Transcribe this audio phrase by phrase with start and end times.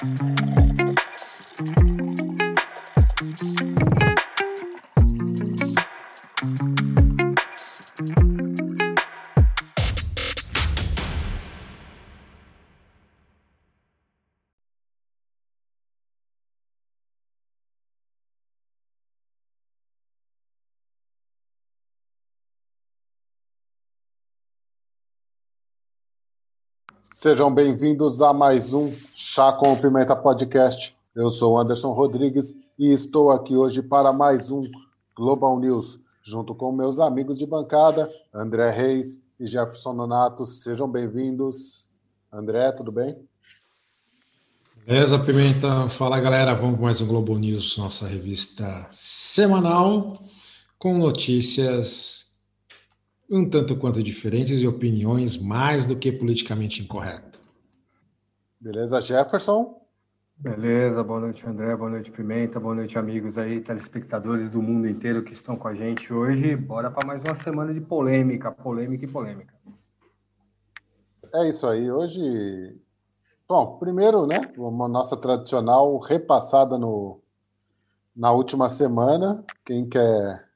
[0.00, 0.20] Thank
[3.62, 3.67] you.
[27.20, 30.96] Sejam bem-vindos a mais um Chá com Pimenta Podcast.
[31.16, 34.62] Eu sou Anderson Rodrigues e estou aqui hoje para mais um
[35.16, 40.46] Global News, junto com meus amigos de bancada, André Reis e Jefferson Nonato.
[40.46, 41.88] Sejam bem-vindos.
[42.32, 43.18] André, tudo bem?
[44.86, 45.88] Beleza, Pimenta.
[45.88, 46.54] Fala, galera.
[46.54, 50.12] Vamos com mais um Global News, nossa revista semanal,
[50.78, 52.37] com notícias
[53.30, 57.40] um tanto quanto diferentes e opiniões mais do que politicamente incorreto.
[58.58, 59.78] Beleza, Jefferson?
[60.36, 65.24] Beleza, boa noite, André, boa noite, Pimenta, boa noite, amigos aí, telespectadores do mundo inteiro
[65.24, 66.54] que estão com a gente hoje.
[66.54, 69.52] Bora para mais uma semana de polêmica, polêmica e polêmica.
[71.34, 72.80] É isso aí, hoje.
[73.48, 77.20] Bom, primeiro, né, uma nossa tradicional repassada no,
[78.14, 79.44] na última semana.
[79.64, 80.48] Quem quer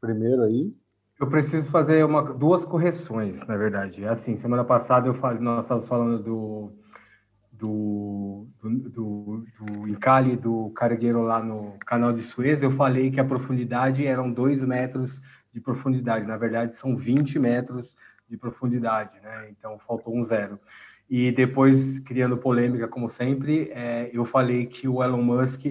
[0.00, 0.74] primeiro aí?
[1.20, 4.04] Eu preciso fazer uma, duas correções, na verdade.
[4.04, 6.72] É assim, semana passada eu falei, nós estávamos falando do,
[7.50, 12.62] do, do, do, do do cargueiro lá no canal de Suez.
[12.62, 15.20] Eu falei que a profundidade eram 2 metros
[15.52, 16.24] de profundidade.
[16.24, 17.96] Na verdade, são 20 metros
[18.30, 19.48] de profundidade, né?
[19.50, 20.60] Então faltou um zero.
[21.10, 25.64] E depois, criando polêmica, como sempre, é, eu falei que o Elon Musk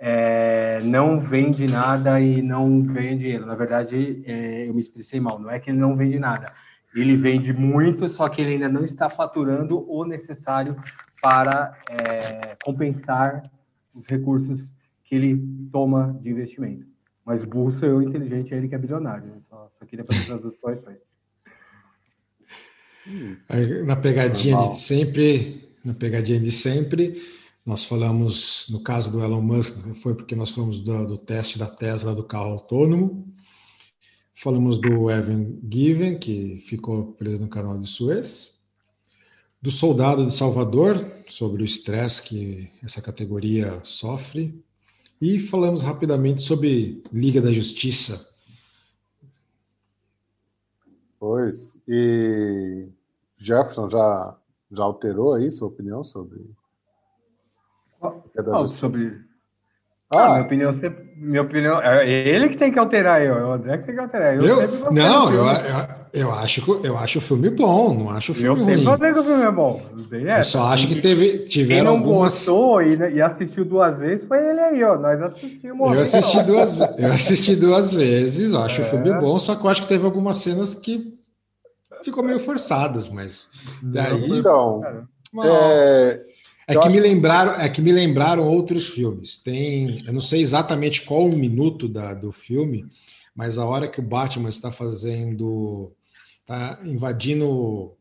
[0.00, 3.44] é, não vende nada e não ganha dinheiro.
[3.44, 5.38] Na verdade, é, eu me expressei mal.
[5.38, 6.52] Não é que ele não vende nada.
[6.94, 10.76] Ele vende muito, só que ele ainda não está faturando o necessário
[11.20, 13.42] para é, compensar
[13.92, 14.72] os recursos
[15.04, 16.86] que ele toma de investimento.
[17.24, 19.42] Mas burro sou eu, inteligente é ele que é bilionário.
[19.50, 21.02] Só, só queria fazer as duas correções.
[23.84, 27.20] Na pegadinha de sempre, na pegadinha de sempre,
[27.68, 31.66] nós falamos, no caso do Elon Musk, foi porque nós falamos do, do teste da
[31.66, 33.30] Tesla do carro autônomo.
[34.32, 38.62] Falamos do Evan Given, que ficou preso no canal de Suez.
[39.60, 44.64] Do soldado de Salvador, sobre o estresse que essa categoria sofre.
[45.20, 48.34] E falamos rapidamente sobre Liga da Justiça.
[51.20, 52.88] Pois, e
[53.36, 54.38] Jefferson já,
[54.72, 56.48] já alterou aí sua opinião sobre
[58.38, 59.28] é sobre.
[60.14, 61.08] Ah, ah, minha opinião sempre.
[61.16, 61.82] Minha opinião.
[61.82, 64.36] É ele que tem que alterar eu, é o André que tem que alterar.
[64.36, 68.34] Eu, eu não, eu, eu, eu, acho, eu acho o filme bom, não acho o
[68.34, 68.72] filme eu ruim.
[68.72, 69.82] Eu sempre falei que o filme é bom.
[70.12, 72.32] É, eu só acho que teve, tiveram Quem não algumas...
[72.34, 74.96] gostou e, e, assistiu duas vezes foi ele aí, ó.
[74.96, 75.92] Nós assistimos.
[75.92, 78.84] Eu assisti duas, eu assisti duas vezes, eu acho é.
[78.84, 81.18] o filme bom, só que eu acho que teve algumas cenas que
[82.02, 83.50] ficou meio forçadas, mas
[83.82, 84.38] daí.
[84.38, 84.82] Então.
[85.44, 86.20] É,
[86.68, 89.38] é que, me lembraram, é que me lembraram outros filmes.
[89.38, 92.86] Tem, eu não sei exatamente qual o minuto da, do filme,
[93.34, 95.92] mas a hora que o Batman está fazendo,
[96.40, 97.96] está invadindo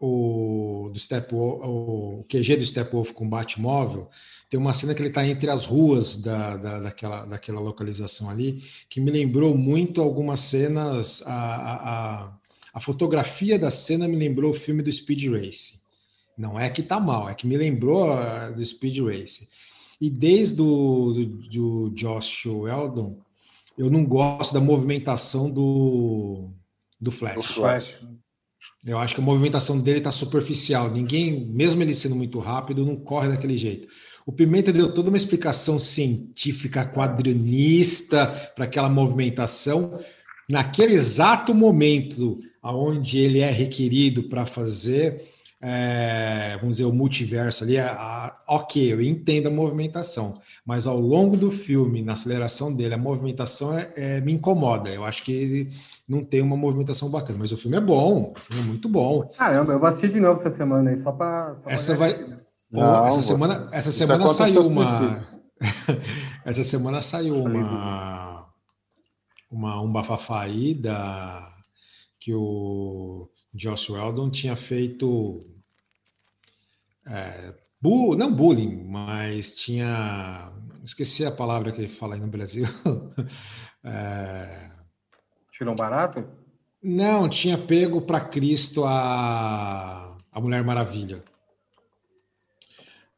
[0.00, 4.08] o do Step o QG do Steppenwolf com o Batmóvel,
[4.48, 8.64] tem uma cena que ele está entre as ruas da, da, daquela, daquela localização ali,
[8.88, 11.22] que me lembrou muito algumas cenas.
[11.24, 12.38] A, a,
[12.74, 15.79] a fotografia da cena me lembrou o filme do Speed Race.
[16.36, 19.48] Não é que tá mal, é que me lembrou uh, do Speed Race.
[20.00, 23.20] E desde o do, do Josh Weldon,
[23.76, 26.50] eu não gosto da movimentação do,
[27.00, 27.34] do Flash.
[27.36, 28.00] Do Flash.
[28.84, 30.90] Eu acho que a movimentação dele está superficial.
[30.90, 33.88] Ninguém, mesmo ele sendo muito rápido, não corre daquele jeito.
[34.26, 40.00] O Pimenta deu toda uma explicação científica, quadrinista para aquela movimentação.
[40.48, 45.22] Naquele exato momento aonde ele é requerido para fazer,
[45.62, 50.98] é, vamos dizer, o multiverso ali, a, a, ok, eu entendo a movimentação, mas ao
[50.98, 54.88] longo do filme, na aceleração dele, a movimentação é, é, me incomoda.
[54.88, 55.70] Eu acho que ele
[56.08, 59.28] não tem uma movimentação bacana, mas o filme é bom, o filme é muito bom.
[59.36, 61.56] Caramba, eu vou assistir de novo essa semana aí, só para.
[61.66, 62.40] Essa vai.
[62.72, 65.22] Não, essa semana, essa semana saiu uma.
[66.46, 68.46] essa semana saiu uma,
[69.50, 69.82] uma.
[69.82, 71.48] Um bafafá aí da.
[72.18, 75.49] Que o Josh Weldon tinha feito
[77.06, 80.52] é, bu, não bullying, mas tinha
[80.84, 82.64] esqueci a palavra que ele fala aí no Brasil.
[83.84, 84.70] é,
[85.52, 86.24] Tirou um barato?
[86.82, 91.22] Não, tinha pego para Cristo a, a Mulher Maravilha.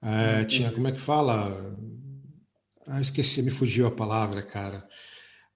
[0.03, 1.77] É, tinha, como é que fala?
[2.89, 4.85] Ah, esqueci, me fugiu a palavra, cara.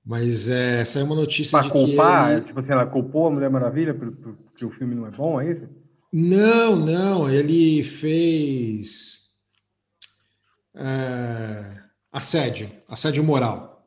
[0.05, 2.41] Mas é, saiu uma notícia pra de culpar, que ele...
[2.43, 5.69] tipo assim, ela culpou a Mulher Maravilha porque o filme não é bom, é isso?
[6.19, 9.29] Não, não, ele fez
[10.75, 11.77] é,
[12.11, 13.87] assédio, assédio moral.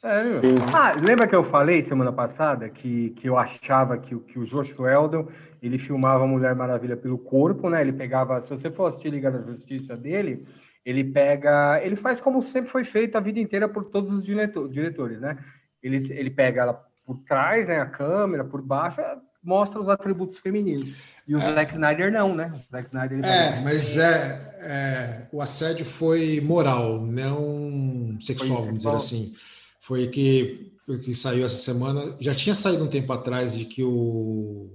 [0.00, 0.40] Sério?
[0.74, 4.76] Ah, lembra que eu falei semana passada que, que eu achava que, que o Josh
[4.76, 5.28] Weldon
[5.62, 7.80] ele filmava a Mulher Maravilha pelo corpo, né?
[7.80, 10.44] Ele pegava, se você for assistir Liga da Justiça dele,
[10.84, 14.68] ele pega, ele faz como sempre foi feito a vida inteira por todos os diretor,
[14.68, 15.38] diretores, né?
[15.80, 16.74] Ele, ele pega ela
[17.06, 19.00] por trás, né, a câmera, por baixo,
[19.42, 20.92] mostra os atributos femininos.
[21.26, 21.54] E o é.
[21.54, 22.52] Zack Snyder não, né?
[22.54, 28.82] O Zack Snyder é, mas é, é, o assédio foi moral, não sexual, foi vamos
[28.82, 29.34] dizer assim.
[29.80, 30.72] Foi que,
[31.04, 32.16] que saiu essa semana.
[32.20, 34.70] Já tinha saído um tempo atrás de que o,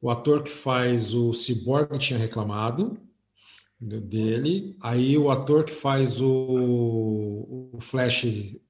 [0.00, 2.98] o ator que faz o Cyborg tinha reclamado
[3.80, 4.76] dele.
[4.80, 8.26] Aí o ator que faz o, o Flash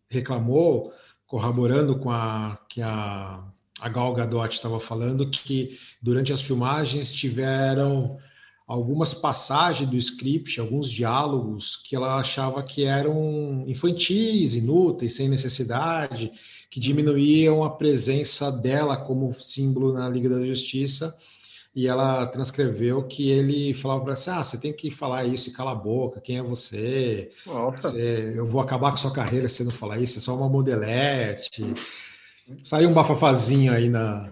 [0.09, 0.93] reclamou,
[1.27, 3.45] corroborando com a que a,
[3.81, 8.19] a Gal Gadot estava falando, que durante as filmagens tiveram
[8.67, 16.31] algumas passagens do script, alguns diálogos que ela achava que eram infantis, inúteis, sem necessidade,
[16.71, 21.17] que diminuíam a presença dela como símbolo na Liga da Justiça
[21.75, 25.53] e ela transcreveu que ele falava para você, ah, você tem que falar isso e
[25.53, 27.31] cala a boca, quem é você?
[27.71, 28.33] você?
[28.35, 31.63] Eu vou acabar com sua carreira se você não falar isso, é só uma modelete.
[32.65, 34.31] Saiu um bafafazinho aí na...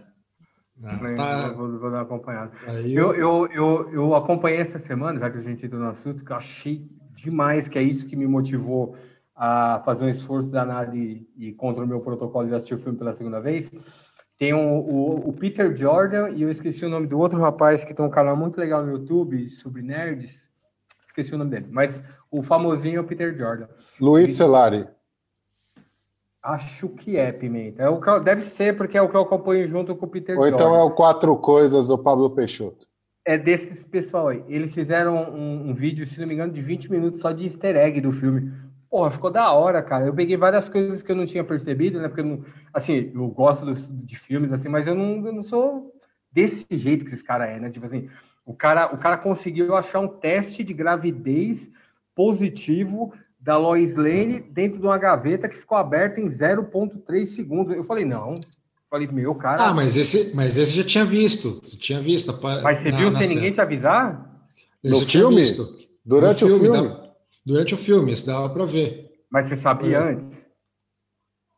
[0.78, 1.52] na tá...
[1.52, 2.52] vou, vou, dar uma acompanhada.
[2.84, 3.14] Eu...
[3.14, 6.36] Eu, eu, eu, acompanhei essa semana, já que a gente entrou no assunto, que eu
[6.36, 8.96] achei demais, que é isso que me motivou
[9.34, 12.96] a fazer um esforço danado e, e contra o meu protocolo de assistir o filme
[12.96, 13.70] pela segunda vez,
[14.38, 17.94] tem o, o, o, Peter Jordan e eu esqueci o nome do outro rapaz que
[17.94, 20.46] tem um canal muito legal no YouTube sobre nerds.
[21.06, 23.66] Esqueci o nome dele, mas o famosinho é o Peter Jordan.
[23.98, 24.86] Luiz Celari.
[26.46, 27.82] Acho que é, Pimenta.
[27.82, 30.36] É o que, deve ser, porque é o que eu acompanho junto com o Peter
[30.36, 30.54] Ou Jordan.
[30.54, 32.86] então é o Quatro Coisas do Pablo Peixoto.
[33.24, 34.44] É desses pessoal aí.
[34.46, 37.74] Eles fizeram um, um vídeo, se não me engano, de 20 minutos só de easter
[37.74, 38.52] egg do filme.
[38.88, 40.06] Porra, ficou da hora, cara.
[40.06, 42.06] Eu peguei várias coisas que eu não tinha percebido, né?
[42.06, 45.92] Porque, eu não, assim, eu gosto de filmes, assim, mas eu não, eu não sou
[46.30, 47.70] desse jeito que esses caras é, né?
[47.70, 48.08] Tipo assim,
[48.44, 51.72] o cara, o cara conseguiu achar um teste de gravidez
[52.14, 53.12] positivo
[53.46, 57.72] da Lois Lane dentro de uma gaveta que ficou aberta em 0,3 segundos.
[57.72, 58.30] Eu falei, não.
[58.30, 58.34] Eu
[58.90, 59.68] falei, meu, cara.
[59.68, 61.60] Ah, mas esse, mas esse já tinha visto.
[61.78, 62.36] Tinha visto.
[62.42, 64.48] Mas você na, viu sem ninguém te avisar?
[64.82, 65.44] Esse no filme?
[66.04, 66.76] Durante no o filme?
[66.76, 66.96] filme?
[67.46, 69.12] Durante o filme, isso dava para ver.
[69.30, 70.12] Mas você sabia é.
[70.12, 70.48] antes?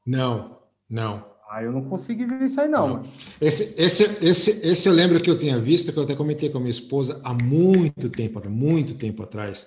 [0.06, 0.58] Não,
[0.90, 1.24] não.
[1.50, 2.96] Ah, eu não consegui ver isso aí, não.
[2.96, 3.02] não.
[3.40, 6.58] Esse, esse, esse, esse eu lembro que eu tinha visto, que eu até comentei com
[6.58, 9.66] a minha esposa há muito tempo, há muito tempo atrás.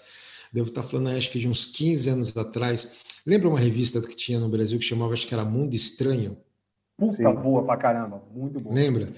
[0.51, 2.97] Devo estar falando, acho que de uns 15 anos atrás.
[3.25, 6.37] Lembra uma revista que tinha no Brasil que chamava, acho que era Mundo Estranho?
[6.97, 7.33] Puta Sim.
[7.33, 8.75] boa pra caramba, muito boa.
[8.75, 9.13] Lembra?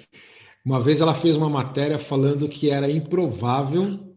[0.65, 4.15] Uma vez ela fez uma matéria falando que era improvável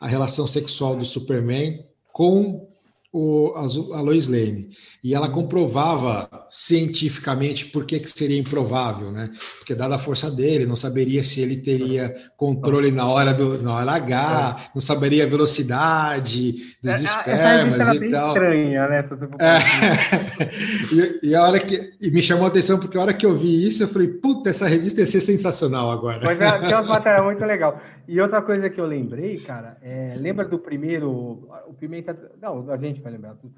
[0.00, 2.68] a relação sexual do Superman com
[3.12, 4.70] o, a Lois Lane.
[5.02, 9.30] E ela comprovava cientificamente por que, que seria improvável, né?
[9.56, 13.74] Porque, dada a força dele, não saberia se ele teria controle na hora, do, na
[13.74, 14.70] hora H, é.
[14.74, 18.28] não saberia a velocidade dos é, espermas e tal.
[18.28, 19.08] estranha, né?
[19.40, 21.24] É.
[21.24, 23.34] e, e, a hora que e me chamou a atenção, porque a hora que eu
[23.34, 26.20] vi isso, eu falei, puta, essa revista ia ser sensacional agora.
[26.22, 27.80] Mas é, umas matérias muito legal.
[28.06, 32.76] E outra coisa que eu lembrei, cara, é, lembra do primeiro, o Pimenta, não, a
[32.76, 33.54] gente vai lembrar tudo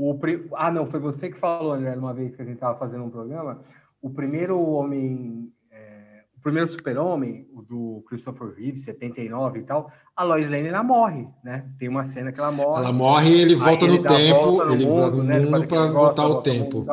[0.00, 0.18] o,
[0.54, 3.10] ah, não, foi você que falou, André, uma vez que a gente estava fazendo um
[3.10, 3.60] programa.
[4.00, 10.24] O primeiro homem, é, o primeiro super-homem, o do Christopher Reeve, 79 e tal, a
[10.24, 11.70] Lois Lane ela morre, né?
[11.78, 12.82] Tem uma cena que ela morre.
[12.82, 15.38] Ela morre e ele volta no tempo, volta no ele volta no né?
[15.38, 16.86] mundo para voltar o tempo.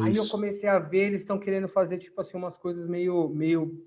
[0.00, 3.80] Aí eu comecei a ver, eles estão querendo fazer, tipo assim, umas coisas meio, meio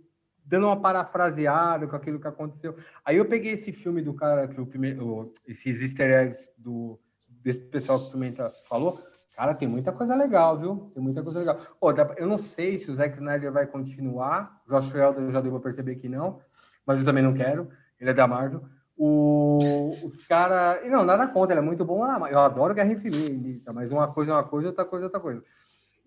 [0.46, 2.77] dando uma parafraseada com aquilo que aconteceu.
[3.03, 6.98] Aí eu peguei esse filme do cara, que o primeiro, esses easter eggs do
[7.43, 9.00] desse pessoal que o Pimenta falou,
[9.35, 10.91] cara, tem muita coisa legal, viu?
[10.93, 11.59] Tem muita coisa legal.
[11.79, 15.51] Pô, eu não sei se o Zack Snyder vai continuar, o Josh Whedon já deu
[15.51, 16.39] para perceber que não,
[16.85, 17.69] mas eu também não quero,
[18.00, 18.63] ele é da Marvel.
[18.95, 19.57] O,
[20.03, 20.88] os caras.
[20.89, 22.05] Não, nada contra, ele é muito bom.
[22.27, 25.43] Eu adoro Guerra Infinita, mas uma coisa é uma coisa, outra coisa é outra coisa.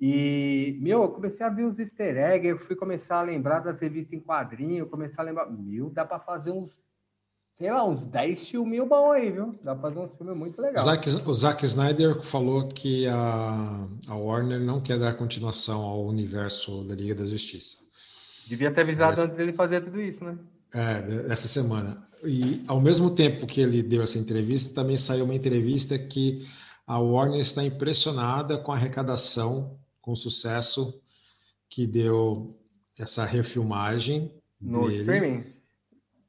[0.01, 3.81] E, meu, eu comecei a ver os easter eggs, eu fui começar a lembrar das
[3.81, 6.83] revistas em quadrinho, comecei a lembrar, meu, dá para fazer uns
[7.57, 9.59] sei lá, uns 10 filmes bom aí, viu?
[9.63, 10.85] Dá pra fazer um filme muito legal.
[10.85, 16.05] O Zack, o Zack Snyder falou que a, a Warner não quer dar continuação ao
[16.05, 17.79] universo da Liga da Justiça.
[18.47, 19.25] Devia ter avisado Essa...
[19.25, 20.39] antes dele fazer tudo isso, né?
[20.75, 22.07] É, essa semana.
[22.23, 26.47] e ao mesmo tempo que ele deu essa entrevista, também saiu uma entrevista que
[26.87, 31.01] a Warner está impressionada com a arrecadação, com o sucesso
[31.69, 32.55] que deu
[32.99, 35.45] essa refilmagem no dele, streaming,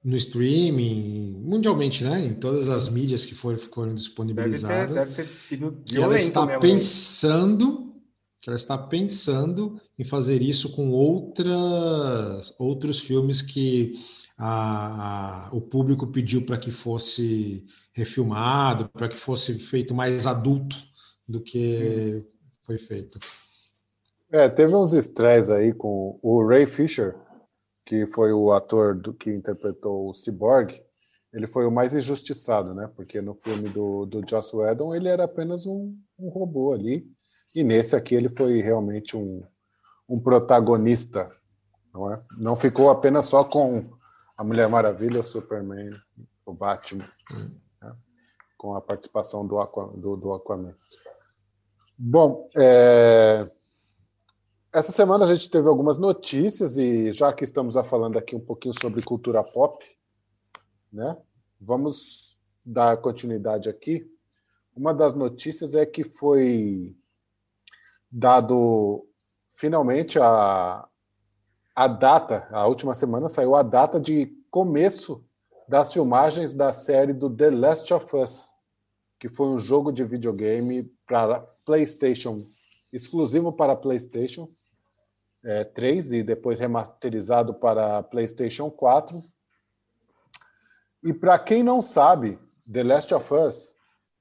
[0.08, 2.26] no streaming, mundialmente, né?
[2.26, 4.96] Em todas as mídias que foram, foram disponibilizadas.
[4.96, 7.94] Deve ter, deve ter sido que ela está mesmo, pensando,
[8.42, 13.96] que ela está pensando em fazer isso com outras, outros filmes que
[14.38, 20.78] a, a, o público pediu para que fosse refilmado, para que fosse feito mais adulto
[21.28, 22.26] do que hum.
[22.62, 23.20] foi feito.
[24.32, 27.14] É, teve uns estresses aí com o Ray Fisher,
[27.88, 30.84] que foi o ator do, que interpretou o Cyborg.
[31.32, 32.92] Ele foi o mais injustiçado, né?
[32.94, 37.10] Porque no filme do, do Joss Whedon ele era apenas um, um robô ali.
[37.56, 39.42] E nesse aqui ele foi realmente um,
[40.08, 41.32] um protagonista,
[41.94, 42.20] não é?
[42.38, 43.90] Não ficou apenas só com
[44.38, 45.90] a Mulher Maravilha, o Superman,
[46.46, 47.08] o Batman,
[47.82, 47.96] né?
[48.58, 49.64] com a participação do,
[49.96, 50.74] do, do Aquaman.
[51.98, 53.46] Bom, é...
[54.78, 58.80] essa semana a gente teve algumas notícias e já que estamos falando aqui um pouquinho
[58.80, 59.84] sobre cultura pop,
[60.94, 61.18] né?
[61.60, 64.08] Vamos dar continuidade aqui.
[64.76, 66.96] Uma das notícias é que foi
[68.12, 69.08] dado
[69.50, 70.88] finalmente a,
[71.76, 75.26] a data, a última semana saiu a data de começo
[75.68, 78.50] das filmagens da série do The Last of Us,
[79.18, 82.48] que foi um jogo de videogame para PlayStation,
[82.94, 84.48] exclusivo para PlayStation
[85.44, 89.22] é, 3 e depois remasterizado para PlayStation 4.
[91.04, 92.40] E para quem não sabe,
[92.72, 93.78] The Last of Us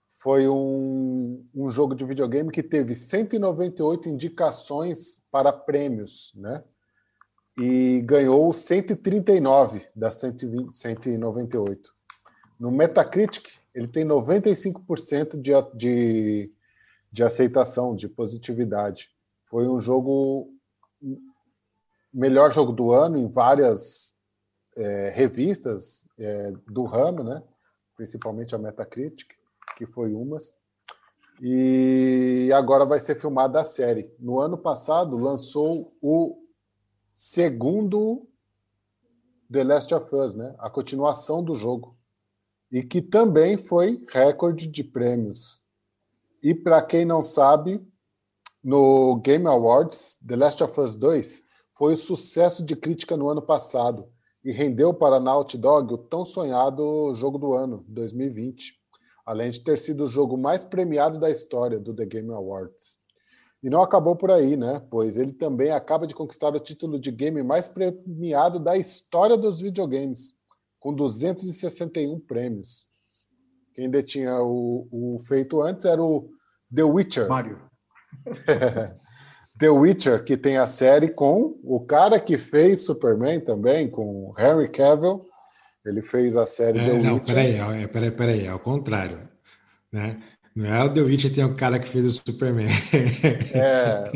[0.06, 6.62] foi um, um jogo de videogame que teve 198 indicações para prêmios, né?
[7.58, 11.94] e ganhou 139 das 120, 198.
[12.60, 16.50] No Metacritic, ele tem 95% de, de,
[17.12, 19.10] de aceitação, de positividade.
[19.46, 20.50] Foi um jogo,
[22.12, 24.16] melhor jogo do ano em várias
[24.76, 27.42] é, revistas é, do ramo, né?
[27.96, 29.34] principalmente a Metacritic,
[29.76, 30.54] que foi umas.
[31.40, 34.10] E agora vai ser filmada a série.
[34.18, 36.42] No ano passado, lançou o
[37.14, 38.26] segundo
[39.50, 40.54] The Last of Us, né?
[40.58, 41.96] A continuação do jogo.
[42.70, 45.62] E que também foi recorde de prêmios.
[46.42, 47.86] E para quem não sabe,
[48.62, 51.45] no Game Awards, The Last of Us 2
[51.76, 54.08] foi o sucesso de crítica no ano passado
[54.42, 58.74] e rendeu para a Naughty Dog o tão sonhado jogo do ano, 2020,
[59.26, 62.96] além de ter sido o jogo mais premiado da história do The Game Awards.
[63.62, 64.80] E não acabou por aí, né?
[64.90, 69.60] Pois ele também acaba de conquistar o título de game mais premiado da história dos
[69.60, 70.34] videogames,
[70.78, 72.86] com 261 prêmios.
[73.74, 76.30] Quem detinha o, o feito antes era o
[76.74, 77.28] The Witcher.
[77.28, 77.60] Mario.
[79.58, 84.68] The Witcher, que tem a série com o cara que fez Superman também, com Henry
[84.68, 85.22] Cavill.
[85.84, 87.34] Ele fez a série é, The não, Witcher.
[87.34, 89.28] Peraí, é, peraí, peraí, é o contrário.
[89.92, 90.20] Né?
[90.54, 92.66] Não é o The Witcher tem um cara que fez o Superman.
[93.54, 94.10] É,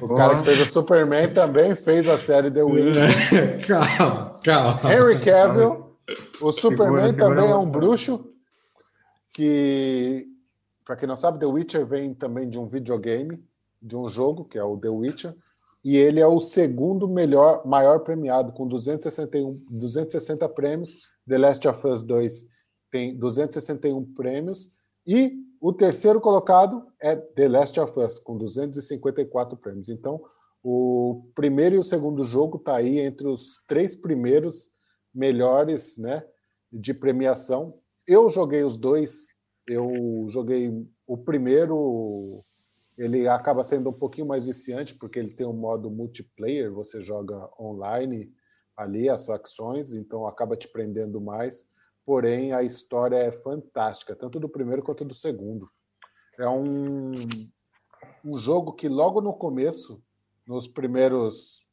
[0.00, 3.66] o cara que fez o Superman também fez a série The Witcher.
[3.66, 4.92] calma, calma.
[4.92, 5.96] Henry Cavill,
[6.40, 8.32] o Superman segura, também segura é um bruxo
[9.32, 10.26] que,
[10.84, 13.42] para quem não sabe, The Witcher vem também de um videogame,
[13.82, 15.34] de um jogo, que é o The Witcher,
[15.84, 21.08] e ele é o segundo melhor, maior premiado, com 261, 260 prêmios.
[21.26, 22.46] The Last of Us 2
[22.90, 24.70] tem 261 prêmios,
[25.06, 29.88] e o terceiro colocado é The Last of Us, com 254 prêmios.
[29.88, 30.20] Então,
[30.62, 34.70] o primeiro e o segundo jogo está aí entre os três primeiros
[35.14, 36.24] melhores né,
[36.72, 37.78] de premiação.
[38.06, 39.28] Eu joguei os dois.
[39.66, 40.72] Eu joguei
[41.06, 42.44] o primeiro,
[42.96, 47.48] ele acaba sendo um pouquinho mais viciante, porque ele tem um modo multiplayer, você joga
[47.58, 48.32] online
[48.76, 51.70] ali as facções, então acaba te prendendo mais
[52.04, 55.70] porém a história é fantástica, tanto do primeiro quanto do segundo.
[56.38, 57.12] É um,
[58.24, 60.02] um jogo que logo no começo,
[60.46, 61.66] nos primeiros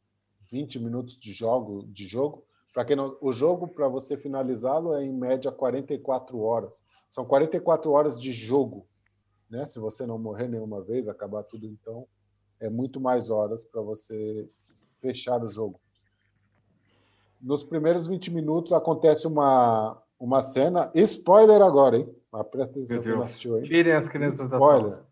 [0.51, 5.03] 20 minutos de jogo, de jogo, para quem não, o jogo para você finalizá-lo é
[5.03, 6.83] em média 44 horas.
[7.09, 8.87] São 44 horas de jogo,
[9.49, 9.65] né?
[9.65, 12.07] Se você não morrer nenhuma vez, acabar tudo então,
[12.59, 14.49] é muito mais horas para você
[15.01, 15.79] fechar o jogo.
[17.41, 20.91] Nos primeiros 20 minutos acontece uma uma cena.
[20.93, 22.13] Spoiler agora, hein?
[22.31, 23.63] Mas presta atenção que não assistiu aí.
[23.63, 24.91] Tirem as crianças Spoiler.
[24.91, 25.03] da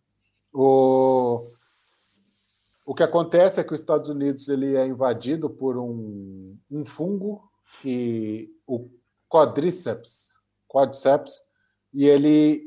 [0.54, 1.48] O...
[2.86, 7.50] o que acontece é que os Estados Unidos ele é invadido por um, um fungo
[7.82, 8.90] que o,
[9.30, 11.42] quadriceps, quadriceps,
[11.94, 12.67] e ele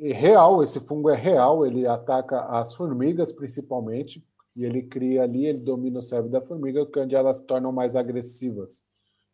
[0.00, 4.26] real, esse fungo é real, ele ataca as formigas principalmente,
[4.56, 7.94] e ele cria ali, ele domina o cérebro da formiga, onde elas se tornam mais
[7.94, 8.86] agressivas.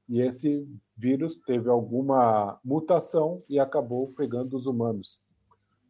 [0.08, 5.20] E esse vírus teve alguma mutação e acabou pegando os humanos.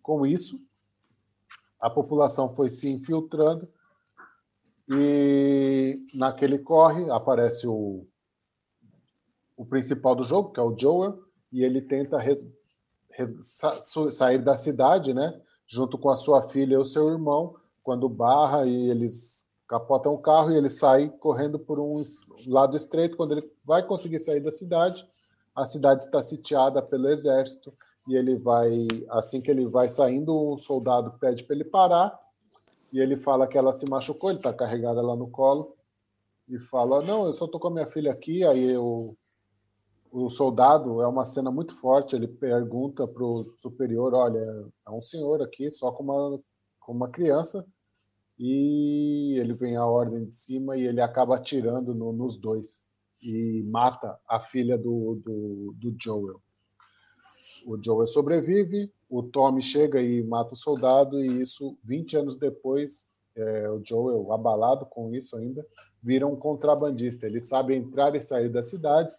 [0.03, 0.57] Com isso,
[1.81, 3.69] a população foi se infiltrando
[4.89, 8.07] e naquele corre aparece o,
[9.57, 11.19] o principal do jogo, que é o Joel,
[11.53, 12.19] e ele tenta
[14.11, 15.41] sair da cidade, né?
[15.67, 20.19] Junto com a sua filha e o seu irmão, quando barra e eles capotam o
[20.19, 22.01] carro e ele sai correndo por um
[22.47, 23.17] lado estreito.
[23.17, 25.09] Quando ele vai conseguir sair da cidade,
[25.55, 27.73] a cidade está sitiada pelo exército
[28.07, 32.17] e ele vai, assim que ele vai saindo, o soldado pede para ele parar
[32.93, 35.77] e ele fala que ela se machucou, ele está carregada lá no colo
[36.49, 38.45] e fala: Não, eu só estou com a minha filha aqui.
[38.45, 39.17] Aí eu,
[40.11, 44.39] o soldado, é uma cena muito forte, ele pergunta para o superior: Olha,
[44.87, 46.41] é um senhor aqui, só com uma,
[46.81, 47.67] com uma criança.
[48.39, 52.83] E ele vem a ordem de cima e ele acaba atirando no, nos dois
[53.23, 56.41] e mata a filha do, do, do Joel
[57.67, 63.09] o Joel sobrevive, o Tommy chega e mata o soldado, e isso, 20 anos depois,
[63.37, 65.67] é, o Joel, abalado com isso ainda,
[66.03, 67.27] vira um contrabandista.
[67.27, 69.17] Ele sabe entrar e sair das cidades,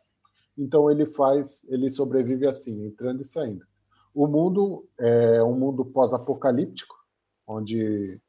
[0.57, 3.65] então ele faz, ele sobrevive assim, entrando e saindo.
[4.13, 6.95] O mundo é um mundo pós-apocalíptico,
[7.45, 8.19] onde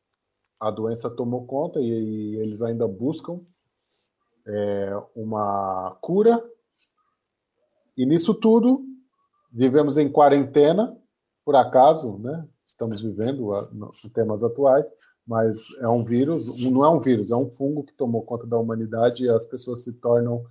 [0.61, 3.41] a doença tomou conta e, e eles ainda buscam
[4.47, 6.45] é, uma cura.
[7.97, 8.85] E nisso tudo,
[9.51, 10.97] Vivemos em quarentena,
[11.45, 12.47] por acaso, né?
[12.65, 13.51] Estamos vivendo
[14.05, 14.87] em temas atuais,
[15.27, 18.59] mas é um vírus, não é um vírus, é um fungo que tomou conta da
[18.59, 20.45] humanidade e as pessoas se tornam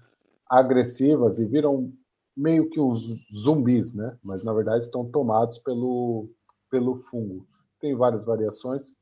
[0.50, 1.92] agressivas e viram
[2.36, 4.18] meio que uns zumbis, né?
[4.24, 6.30] Mas na verdade estão tomados pelo,
[6.70, 7.46] pelo fungo.
[7.80, 8.96] Tem várias variações,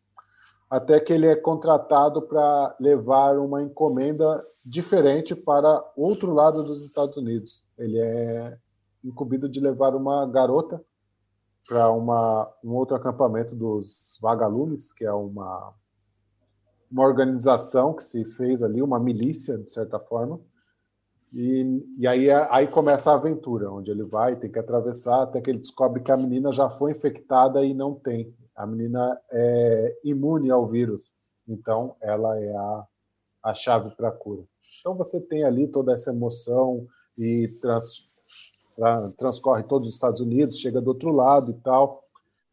[0.70, 7.18] até que ele é contratado para levar uma encomenda diferente para outro lado dos Estados
[7.18, 7.66] Unidos.
[7.78, 8.58] Ele é
[9.04, 10.84] incumbido de levar uma garota
[11.68, 15.74] para um outro acampamento dos vagalumes, que é uma,
[16.92, 20.40] uma organização que se fez ali, uma milícia, de certa forma.
[21.36, 25.50] E, e aí, aí começa a aventura, onde ele vai, tem que atravessar, até que
[25.50, 28.34] ele descobre que a menina já foi infectada e não tem.
[28.56, 31.14] A menina é imune ao vírus,
[31.46, 32.88] então ela é a,
[33.44, 34.44] a chave para a cura.
[34.80, 38.08] Então você tem ali toda essa emoção e trans,
[39.18, 42.02] transcorre todos os Estados Unidos, chega do outro lado e tal.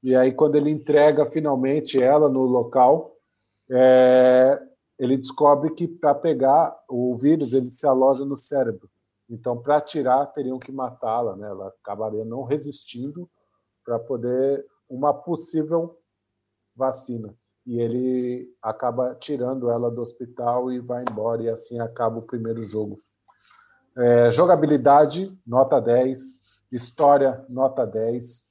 [0.03, 3.17] E aí, quando ele entrega finalmente ela no local,
[3.71, 4.61] é,
[4.99, 8.89] ele descobre que para pegar o vírus ele se aloja no cérebro.
[9.29, 11.49] Então, para tirar, teriam que matá-la, né?
[11.49, 13.29] Ela acabaria não resistindo
[13.85, 15.99] para poder uma possível
[16.77, 17.35] vacina.
[17.65, 22.63] E ele acaba tirando ela do hospital e vai embora, e assim acaba o primeiro
[22.65, 22.99] jogo.
[23.97, 26.19] É, jogabilidade, nota 10.
[26.71, 28.45] História, nota 10.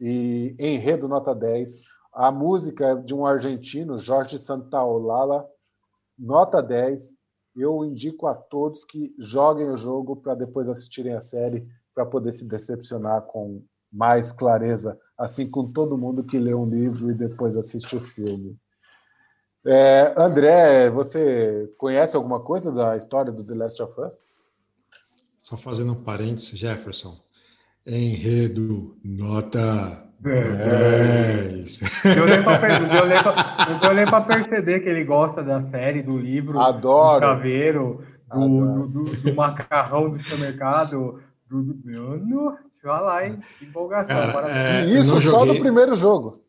[0.00, 1.82] E enredo, nota 10.
[2.12, 5.48] A música é de um argentino, Jorge Santaolala,
[6.18, 7.14] nota 10.
[7.56, 12.32] Eu indico a todos que joguem o jogo para depois assistirem a série, para poder
[12.32, 17.56] se decepcionar com mais clareza, assim com todo mundo que lê um livro e depois
[17.56, 18.58] assiste o filme.
[19.64, 24.28] É, André, você conhece alguma coisa da história do The Last of Us?
[25.40, 27.16] Só fazendo um parênteses, Jefferson.
[27.86, 31.80] Enredo, nota 10.
[32.14, 32.26] Deu
[33.94, 37.20] nem para perceber que ele gosta da série, do livro, Adoro.
[37.20, 41.22] do chaveiro, do, do, do, do macarrão do supermercado.
[41.46, 43.38] Do, do, mano, deixa eu lá, hein?
[43.58, 44.32] Que empolgação.
[44.32, 45.54] Cara, é, isso só joguei...
[45.54, 46.42] do primeiro jogo.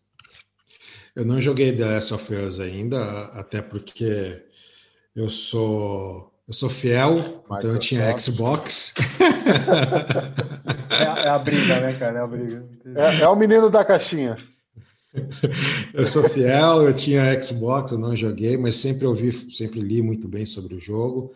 [1.14, 4.42] Eu não joguei The Last of Us ainda, até porque
[5.14, 7.58] eu sou eu sou fiel, Microsoft.
[7.58, 8.94] então eu tinha Xbox.
[10.98, 12.20] É, é, a briga, né, cara?
[12.20, 12.66] É a briga.
[12.96, 14.38] É, é o menino da caixinha.
[15.94, 20.28] Eu sou fiel, eu tinha Xbox, eu não joguei, mas sempre ouvi, sempre li muito
[20.28, 21.34] bem sobre o jogo.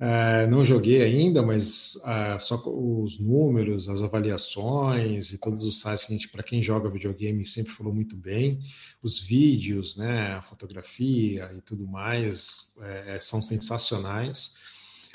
[0.00, 6.04] É, não joguei ainda, mas é, só os números, as avaliações e todos os sites
[6.04, 8.58] que a gente, para quem joga videogame, sempre falou muito bem.
[9.02, 14.56] Os vídeos, né, a fotografia e tudo mais é, são sensacionais.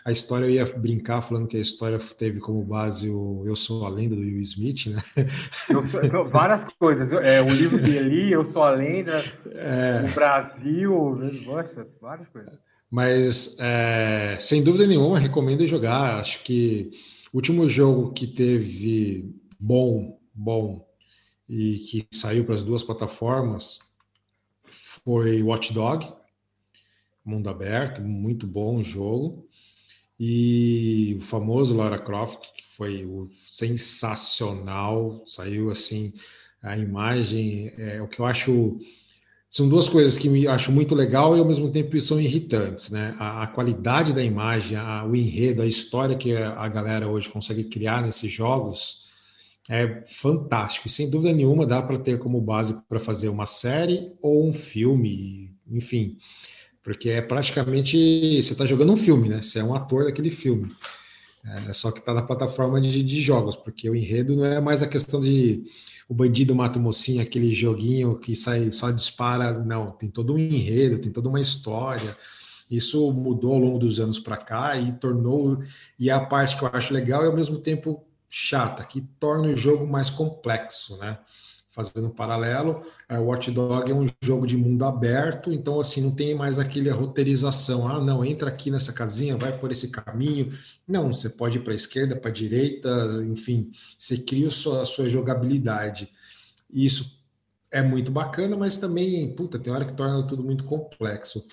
[0.07, 3.85] A história eu ia brincar falando que a história teve como base o Eu Sou
[3.85, 5.01] a Lenda do Will Smith, né?
[5.51, 5.83] Sou,
[6.29, 7.11] várias coisas.
[7.11, 9.21] É, o livro dele, Eu Sou a Lenda,
[9.53, 10.09] é...
[10.09, 12.57] o Brasil, nossa, várias coisas.
[12.89, 16.19] Mas, é, sem dúvida nenhuma, recomendo jogar.
[16.21, 16.91] Acho que
[17.33, 20.87] O último jogo que teve bom, bom
[21.47, 23.79] e que saiu para as duas plataformas
[24.63, 26.07] foi Watch Dog,
[27.23, 29.47] mundo aberto, muito bom jogo.
[30.19, 36.13] E o famoso Lara Croft, que foi sensacional, saiu assim,
[36.61, 38.79] a imagem, é o que eu acho
[39.49, 43.15] são duas coisas que me acho muito legal e ao mesmo tempo são irritantes, né?
[43.17, 47.29] A, a qualidade da imagem, a, o enredo, a história que a, a galera hoje
[47.29, 49.07] consegue criar nesses jogos
[49.69, 50.87] é fantástico.
[50.87, 54.51] E sem dúvida nenhuma dá para ter como base para fazer uma série ou um
[54.51, 56.17] filme, enfim,
[56.83, 59.41] porque é praticamente você está jogando um filme, né?
[59.41, 60.71] Você é um ator daquele filme.
[61.47, 64.83] É, só que está na plataforma de, de jogos, porque o enredo não é mais
[64.83, 65.63] a questão de
[66.09, 69.51] o bandido mata o mocinho, aquele joguinho que sai só dispara.
[69.51, 72.17] Não, tem todo um enredo, tem toda uma história.
[72.69, 75.63] Isso mudou ao longo dos anos para cá e tornou.
[75.97, 79.47] E é a parte que eu acho legal e ao mesmo tempo chata, que torna
[79.47, 81.17] o jogo mais complexo, né?
[81.77, 86.15] Fazendo um paralelo, é, Watch Dog é um jogo de mundo aberto, então assim não
[86.15, 90.51] tem mais aquele roteirização, ah não, entra aqui nessa casinha, vai por esse caminho,
[90.87, 92.89] não, você pode ir para a esquerda, para a direita,
[93.27, 96.09] enfim, você cria a sua, a sua jogabilidade,
[96.73, 97.23] e isso
[97.69, 101.45] é muito bacana, mas também, puta, tem hora que torna tudo muito complexo.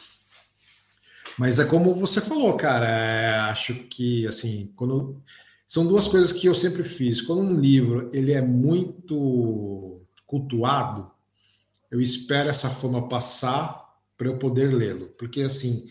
[1.37, 5.21] Mas é como você falou, cara, é, acho que assim, quando
[5.67, 7.21] são duas coisas que eu sempre fiz.
[7.21, 9.97] Quando um livro ele é muito
[10.35, 11.13] cultuado,
[11.93, 13.85] eu espero essa fama passar
[14.19, 15.11] para eu poder lê-lo.
[15.17, 15.87] Porque, assim,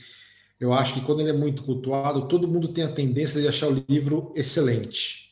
[0.60, 3.70] eu acho que quando ele é muito cultuado, todo mundo tem a tendência de achar
[3.70, 5.32] o livro excelente.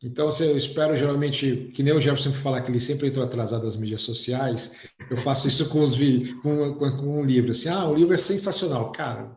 [0.00, 3.24] Então, assim, eu espero geralmente, que nem o Jefferson sempre fala que ele sempre entrou
[3.24, 4.76] atrasado nas mídias sociais,
[5.10, 5.96] eu faço isso com os
[6.42, 7.50] com, com, com um livro.
[7.50, 8.92] Assim, ah, o livro é sensacional.
[8.92, 9.36] Cara,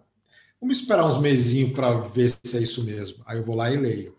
[0.61, 3.23] vamos esperar uns mesinhos para ver se é isso mesmo.
[3.25, 4.15] Aí eu vou lá e leio.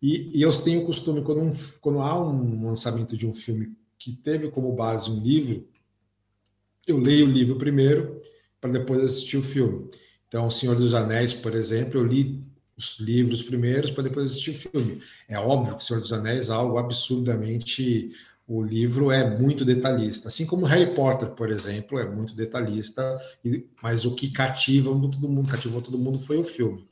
[0.00, 3.76] E, e eu tenho o costume, quando, um, quando há um lançamento de um filme
[3.98, 5.66] que teve como base um livro,
[6.86, 8.20] eu leio o livro primeiro
[8.60, 9.90] para depois assistir o filme.
[10.28, 12.42] Então, O Senhor dos Anéis, por exemplo, eu li
[12.76, 15.02] os livros primeiros para depois assistir o filme.
[15.28, 18.12] É óbvio que O Senhor dos Anéis é algo absurdamente.
[18.46, 23.20] O livro é muito detalhista, assim como Harry Potter, por exemplo, é muito detalhista,
[23.82, 26.87] mas o que cativa todo mundo, cativou todo mundo foi o filme.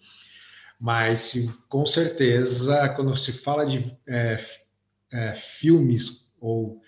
[0.79, 4.37] Mas, com certeza, quando se fala de é,
[5.11, 6.81] é, filmes ou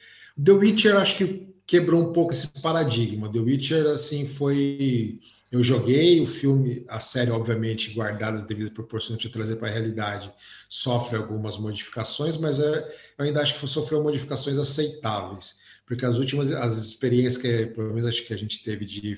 [0.42, 3.30] The Witcher, acho que quebrou um pouco esse paradigma.
[3.30, 5.20] The Witcher, assim, foi.
[5.50, 10.30] Eu joguei o filme, a série, obviamente, guardadas devido proporções de trazer para a realidade,
[10.68, 12.86] sofre algumas modificações, mas é,
[13.18, 18.06] eu ainda acho que sofreu modificações aceitáveis, porque as últimas as experiências que, pelo menos,
[18.06, 19.16] acho que a gente teve de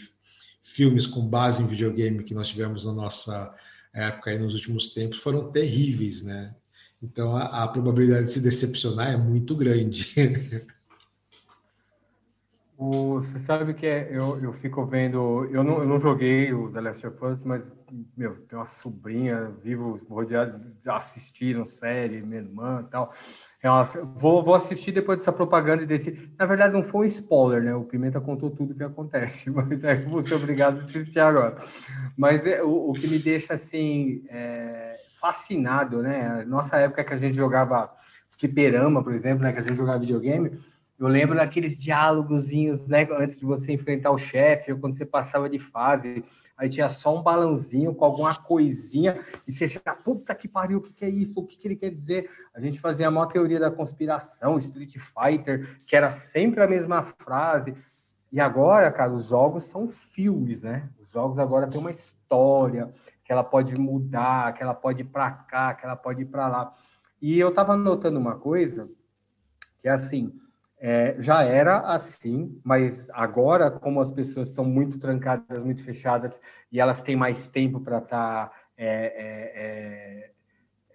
[0.62, 3.52] filmes com base em videogame que nós tivemos na nossa
[3.92, 6.54] época aí nos últimos tempos foram terríveis, né?
[7.02, 10.14] Então a, a probabilidade de se decepcionar é muito grande.
[12.82, 15.44] O, você sabe que é, eu, eu fico vendo.
[15.52, 17.70] Eu não, eu não joguei o The Last of Us, mas,
[18.16, 23.12] meu, tem uma sobrinha, vivo rodeado, assistiram série, minha irmã e tal.
[23.62, 23.68] É
[24.16, 26.30] vou, vou assistir depois dessa propaganda desse.
[26.38, 27.74] Na verdade, não foi um spoiler, né?
[27.74, 31.18] O Pimenta contou tudo o que acontece, mas é que vou ser obrigado a assistir
[31.18, 31.62] agora.
[32.16, 36.44] Mas é, o, o que me deixa assim é, fascinado, né?
[36.46, 37.92] Nossa época que a gente jogava
[38.38, 39.52] fliperama, por exemplo, né?
[39.52, 40.58] Que a gente jogava videogame
[41.00, 45.48] eu lembro daqueles diálogozinhos, né, antes de você enfrentar o chefe, ou quando você passava
[45.48, 46.22] de fase,
[46.60, 50.82] aí tinha só um balãozinho com alguma coisinha, e você chega, puta que pariu, o
[50.82, 51.40] que, que é isso?
[51.40, 52.28] O que, que ele quer dizer?
[52.52, 57.02] A gente fazia a maior teoria da conspiração, Street Fighter, que era sempre a mesma
[57.02, 57.74] frase.
[58.30, 60.86] E agora, cara, os jogos são filmes, né?
[61.00, 62.92] Os jogos agora têm uma história,
[63.24, 66.46] que ela pode mudar, que ela pode ir para cá, que ela pode ir para
[66.46, 66.74] lá.
[67.22, 68.86] E eu tava notando uma coisa,
[69.78, 70.38] que é assim,
[70.82, 76.40] é, já era assim, mas agora, como as pessoas estão muito trancadas, muito fechadas,
[76.72, 80.30] e elas têm mais tempo para estar tá, é, é, é,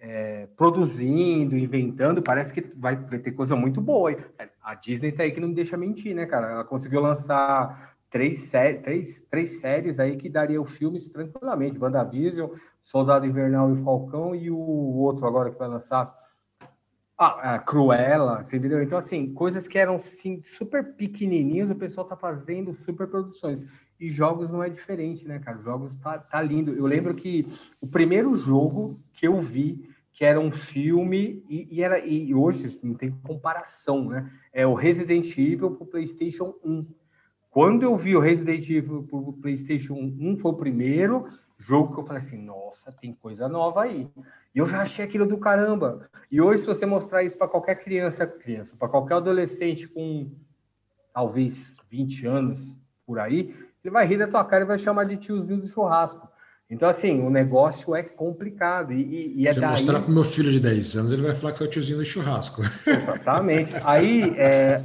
[0.00, 4.16] é, produzindo, inventando, parece que vai, vai, ter coisa muito boa.
[4.60, 6.50] A Disney tá aí que não me deixa mentir, né, cara?
[6.50, 12.50] Ela conseguiu lançar três, sé três, três séries aí que daria o filmes tranquilamente: WandaVision,
[12.82, 16.12] Soldado Invernal e Falcão, e o outro agora que vai lançar
[17.18, 18.82] ah, a Cruella, entendeu?
[18.82, 23.66] Então, assim, coisas que eram sim, super pequenininhas, o pessoal tá fazendo super produções.
[23.98, 25.62] E jogos não é diferente, né, cara?
[25.62, 26.74] Jogos tá, tá lindo.
[26.74, 27.46] Eu lembro que
[27.80, 32.78] o primeiro jogo que eu vi, que era um filme, e, e era e hoje
[32.82, 34.30] não tem comparação, né?
[34.52, 36.82] É o Resident Evil pro PlayStation 1.
[37.48, 41.26] Quando eu vi o Resident Evil pro PlayStation 1, foi o primeiro,
[41.58, 44.08] jogo que eu falei assim, nossa, tem coisa nova aí.
[44.54, 46.08] E eu já achei aquilo do caramba.
[46.30, 50.30] E hoje, se você mostrar isso para qualquer criança, criança, para qualquer adolescente com
[51.12, 55.16] talvez 20 anos por aí, ele vai rir da tua cara e vai chamar de
[55.16, 56.28] tiozinho do churrasco.
[56.68, 58.92] Então, assim, o negócio é complicado.
[58.92, 59.70] E, e, é Se daí...
[59.70, 61.98] mostrar para o meu filho de 10 anos, ele vai falar que é o tiozinho
[61.98, 62.62] do churrasco.
[62.86, 63.72] Exatamente.
[63.84, 64.82] Aí, é,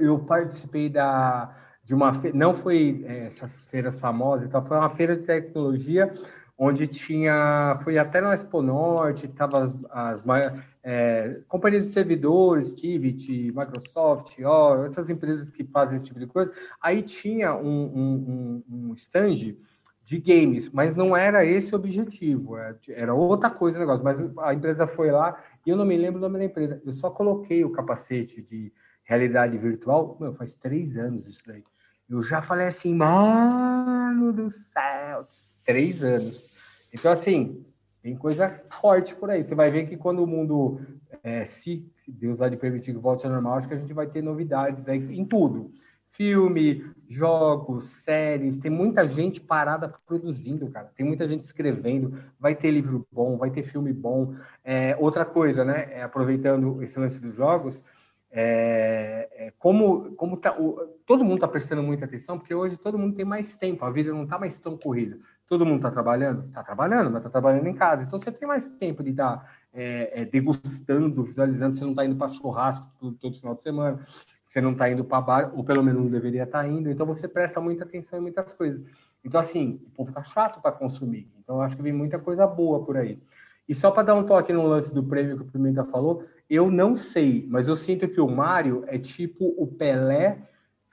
[0.00, 1.57] eu participei da,
[1.88, 5.24] de uma feira, não foi é, essas feiras famosas e tal, foi uma feira de
[5.24, 6.12] tecnologia
[6.58, 10.22] onde tinha, foi até na Expo Norte, estava as, as
[10.82, 16.52] é, companhias de servidores, Tivit, Microsoft, Oracle, essas empresas que fazem esse tipo de coisa.
[16.78, 19.56] Aí tinha um, um, um, um stand
[20.04, 24.04] de games, mas não era esse o objetivo, é, era outra coisa o negócio.
[24.04, 26.82] Mas a empresa foi lá e eu não me lembro o nome da empresa.
[26.84, 28.70] Eu só coloquei o capacete de
[29.04, 31.64] realidade virtual, meu, faz três anos isso daí.
[32.08, 35.26] Eu já falei assim, mano do céu,
[35.64, 36.48] três anos.
[36.92, 37.64] Então, assim,
[38.02, 39.44] tem coisa forte por aí.
[39.44, 40.80] Você vai ver que quando o mundo,
[41.22, 43.92] é, se, se Deus lá de permitir que volte ao normal, acho que a gente
[43.92, 45.72] vai ter novidades aí em tudo
[46.10, 50.90] filme, jogos, séries, tem muita gente parada produzindo, cara.
[50.96, 54.34] Tem muita gente escrevendo, vai ter livro bom, vai ter filme bom.
[54.64, 55.88] É, outra coisa, né?
[55.90, 57.82] É, aproveitando esse lance dos jogos,
[58.40, 62.96] é, é, como, como tá, o, todo mundo está prestando muita atenção, porque hoje todo
[62.96, 65.18] mundo tem mais tempo, a vida não está mais tão corrida.
[65.48, 66.46] Todo mundo está trabalhando?
[66.46, 68.04] Está trabalhando, mas está trabalhando em casa.
[68.04, 72.04] Então você tem mais tempo de estar tá, é, é, degustando, visualizando, você não está
[72.04, 73.98] indo para churrasco todo, todo final de semana
[74.46, 77.04] você não está indo para bar, ou pelo menos não deveria estar tá indo, então
[77.04, 78.80] você presta muita atenção em muitas coisas.
[79.24, 81.28] Então, assim, o povo está chato para consumir.
[81.42, 83.20] Então, acho que vem muita coisa boa por aí.
[83.68, 86.70] E só para dar um toque no lance do prêmio que o Pimenta falou, eu
[86.70, 90.38] não sei, mas eu sinto que o Mário é tipo o Pelé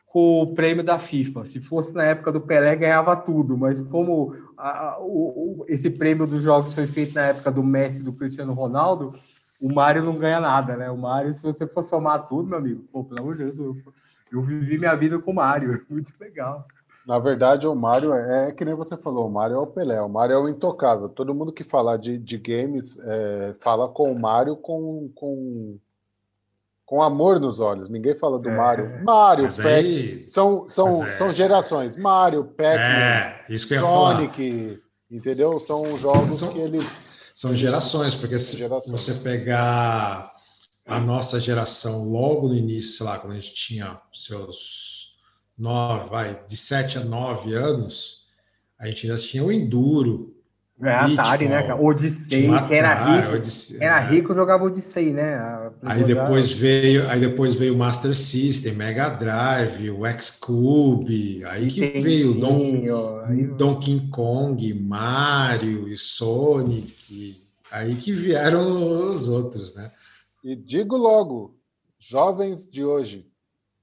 [0.05, 1.45] com o prêmio da FIFA.
[1.45, 6.25] Se fosse na época do Pelé, ganhava tudo, mas como a, a, o, esse prêmio
[6.25, 9.13] dos jogos foi feito na época do Messi do Cristiano Ronaldo,
[9.59, 10.89] o Mário não ganha nada, né?
[10.89, 13.93] O Mário, se você for somar tudo, meu amigo, pô, pelo amor de Deus, eu,
[14.31, 16.67] eu vivi minha vida com o Mário, muito legal.
[17.05, 20.01] Na verdade, o Mário é, é, que nem você falou, o Mário é o Pelé,
[20.01, 21.07] o Mário é o intocável.
[21.07, 25.77] Todo mundo que fala de, de games é, fala com o Mário com, com,
[26.83, 27.89] com amor nos olhos.
[27.89, 29.03] Ninguém fala do é, Mário.
[29.03, 31.11] Mário, Pac são, são, é...
[31.11, 31.95] são gerações.
[31.95, 35.59] Mário, Pac é, Sonic, entendeu?
[35.59, 36.53] São jogos são...
[36.53, 37.03] que eles
[37.35, 38.89] são gerações, porque se gerações.
[38.89, 40.31] você pegar
[40.87, 45.04] a nossa geração logo no início, sei lá, quando a gente tinha seus
[45.57, 48.25] nove, vai, de sete a nove anos,
[48.79, 50.33] a gente ainda tinha o Enduro.
[50.81, 51.73] É, Atari, né?
[51.73, 53.35] Odyssey, Atari, que era rico.
[53.35, 54.09] Odyssey, era é.
[54.09, 55.71] rico, jogava Odyssey, né?
[55.83, 61.85] Aí depois veio, aí depois veio o Master System, Mega Drive, o X-Cube, aí que
[62.01, 62.89] veio o Donkey,
[63.25, 63.47] aí...
[63.47, 67.41] Donkey Kong, Mario e Sonic,
[67.71, 69.89] aí que vieram os outros, né?
[70.43, 71.57] E digo logo,
[71.97, 73.25] jovens de hoje,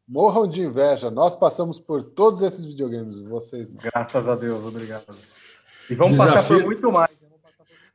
[0.07, 3.71] morram de inveja, nós passamos por todos esses videogames, vocês.
[3.71, 5.15] Graças a Deus, obrigado.
[5.89, 7.11] E vamos desafio, passar por muito mais.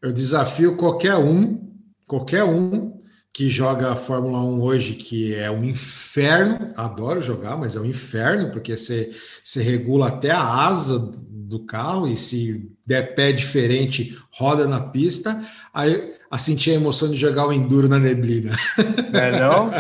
[0.01, 1.73] Eu desafio qualquer um,
[2.07, 2.97] qualquer um
[3.33, 7.85] que joga a Fórmula 1 hoje, que é um inferno, adoro jogar, mas é um
[7.85, 14.19] inferno, porque você, você regula até a asa do carro e se der pé diferente,
[14.31, 15.39] roda na pista,
[15.71, 18.51] aí a sentir a emoção de jogar o Enduro na neblina.
[19.13, 19.71] É, não?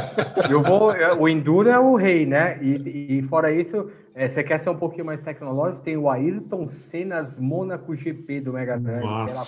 [0.49, 2.57] Eu vou, o Enduro é o rei, né?
[2.61, 6.67] E, e fora isso, é, você quer ser um pouquinho mais tecnológico, tem o Ayrton
[6.67, 9.03] Senna's Monaco GP do Mega Drive.
[9.03, 9.41] Era,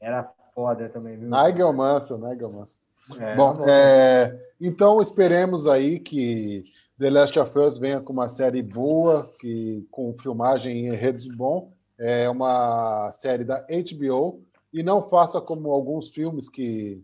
[0.00, 1.28] era foda também, viu?
[1.28, 2.80] Nigel Mansell, Nigel Mansell.
[3.18, 6.62] É, bom, tá é, então esperemos aí que
[6.98, 11.72] The Last of Us venha com uma série boa, que com filmagem em redes bom.
[11.98, 14.42] É uma série da HBO
[14.74, 17.00] e não faça como alguns filmes que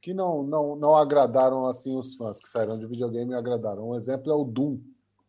[0.00, 3.90] que não, não, não agradaram assim os fãs que saíram de videogame e agradaram.
[3.90, 4.78] Um exemplo é o Doom.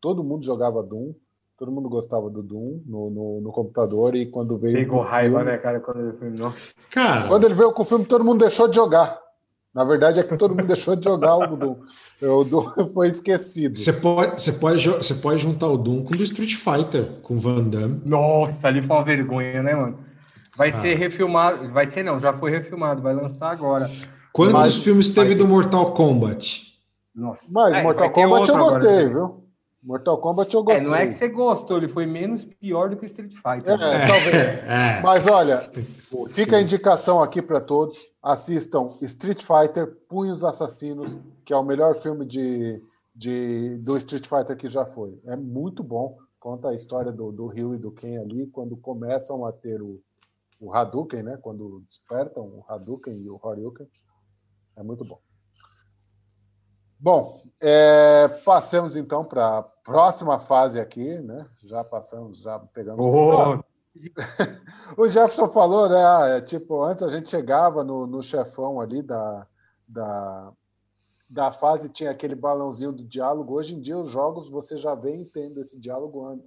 [0.02, 1.14] Todo mundo jogava Doom,
[1.58, 4.74] todo mundo gostava do Doom no, no, no computador e quando veio.
[4.74, 6.38] Pegou raiva, filme, né, cara, quando ele filme.
[6.90, 9.22] Cara, quando ele veio com o filme, todo mundo deixou de jogar.
[9.74, 11.76] Na verdade é que todo mundo deixou de jogar o Doom.
[12.24, 13.78] O Doom foi esquecido.
[13.78, 17.36] Você pode, você, pode, você pode juntar o Doom com o do Street Fighter, com
[17.36, 18.02] o Van Damme.
[18.06, 20.13] Nossa, ali foi uma vergonha, né, mano?
[20.56, 20.74] Vai ah.
[20.74, 23.90] ser refilmado, vai ser não, já foi refilmado, vai lançar agora.
[24.32, 26.74] Quantos Mas, filmes teve do Mortal Kombat?
[27.14, 27.46] Nossa.
[27.52, 29.44] Mas é, Mortal Kombat eu gostei, agora, viu?
[29.84, 30.86] Mortal Kombat eu gostei.
[30.86, 33.74] É, não é que você gostou, ele foi menos pior do que o Street Fighter.
[33.74, 34.34] É, talvez.
[34.66, 35.02] É.
[35.02, 35.70] Mas olha,
[36.30, 37.98] fica a indicação aqui para todos.
[38.22, 42.82] Assistam Street Fighter Punhos Assassinos, que é o melhor filme de,
[43.14, 45.20] de, do Street Fighter que já foi.
[45.26, 46.18] É muito bom.
[46.40, 50.02] Conta a história do, do Ryu e do Ken ali, quando começam a ter o,
[50.64, 51.38] o Hadouken, né?
[51.42, 53.88] Quando despertam o Hadouken e o Horyuken.
[54.78, 55.20] É muito bom.
[56.98, 61.46] Bom, é, passemos então para a próxima fase aqui, né?
[61.66, 63.06] Já passamos, já pegamos.
[63.06, 63.62] Oh.
[64.98, 66.02] o Jefferson falou, né?
[66.02, 69.46] Ah, é, tipo, antes a gente chegava no, no chefão ali da,
[69.86, 70.54] da,
[71.30, 73.54] da fase, tinha aquele balãozinho do diálogo.
[73.54, 76.42] Hoje em dia, os jogos você já vem tendo esse diálogo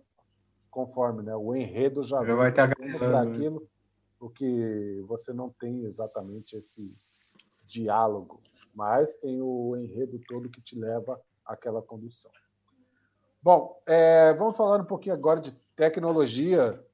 [0.70, 1.36] conforme, né?
[1.36, 3.18] O enredo já, já vai ter né?
[3.18, 3.68] aquilo,
[4.26, 6.92] o que você não tem exatamente esse
[7.64, 8.42] diálogo,
[8.74, 12.30] mas tem o enredo todo que te leva àquela condução.
[13.42, 16.84] Bom, é, vamos falar um pouquinho agora de tecnologia,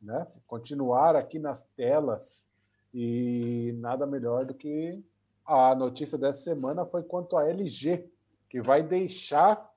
[0.00, 0.26] né?
[0.46, 2.48] Continuar aqui nas telas
[2.92, 5.02] e nada melhor do que
[5.46, 8.10] a notícia dessa semana foi quanto à LG,
[8.48, 9.70] que vai deixar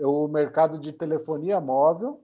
[0.00, 2.22] o mercado de telefonia móvel.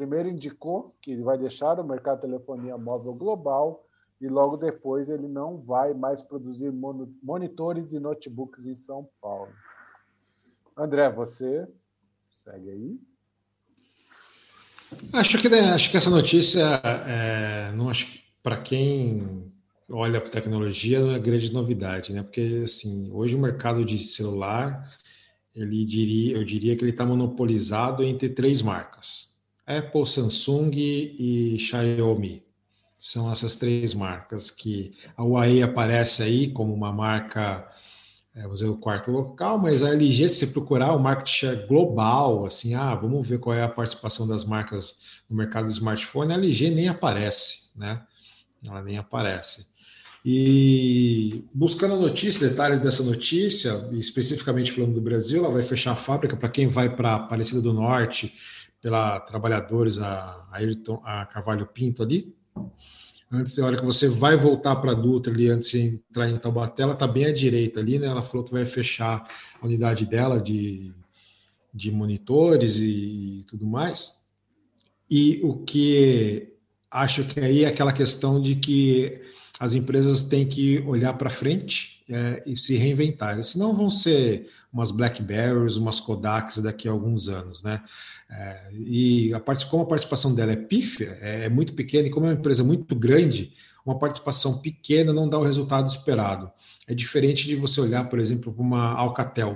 [0.00, 3.86] Primeiro indicou que vai deixar o mercado de telefonia móvel global
[4.18, 6.72] e logo depois ele não vai mais produzir
[7.22, 9.52] monitores e notebooks em São Paulo.
[10.74, 11.68] André, você
[12.30, 13.00] segue aí.
[15.12, 19.52] Acho que, né, acho que essa notícia, é, não acho para quem
[19.90, 22.22] olha para tecnologia não é grande novidade, né?
[22.22, 24.82] Porque assim, hoje o mercado de celular,
[25.54, 29.29] ele diria, eu diria que ele está monopolizado entre três marcas:
[29.78, 32.42] Apple, Samsung e Xiaomi.
[32.98, 37.66] São essas três marcas que a Huawei aparece aí como uma marca,
[38.34, 42.44] é, vamos dizer, o quarto local, mas a LG, se procurar o market share global,
[42.44, 46.36] assim, ah, vamos ver qual é a participação das marcas no mercado de smartphone, a
[46.36, 48.02] LG nem aparece, né?
[48.62, 49.70] Ela nem aparece.
[50.22, 55.96] E buscando a notícia, detalhes dessa notícia, especificamente falando do Brasil, ela vai fechar a
[55.96, 58.34] fábrica para quem vai para Aparecida do Norte,
[58.80, 62.34] pela Trabalhadores, a, Ayrton, a Cavalho Pinto ali,
[63.32, 66.36] Antes, a hora que você vai voltar para a Dutra ali, antes de entrar em
[66.36, 68.08] Taubaté, ela está bem à direita ali, né?
[68.08, 69.24] Ela falou que vai fechar
[69.60, 70.92] a unidade dela de,
[71.72, 74.24] de monitores e, e tudo mais.
[75.08, 76.54] E o que
[76.90, 79.22] acho que aí é aquela questão de que
[79.60, 83.42] as empresas têm que olhar para frente é, e se reinventar.
[83.44, 87.82] Senão vão ser umas Blackberries, umas Kodaks daqui a alguns anos, né?
[88.28, 92.10] É, e a parte, como a participação dela é pífia, é, é, muito pequena, e
[92.10, 93.52] como é uma empresa muito grande,
[93.86, 96.50] uma participação pequena não dá o resultado esperado.
[96.86, 99.54] É diferente de você olhar, por exemplo, para uma Alcatel.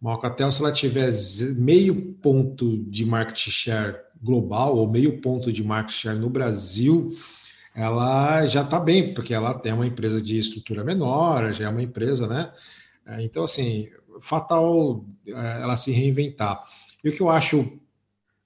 [0.00, 1.10] Uma Alcatel, se ela tiver
[1.56, 7.14] meio ponto de market share global ou meio ponto de market share no Brasil,
[7.74, 11.82] ela já está bem, porque ela é uma empresa de estrutura menor, já é uma
[11.82, 12.52] empresa, né?
[13.06, 13.88] É, então, assim,
[14.20, 16.62] fatal é, ela se reinventar.
[17.02, 17.78] E o que eu acho,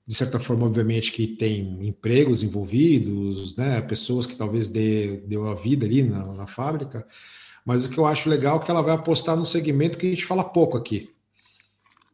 [0.07, 3.83] de certa forma, obviamente, que tem empregos envolvidos, né?
[3.83, 7.07] Pessoas que talvez dê, deu a vida ali na, na fábrica,
[7.65, 10.11] mas o que eu acho legal é que ela vai apostar no segmento que a
[10.11, 11.11] gente fala pouco aqui.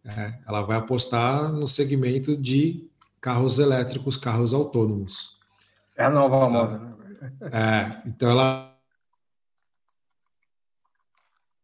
[0.05, 2.87] É, ela vai apostar no segmento de
[3.20, 5.38] carros elétricos, carros autônomos.
[5.96, 6.93] É a nova moda, né?
[7.52, 8.74] É, então ela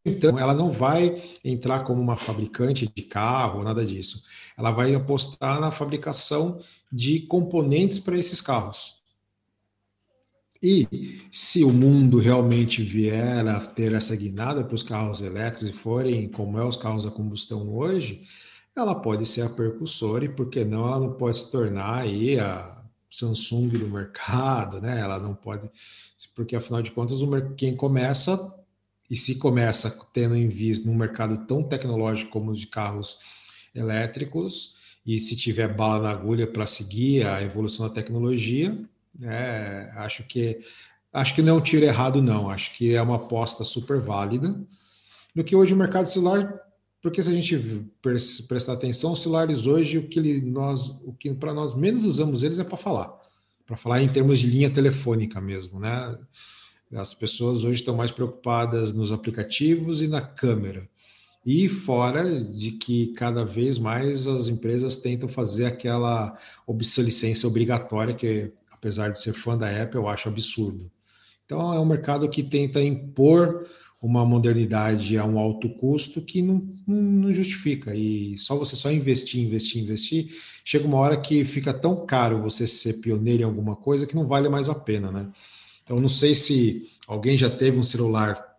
[0.05, 4.23] então, ela não vai entrar como uma fabricante de carro, nada disso.
[4.57, 6.59] Ela vai apostar na fabricação
[6.91, 8.99] de componentes para esses carros.
[10.63, 15.73] E se o mundo realmente vier a ter essa guinada para os carros elétricos e
[15.73, 18.27] forem como é os carros a combustão hoje,
[18.77, 22.39] ela pode ser a percussora e por que não ela não pode se tornar aí
[22.39, 22.80] a
[23.11, 25.01] Samsung do mercado, né?
[25.01, 25.69] Ela não pode,
[26.35, 27.21] porque afinal de contas,
[27.57, 28.57] quem começa
[29.11, 33.19] e se começa tendo em vista num mercado tão tecnológico como os de carros
[33.75, 38.79] elétricos e se tiver bala na agulha para seguir a evolução da tecnologia,
[39.21, 40.61] é, acho que
[41.13, 44.55] acho que não é um tiro errado não, acho que é uma aposta super válida.
[45.35, 46.70] No que hoje o mercado celular
[47.03, 47.59] porque se a gente
[48.49, 52.59] prestar atenção, os celulares hoje, o que nós, o que para nós menos usamos eles
[52.59, 53.19] é para falar,
[53.67, 56.19] para falar em termos de linha telefônica mesmo, né?
[56.93, 60.89] As pessoas hoje estão mais preocupadas nos aplicativos e na câmera.
[61.47, 66.37] E fora de que cada vez mais as empresas tentam fazer aquela
[66.67, 70.91] obsolescência obrigatória, que apesar de ser fã da Apple, eu acho absurdo.
[71.47, 73.67] Então é um mercado que tenta impor
[74.01, 77.95] uma modernidade a um alto custo que não, não, justifica.
[77.95, 80.35] E só você só investir, investir, investir,
[80.65, 84.27] chega uma hora que fica tão caro você ser pioneiro em alguma coisa que não
[84.27, 85.31] vale mais a pena, né?
[85.85, 88.57] Então, não sei se alguém já teve um celular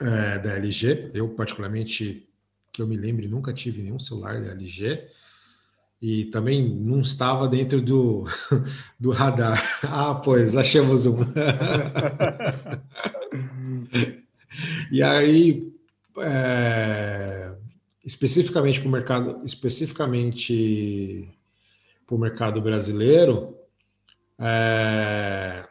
[0.00, 1.12] é, da LG.
[1.14, 2.28] Eu, particularmente,
[2.72, 5.08] que eu me lembre, nunca tive nenhum celular da LG.
[6.02, 8.26] e também não estava dentro do,
[9.00, 9.62] do radar.
[9.84, 11.20] Ah, pois, achamos um.
[14.90, 15.72] e aí,
[16.18, 17.54] é,
[18.04, 21.28] especificamente para o mercado, especificamente
[22.06, 23.56] para o mercado brasileiro,
[24.38, 25.66] é,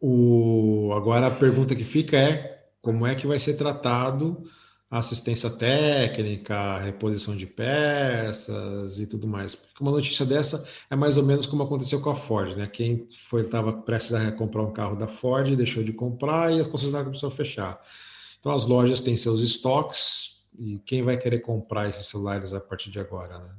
[0.00, 4.42] o, agora a pergunta que fica é como é que vai ser tratado
[4.90, 9.54] assistência técnica, reposição de peças e tudo mais.
[9.54, 12.66] Porque uma notícia dessa é mais ou menos como aconteceu com a Ford, né?
[12.66, 16.66] Quem foi estava prestes a comprar um carro da Ford deixou de comprar e as
[16.66, 17.80] concessionárias começaram a fechar.
[18.38, 22.90] Então as lojas têm seus estoques e quem vai querer comprar esses celulares a partir
[22.90, 23.54] de agora, né?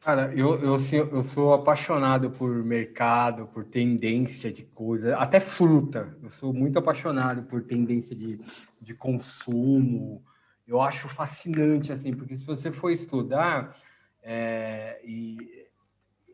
[0.00, 0.78] Cara, eu, eu,
[1.12, 6.16] eu sou apaixonado por mercado, por tendência de coisa, até fruta.
[6.22, 8.40] Eu sou muito apaixonado por tendência de,
[8.80, 10.24] de consumo.
[10.66, 13.76] Eu acho fascinante, assim, porque se você for estudar,
[14.22, 15.36] é, e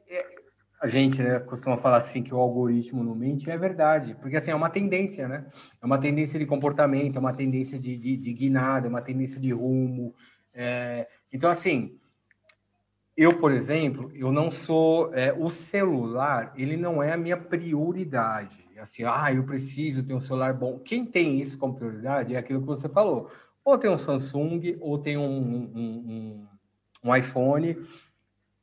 [0.08, 0.24] é,
[0.80, 4.52] a gente né, costuma falar assim que o algoritmo não mente, é verdade, porque assim,
[4.52, 5.44] é uma tendência, né?
[5.82, 9.40] É uma tendência de comportamento, é uma tendência de, de, de guinada, é uma tendência
[9.40, 10.14] de rumo.
[10.54, 11.98] É, então, assim
[13.16, 18.66] eu, por exemplo, eu não sou é, o celular, ele não é a minha prioridade.
[18.78, 20.78] Assim, ah, eu preciso ter um celular bom.
[20.78, 23.30] Quem tem isso como prioridade é aquilo que você falou.
[23.64, 26.46] Ou tem um Samsung, ou tem um, um, um,
[27.02, 27.76] um iPhone.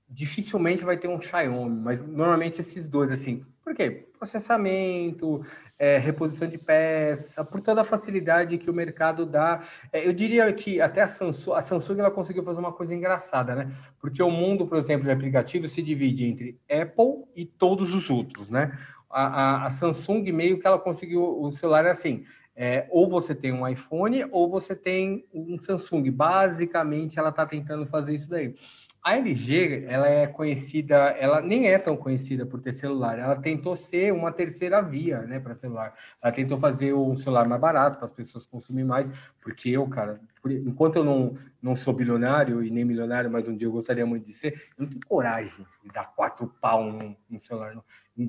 [0.08, 3.44] Dificilmente vai ter um Xiaomi, mas normalmente esses dois, assim.
[3.64, 4.08] Por quê?
[4.20, 5.46] Processamento,
[5.80, 9.64] é, reposição de peça, por toda a facilidade que o mercado dá.
[9.92, 13.56] É, eu diria que até a Samsung, a Samsung ela conseguiu fazer uma coisa engraçada,
[13.56, 13.72] né?
[14.00, 18.50] Porque o mundo, por exemplo, de aplicativos se divide entre Apple e todos os outros,
[18.50, 18.78] né?
[19.10, 22.26] A, a, a Samsung meio que ela conseguiu o celular assim.
[22.56, 26.12] É, ou você tem um iPhone ou você tem um Samsung.
[26.12, 28.56] Basicamente, ela está tentando fazer isso daí.
[29.04, 33.20] A LG, ela é conhecida, ela nem é tão conhecida por ter celular.
[33.20, 35.94] Ela tentou ser uma terceira via, né, para celular.
[36.22, 40.22] Ela tentou fazer um celular mais barato para as pessoas consumirem mais, porque eu, cara,
[40.42, 44.06] por, enquanto eu não, não sou bilionário e nem milionário, mas um dia eu gostaria
[44.06, 46.98] muito de ser, eu não tenho coragem de dar quatro pau
[47.30, 47.76] num celular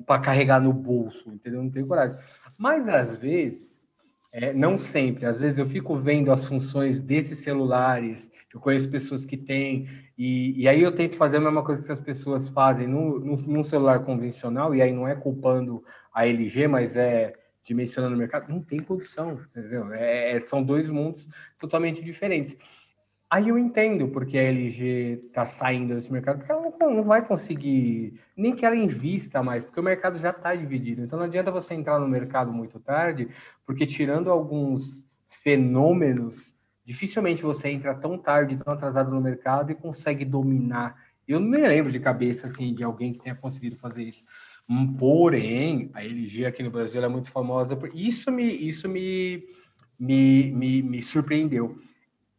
[0.05, 1.61] para carregar no bolso, entendeu?
[1.61, 2.17] Eu não tenho coragem.
[2.57, 3.64] Mas às vezes
[4.37, 9.25] é, não sempre, às vezes eu fico vendo as funções desses celulares, eu conheço pessoas
[9.25, 12.85] que têm, e, e aí eu tento fazer a mesma coisa que as pessoas fazem
[12.85, 15.81] no, no, num celular convencional, e aí não é culpando
[16.13, 17.31] a LG, mas é
[17.63, 19.93] dimensionando o mercado, não tem condição, entendeu?
[19.93, 22.57] É, é são dois mundos totalmente diferentes.
[23.29, 27.25] Aí eu entendo porque a LG está saindo desse mercado, porque ela não, não, vai
[27.25, 31.01] conseguir, nem que ela invista mais, porque o mercado já está dividido.
[31.01, 33.27] Então não adianta você entrar no mercado muito tarde,
[33.65, 36.55] porque tirando alguns fenômenos,
[36.85, 40.95] dificilmente você entra tão tarde, tão atrasado no mercado e consegue dominar.
[41.27, 44.23] Eu não me lembro de cabeça assim de alguém que tenha conseguido fazer isso.
[44.69, 49.43] Hum, porém, a LG aqui no Brasil é muito famosa por isso me isso me
[49.97, 51.79] me, me, me surpreendeu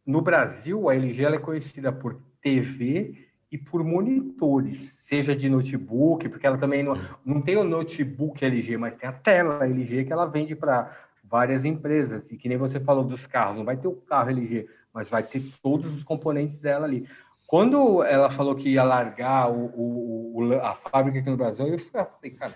[0.07, 6.46] no Brasil, a LG é conhecida por TV e por monitores, seja de notebook, porque
[6.46, 6.94] ela também não,
[7.24, 11.64] não tem o notebook LG, mas tem a tela LG que ela vende para várias
[11.64, 12.30] empresas.
[12.30, 15.22] E que nem você falou dos carros, não vai ter o carro LG, mas vai
[15.22, 17.09] ter todos os componentes dela ali.
[17.46, 21.78] Quando ela falou que ia largar o, o, o a fábrica aqui no Brasil, eu
[21.78, 22.54] falei, cara,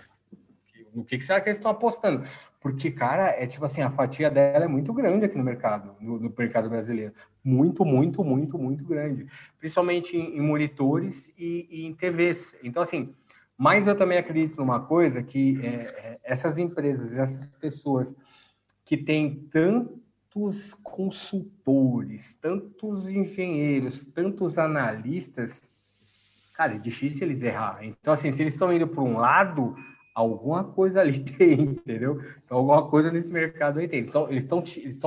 [0.93, 2.25] no que, que será que eles estão apostando?
[2.61, 6.19] Porque, cara, é tipo assim, a fatia dela é muito grande aqui no mercado, no,
[6.19, 7.11] no mercado brasileiro.
[7.43, 9.25] Muito, muito, muito, muito grande.
[9.57, 12.55] Principalmente em, em monitores e, e, em TVs.
[12.63, 13.15] Então, assim,
[13.57, 18.15] mas eu também acredito numa coisa que é, é, essas empresas, essas pessoas
[18.85, 25.63] que têm tantos consultores, tantos engenheiros, tantos analistas,
[26.53, 27.79] cara, é difícil eles errar.
[27.81, 29.75] Então, assim, se eles estão indo para um lado,
[30.13, 32.21] alguma coisa ali tem, entendeu?
[32.49, 34.01] Alguma coisa nesse mercado aí tem.
[34.01, 34.99] Então, eles estão eles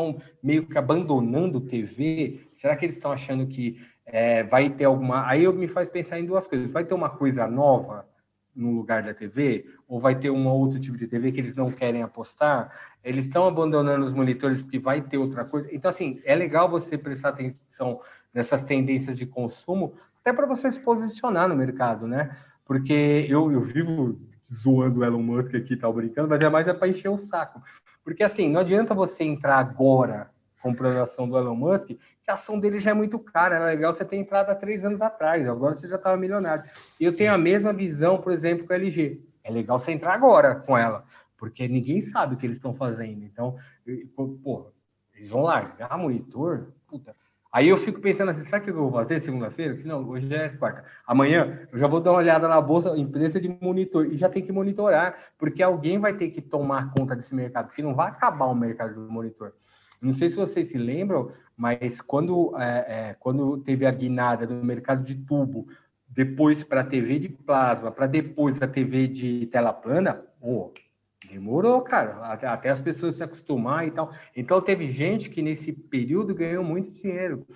[0.42, 2.40] meio que abandonando TV.
[2.52, 5.26] Será que eles estão achando que é, vai ter alguma.
[5.28, 6.70] Aí eu me faz pensar em duas coisas.
[6.70, 8.06] Vai ter uma coisa nova
[8.54, 9.66] no lugar da TV?
[9.88, 12.70] Ou vai ter um outro tipo de TV que eles não querem apostar?
[13.02, 15.68] Eles estão abandonando os monitores porque vai ter outra coisa.
[15.72, 18.00] Então, assim, é legal você prestar atenção
[18.32, 22.36] nessas tendências de consumo, até para você se posicionar no mercado, né?
[22.64, 24.16] Porque eu, eu vivo
[24.52, 27.62] zoando o Elon Musk aqui, tá brincando, mas é mais é para encher o saco.
[28.02, 30.30] Porque assim, não adianta você entrar agora
[30.60, 33.56] comprando a ação do Elon Musk, que a ação dele já é muito cara.
[33.56, 36.64] Era legal você ter entrado há três anos atrás, agora você já estava milionário.
[36.98, 39.20] E eu tenho a mesma visão, por exemplo, com a LG.
[39.42, 41.04] É legal você entrar agora com ela,
[41.36, 43.22] porque ninguém sabe o que eles estão fazendo.
[43.24, 43.56] Então,
[44.42, 44.72] pô,
[45.14, 46.72] eles vão largar monitor?
[46.86, 47.14] Puta.
[47.54, 49.78] Aí eu fico pensando assim, sabe o que eu vou fazer segunda-feira?
[49.84, 50.82] Não, hoje é quarta.
[51.06, 54.42] Amanhã eu já vou dar uma olhada na bolsa, empresa de monitor, e já tem
[54.42, 58.46] que monitorar, porque alguém vai ter que tomar conta desse mercado, porque não vai acabar
[58.46, 59.52] o mercado do monitor.
[60.02, 64.54] Não sei se vocês se lembram, mas quando, é, é, quando teve a guinada do
[64.56, 65.68] mercado de tubo,
[66.08, 70.72] depois para a TV de plasma, para depois a TV de tela plana, oh,
[71.30, 74.12] Demorou, cara, até as pessoas se acostumar e tal.
[74.36, 77.46] Então, teve gente que nesse período ganhou muito dinheiro.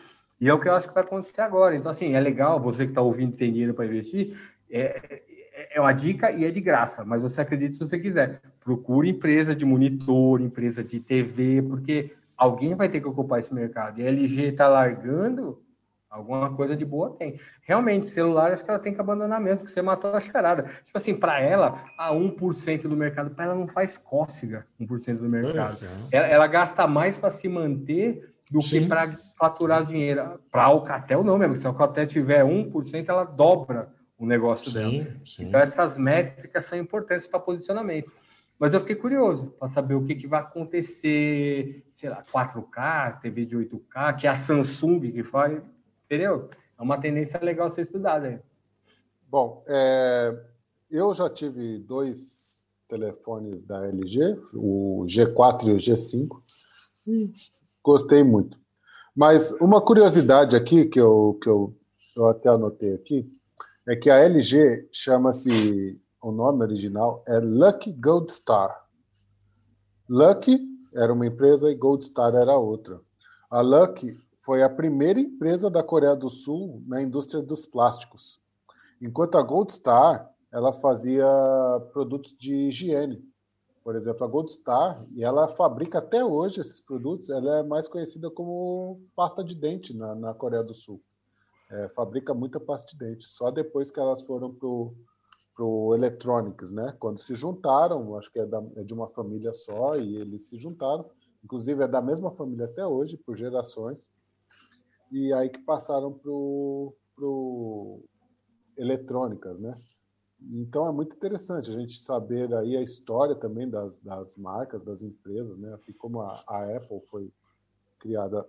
[0.41, 1.77] E é o que eu acho que vai acontecer agora.
[1.77, 4.37] Então, assim, é legal, você que está ouvindo tem dinheiro para investir,
[4.71, 8.41] é, é, é uma dica e é de graça, mas você acredita se você quiser.
[8.61, 14.01] Procure empresa de monitor, empresa de TV, porque alguém vai ter que ocupar esse mercado.
[14.01, 15.61] E a LG está largando,
[16.11, 17.39] Alguma coisa de boa tem.
[17.63, 20.63] Realmente, celular, acho que ela tem que abandonar mesmo, porque você matou a charada.
[20.85, 25.29] Tipo assim, para ela, a 1% do mercado, para ela não faz cócega 1% do
[25.29, 25.79] mercado.
[25.85, 26.19] É, é.
[26.19, 28.81] Ela, ela, gasta mais para se manter do Sim.
[28.81, 30.41] que para faturar dinheiro.
[30.51, 31.57] Para a Alcatel, não mesmo.
[31.57, 34.75] Se a Alcatel tiver 1%, ela dobra o negócio Sim.
[34.75, 35.17] dela.
[35.23, 35.45] Sim.
[35.45, 38.11] Então, essas métricas são importantes para posicionamento.
[38.59, 43.45] Mas eu fiquei curioso para saber o que, que vai acontecer, sei lá, 4K, TV
[43.45, 45.63] de 8K, que é a Samsung que faz
[46.09, 46.49] Entendeu?
[46.79, 48.43] É uma tendência legal ser estudada.
[49.29, 50.35] Bom, é,
[50.91, 56.43] eu já tive dois telefones da LG, o G4 e o G5,
[57.07, 57.31] e
[57.85, 58.59] gostei muito.
[59.15, 61.77] Mas uma curiosidade aqui que eu, que eu,
[62.17, 63.31] eu até anotei aqui
[63.87, 68.83] é que a LG chama-se, o nome original é Lucky Gold Star.
[70.09, 70.59] Lucky
[70.95, 72.99] era uma empresa e Gold Star era outra.
[73.51, 74.13] A Lucky
[74.49, 78.41] foi a primeira empresa da Coreia do Sul na indústria dos plásticos.
[78.99, 81.27] Enquanto a Gold Star, ela fazia
[81.93, 83.23] produtos de higiene.
[83.85, 87.87] Por exemplo, a Gold Star, e ela fabrica até hoje esses produtos, ela é mais
[87.87, 90.99] conhecida como pasta de dente na, na Coreia do Sul.
[91.71, 93.27] É, fabrica muita pasta de dente.
[93.27, 94.67] Só depois que elas foram para
[95.63, 96.97] o Electronics, né?
[96.99, 100.59] Quando se juntaram, acho que é, da, é de uma família só, e eles se
[100.59, 101.05] juntaram.
[101.45, 104.11] Inclusive, é da mesma família até hoje, por gerações
[105.11, 108.05] e aí que passaram para o
[108.77, 109.77] eletrônicas, né?
[110.41, 115.03] Então é muito interessante a gente saber aí a história também das, das marcas, das
[115.03, 115.75] empresas, né?
[115.75, 117.33] Assim como a, a Apple foi
[117.99, 118.47] criada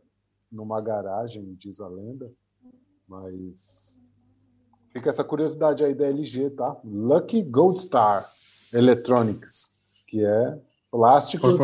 [0.52, 2.32] numa garagem, diz a lenda,
[3.08, 4.02] mas
[4.92, 6.80] fica essa curiosidade aí da LG, tá?
[6.84, 8.32] Lucky Gold Star
[8.72, 10.60] Electronics, que é
[10.92, 11.60] plásticos.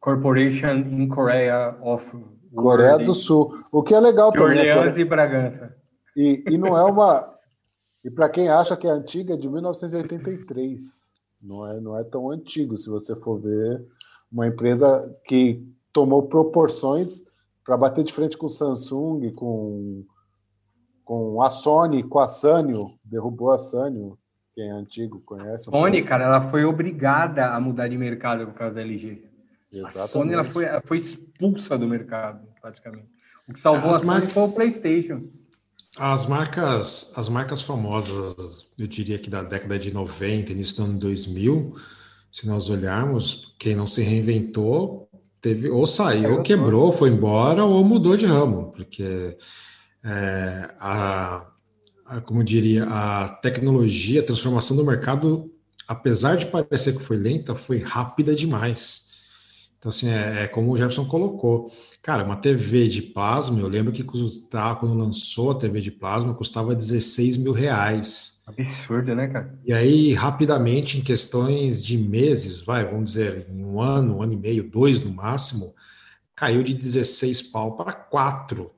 [0.00, 2.14] Corporation in Korea of
[2.54, 3.54] Coreia do Sul.
[3.70, 4.58] O que é legal de também.
[4.58, 5.76] Orleans e Bragança.
[6.16, 7.34] E, e não é uma.
[8.04, 11.08] E para quem acha que é antiga, é de 1983.
[11.40, 13.84] Não é, não é tão antigo, se você for ver.
[14.30, 17.24] Uma empresa que tomou proporções
[17.64, 20.04] para bater de frente com o Samsung, com,
[21.04, 24.18] com a Sony, com a Sanyo, derrubou a Sanyo,
[24.54, 25.68] quem é antigo conhece.
[25.68, 29.22] Um Sony, cara, ela foi obrigada a mudar de mercado por causa da LG.
[29.72, 29.98] Exatamente.
[29.98, 33.08] A Sony ela foi, ela foi expulsa do mercado, praticamente.
[33.48, 35.28] O que salvou as a Sony foi o PlayStation.
[35.96, 40.98] As marcas, as marcas famosas, eu diria que da década de 90, início do ano
[40.98, 41.74] 2000,
[42.30, 45.08] se nós olharmos, quem não se reinventou,
[45.40, 49.36] teve ou saiu, ou quebrou, foi embora, ou mudou de ramo, porque
[50.04, 51.50] é, a,
[52.06, 55.52] a, como diria, a tecnologia, a transformação do mercado,
[55.86, 59.07] apesar de parecer que foi lenta, foi rápida demais.
[59.78, 61.72] Então, assim, é, é, como o Jefferson colocou.
[62.02, 66.34] Cara, uma TV de plasma, eu lembro que custava, quando lançou a TV de plasma,
[66.34, 68.42] custava 16 mil reais.
[68.46, 69.56] Absurdo, né, cara?
[69.64, 74.32] E aí, rapidamente, em questões de meses, vai, vamos dizer, em um ano, um ano
[74.32, 75.72] e meio, dois no máximo,
[76.34, 78.70] caiu de 16 pau para 4.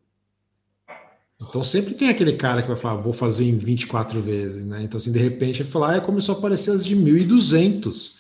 [1.41, 4.83] Então sempre tem aquele cara que vai falar, vou fazer em 24 vezes, né?
[4.83, 8.20] Então, assim, de repente, ele falar, ah, começou a aparecer as de 1.200.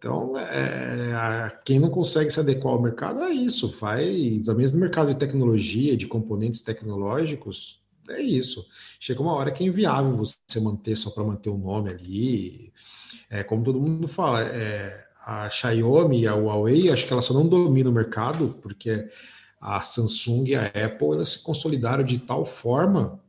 [0.00, 5.12] Então, é, quem não consegue se adequar ao mercado é isso, faz, mesmo no mercado
[5.12, 8.66] de tecnologia, de componentes tecnológicos, é isso.
[8.98, 12.72] Chega uma hora que é inviável você manter só para manter o nome ali.
[13.28, 17.34] É, como todo mundo fala, é, a Xiaomi e a Huawei, acho que elas só
[17.34, 19.06] não dominam o mercado porque
[19.60, 23.20] a Samsung e a Apple elas se consolidaram de tal forma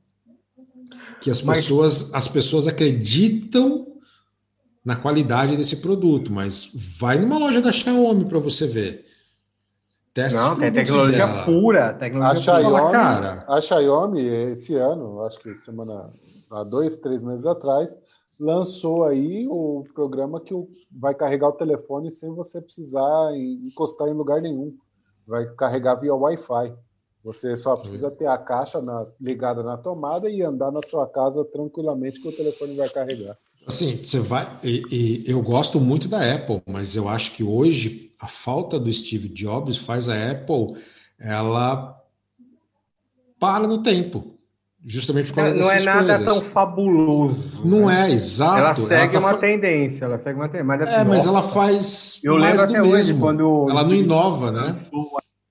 [1.20, 3.91] que as pessoas, as pessoas acreditam
[4.84, 9.06] na qualidade desse produto, mas vai numa loja da Xiaomi para você ver.
[10.14, 11.46] Teste Não, tem tecnologia dela.
[11.46, 11.94] pura.
[11.94, 12.92] Tecnologia a, Xiaomi, pura.
[12.92, 13.46] Cara.
[13.48, 16.12] a Xiaomi, esse ano, acho que semana,
[16.52, 17.98] há dois, três meses atrás,
[18.38, 20.54] lançou aí o programa que
[20.92, 24.76] vai carregar o telefone sem você precisar encostar em lugar nenhum.
[25.26, 26.76] Vai carregar via Wi-Fi.
[27.24, 31.46] Você só precisa ter a caixa na, ligada na tomada e andar na sua casa
[31.46, 33.38] tranquilamente que o telefone vai carregar.
[33.68, 34.60] Assim, você vai.
[34.64, 38.92] E, e, eu gosto muito da Apple, mas eu acho que hoje a falta do
[38.92, 40.76] Steve Jobs faz a Apple
[41.20, 41.98] ela
[43.40, 44.36] para no tempo.
[44.84, 46.26] Justamente por causa Não é nada coisas.
[46.26, 47.64] tão fabuloso.
[47.64, 48.10] Não né?
[48.10, 48.82] é, exato.
[48.82, 50.66] Ela segue ela tá uma fa- tendência, ela segue uma tendência.
[50.66, 53.20] Mas, assim, É, mas nossa, ela faz Eu mais lembro até hoje, mesmo.
[53.20, 53.68] quando.
[53.70, 54.80] Ela não inova, né?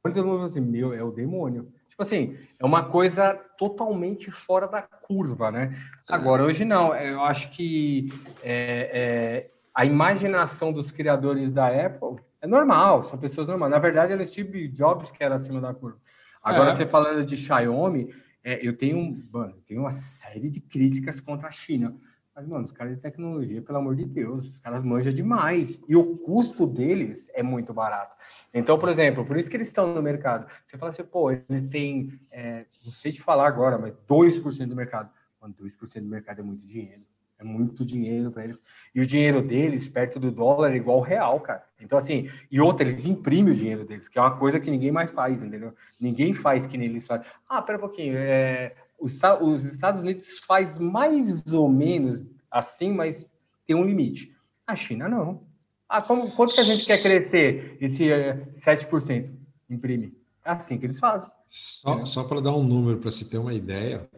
[0.02, 1.68] Quando todo mundo assim, meu, é o demônio.
[2.00, 5.76] Tipo assim, é uma coisa totalmente fora da curva, né?
[6.08, 6.94] Agora, hoje não.
[6.96, 8.08] Eu acho que
[8.42, 13.70] é, é, a imaginação dos criadores da Apple é normal, são pessoas normais.
[13.70, 15.98] Na verdade, era Steve Jobs que era acima da curva.
[16.42, 16.74] Agora, É.
[16.74, 18.08] você falando de Xiaomi,
[18.42, 21.94] é, eu tenho, mano, eu tenho uma série de críticas contra a China.
[22.40, 25.78] Mas, mano, os caras de tecnologia, pelo amor de Deus, os caras manjam demais.
[25.86, 28.16] E o custo deles é muito barato.
[28.54, 30.50] Então, por exemplo, por isso que eles estão no mercado.
[30.64, 34.76] Você fala assim, pô, eles têm, é, não sei te falar agora, mas 2% do
[34.76, 35.10] mercado.
[35.38, 37.02] Mano, 2% do mercado é muito dinheiro.
[37.38, 38.62] É muito dinheiro para eles.
[38.94, 41.64] E o dinheiro deles, perto do dólar, é igual ao real, cara.
[41.78, 44.92] Então, assim, e outra, eles imprimem o dinheiro deles, que é uma coisa que ninguém
[44.92, 45.74] mais faz, entendeu?
[45.98, 47.26] Ninguém faz que nem eles fazem.
[47.48, 48.14] Ah, pera um pouquinho.
[48.16, 53.28] É, os, Esta- os Estados Unidos faz mais ou menos assim, mas
[53.66, 54.32] tem um limite.
[54.66, 55.42] A China não.
[55.88, 59.30] Ah, como, quanto que a gente quer crescer esse é, 7%?
[59.68, 60.14] Imprime.
[60.44, 61.30] É assim que eles fazem.
[61.48, 64.08] Só, só para dar um número para se ter uma ideia,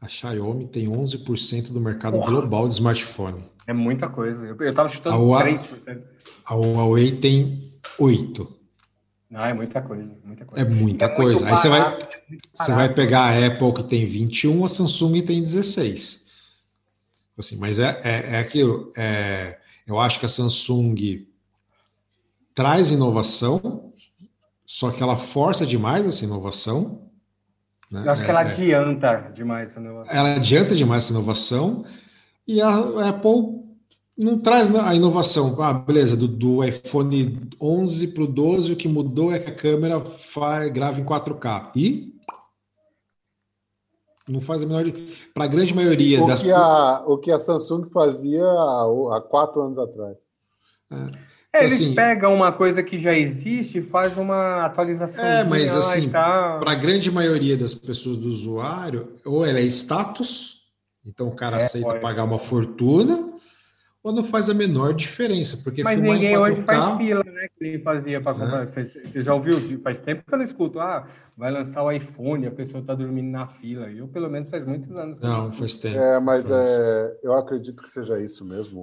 [0.00, 2.30] a Xiaomi tem 11% do mercado Porra.
[2.30, 3.44] global de smartphone.
[3.66, 4.38] É muita coisa.
[4.46, 6.02] Eu, eu tava chutando A Hua- 3%.
[6.46, 7.62] A Huawei tem
[7.98, 8.48] 8%.
[9.30, 10.10] Não, é muita coisa.
[10.24, 10.70] Muita É coisa.
[10.70, 11.46] muita É coisa.
[11.48, 12.94] Aí você vai, barato, é você vai barato.
[12.94, 16.30] pegar a Apple que tem 21, a Samsung tem 16.
[17.38, 18.92] Assim, mas é, é, é aquilo.
[18.96, 21.26] é, eu acho que a Samsung
[22.54, 23.92] traz inovação,
[24.66, 27.08] só que ela força demais essa inovação.
[27.90, 28.02] né?
[28.04, 30.14] Eu acho que É- ela é- adianta demais esse negócio.
[30.14, 31.84] ela adianta demais essa inovação
[32.46, 33.59] e a Apple
[34.20, 35.56] não traz a inovação.
[35.62, 39.54] Ah, beleza, do, do iPhone 11 para o 12, o que mudou é que a
[39.54, 41.70] câmera faz, grava em 4K.
[41.74, 42.14] E
[44.28, 44.84] não faz a menor.
[45.34, 46.42] Para a grande maioria O das.
[46.42, 50.16] que, a, o que a Samsung fazia há, quatro anos atrás.
[51.52, 55.24] É, eles assim- pegam uma coisa que já existe e faz uma atualização.
[55.24, 56.58] É, mas assim, tá...
[56.60, 60.60] Para a grande maioria das pessoas do usuário, ou ela é status,
[61.04, 62.00] então o cara É, aceita pode.
[62.00, 63.32] pagar uma fortuna,
[64.02, 65.58] ou não faz a menor diferença.
[65.62, 67.48] Porque Mas filmar em ninguém hoje 4K faz fila, né?
[67.56, 68.34] Que ele fazia para É.
[68.34, 68.66] comprar.
[68.66, 69.80] Você, você já ouviu?
[69.82, 70.80] Faz tempo que eu não escuto.
[70.80, 73.90] Ah, vai lançar o iPhone, a pessoa tá dormindo na fila.
[73.90, 75.58] Eu, pelo menos, faz muitos anos que eu Não, escuto.
[75.58, 75.98] faz tempo.
[75.98, 78.80] É, mas é, eu acredito que seja isso mesmo.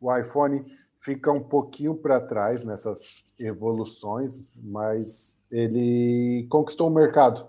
[0.00, 0.64] O, o iPhone
[1.00, 7.46] fica um pouquinho para trás nessas evoluções, mas ele conquistou o mercado.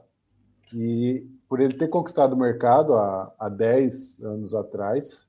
[0.73, 5.26] E por ele ter conquistado o mercado há, há 10 anos atrás,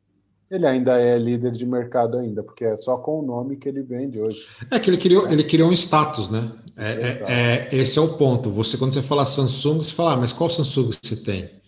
[0.51, 3.83] ele ainda é líder de mercado ainda, porque é só com o nome que ele
[3.83, 4.47] vende hoje.
[4.71, 6.51] É que ele criou, ele criou um status, né?
[6.77, 8.51] É, é- é- esse é o ponto.
[8.53, 11.59] Você, quando você fala Samsung, você fala, ah, mas qual Samsung você tem?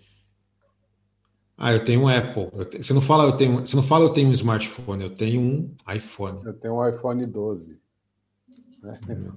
[1.59, 2.49] Ah, eu tenho um Apple.
[2.55, 5.11] Eu te- Você não fala, eu tenho, você não fala, eu tenho um smartphone, eu
[5.15, 6.41] tenho um iPhone.
[6.45, 7.79] Eu tenho um iPhone 12.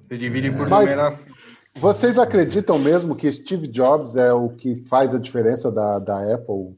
[0.07, 1.33] Você divide por Mas- numeração.
[1.75, 6.77] Vocês acreditam mesmo que Steve Jobs é o que faz a diferença da, da Apple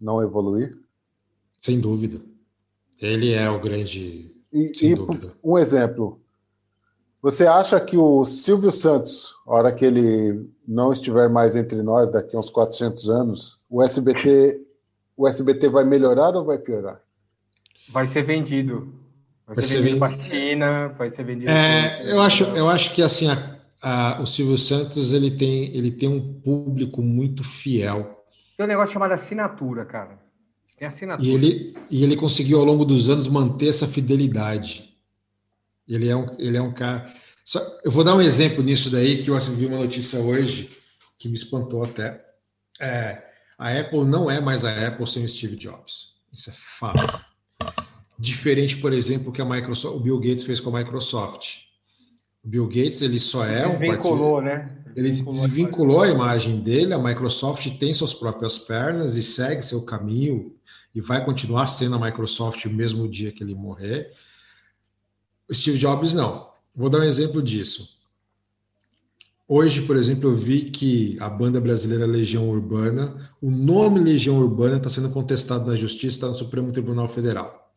[0.00, 0.72] não evoluir?
[1.58, 2.20] Sem dúvida.
[3.00, 4.34] Ele é o grande.
[4.52, 5.32] E, Sem e dúvida.
[5.42, 6.20] um exemplo.
[7.22, 12.08] Você acha que o Silvio Santos, a hora que ele não estiver mais entre nós,
[12.10, 14.60] daqui a uns 400 anos, o SBT,
[15.16, 17.00] o SBT vai melhorar ou vai piorar?
[17.90, 18.92] Vai ser vendido.
[19.46, 21.50] Vai, Vai ser ser vendido para China, vai ser vendido.
[21.50, 25.90] É, eu acho, eu acho que assim, a- a- o Silvio Santos ele tem, ele
[25.90, 28.24] tem um público muito fiel.
[28.56, 30.18] Tem um negócio chamado assinatura, cara.
[30.76, 31.26] Tem assinatura.
[31.26, 34.94] E ele, e ele conseguiu ao longo dos anos manter essa fidelidade.
[35.88, 37.12] Ele é um, ele é um cara.
[37.44, 40.68] Só- eu vou dar um exemplo nisso daí que eu vi uma notícia hoje
[41.18, 42.22] que me espantou até.
[42.80, 43.22] É,
[43.58, 46.16] a Apple não é mais a Apple sem o Steve Jobs.
[46.32, 47.24] Isso é fato.
[48.18, 51.58] Diferente, por exemplo, que a Microsoft, o Bill Gates fez com a Microsoft.
[52.44, 54.76] O Bill Gates ele só é um Vinculou, né?
[54.94, 59.62] ele Vinculou a desvinculou a imagem dele, a Microsoft tem suas próprias pernas e segue
[59.62, 60.55] seu caminho
[60.96, 64.10] e vai continuar sendo a Microsoft mesmo o dia que ele morrer.
[65.52, 66.48] Steve Jobs não.
[66.74, 67.98] Vou dar um exemplo disso.
[69.46, 74.78] Hoje, por exemplo, eu vi que a banda brasileira Legião Urbana, o nome Legião Urbana
[74.78, 77.70] está sendo contestado na Justiça, está no Supremo Tribunal Federal.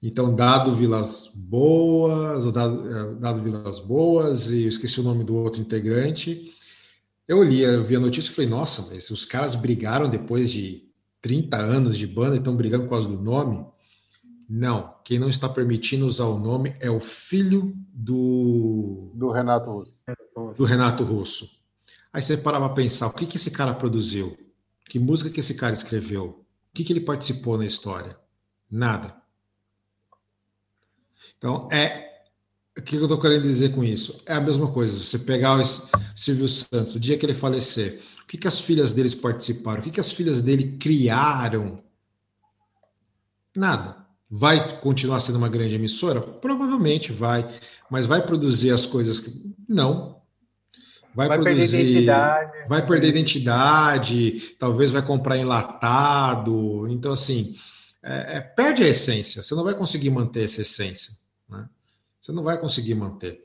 [0.00, 5.34] Então, Dado Vilas Boas, Dado, é, Dado Vilas Boas, e eu esqueci o nome do
[5.34, 6.54] outro integrante.
[7.26, 10.91] Eu li, eu vi a notícia e falei, nossa, mas os caras brigaram depois de
[11.22, 13.64] 30 anos de banda e estão brigando por causa do nome?
[14.48, 19.10] Não, quem não está permitindo usar o nome é o filho do.
[19.14, 20.02] Do Renato Russo.
[20.56, 21.62] Do Renato Russo.
[22.12, 24.36] Aí você parava para pensar: o que, que esse cara produziu?
[24.90, 26.44] Que música que esse cara escreveu?
[26.70, 28.18] O que, que ele participou na história?
[28.70, 29.16] Nada.
[31.38, 32.11] Então, é.
[32.76, 34.22] O que eu estou querendo dizer com isso?
[34.26, 34.98] É a mesma coisa.
[34.98, 35.62] Você pegar o
[36.16, 39.80] Silvio Santos, o dia que ele falecer, o que, que as filhas deles participaram?
[39.80, 41.82] O que, que as filhas dele criaram?
[43.54, 43.96] Nada.
[44.30, 46.20] Vai continuar sendo uma grande emissora?
[46.22, 47.46] Provavelmente vai,
[47.90, 49.54] mas vai produzir as coisas que.
[49.68, 50.22] Não.
[51.14, 51.76] Vai, vai produzir.
[51.76, 52.68] Perder identidade.
[52.68, 56.88] Vai perder identidade, talvez vai comprar enlatado.
[56.88, 57.54] Então, assim,
[58.02, 59.42] é, é, perde a essência.
[59.42, 61.12] Você não vai conseguir manter essa essência.
[61.50, 61.68] Né?
[62.22, 63.44] Você não vai conseguir manter.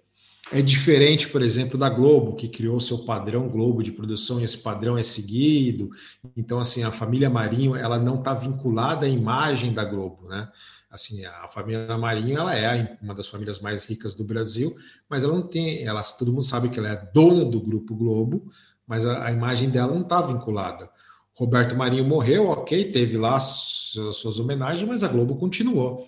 [0.51, 4.59] É diferente, por exemplo, da Globo, que criou seu padrão Globo de produção e esse
[4.59, 5.89] padrão é seguido.
[6.38, 10.47] Então, assim, a família Marinho, ela não está vinculada à imagem da Globo, né?
[10.89, 14.73] Assim, a família Marinho, ela é uma das famílias mais ricas do Brasil,
[15.09, 18.49] mas ela não tem, ela, todo mundo sabe que ela é dona do Grupo Globo,
[18.86, 20.89] mas a, a imagem dela não está vinculada.
[21.34, 26.07] Roberto Marinho morreu, ok, teve lá suas, suas homenagens, mas a Globo continuou.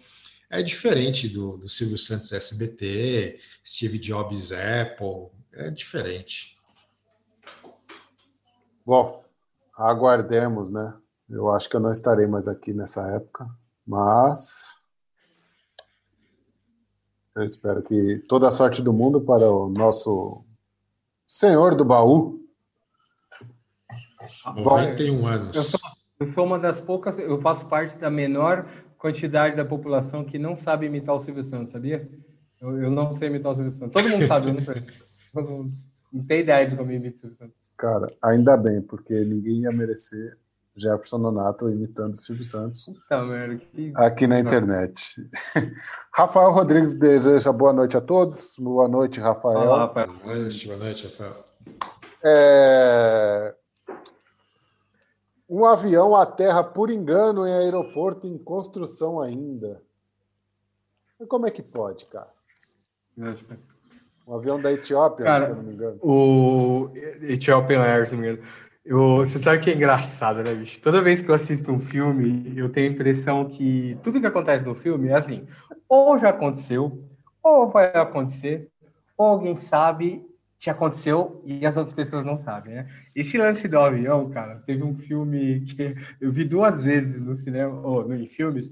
[0.52, 6.58] É diferente do, do Silvio Santos SBT, Steve Jobs Apple, é diferente.
[8.84, 9.24] Bom,
[9.78, 10.96] aguardemos, né?
[11.30, 13.48] Eu acho que eu não estarei mais aqui nessa época,
[13.86, 14.88] mas
[17.36, 20.44] eu espero que toda a sorte do mundo para o nosso
[21.28, 22.44] senhor do baú.
[24.56, 25.56] 91 anos.
[25.56, 25.80] Eu sou,
[26.20, 28.68] eu sou uma das poucas, eu faço parte da menor
[29.00, 32.08] quantidade da população que não sabe imitar o Silvio Santos, sabia?
[32.62, 33.94] Eu, eu não sei imitar o Silvio Santos.
[33.94, 34.84] Todo mundo sabe, eu não sei.
[35.34, 35.70] Não,
[36.12, 37.56] não tem ideia de como imita o Silvio Santos.
[37.78, 40.38] Cara, ainda bem, porque ninguém ia merecer
[40.76, 43.94] Jefferson Nonato imitando o Silvio Santos tá, merda, que...
[43.96, 45.16] aqui na internet.
[46.14, 48.56] Rafael Rodrigues deseja boa noite a todos.
[48.60, 49.60] Boa noite, Rafael.
[49.60, 50.14] Olá, Rafael.
[50.26, 51.46] Boa noite, boa noite, Rafael.
[52.22, 53.56] É
[55.50, 59.82] um avião aterra por engano em aeroporto em construção ainda.
[61.28, 62.30] como é que pode, cara?
[64.28, 66.00] Um avião da Etiópia, cara, se eu não me engano.
[66.02, 66.92] O
[67.24, 68.48] Ethiopian Air, se não me engano.
[68.86, 70.80] Eu, você sabe que é engraçado, né, bicho?
[70.80, 74.64] Toda vez que eu assisto um filme, eu tenho a impressão que tudo que acontece
[74.64, 75.48] no filme é assim:
[75.88, 77.04] ou já aconteceu,
[77.44, 78.70] ou vai acontecer,
[79.18, 80.26] ou alguém sabe
[80.60, 82.90] que aconteceu e as outras pessoas não sabem, né?
[83.16, 87.80] Esse lance do avião, cara, teve um filme que eu vi duas vezes no cinema,
[87.80, 88.70] ou no, em filmes.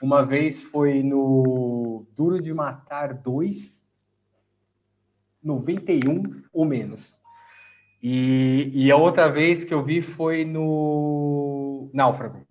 [0.00, 3.82] Uma vez foi no Duro de Matar 2,
[5.42, 7.18] 91 ou menos.
[8.02, 12.40] E, e a outra vez que eu vi foi no Náufrago.
[12.40, 12.44] O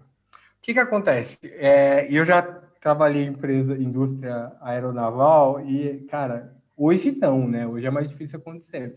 [0.59, 1.37] que, que acontece?
[1.43, 2.41] É, eu já
[2.79, 7.67] trabalhei em empresa, indústria aeronaval e, cara, Hoje não, né?
[7.67, 8.95] Hoje é mais difícil acontecer.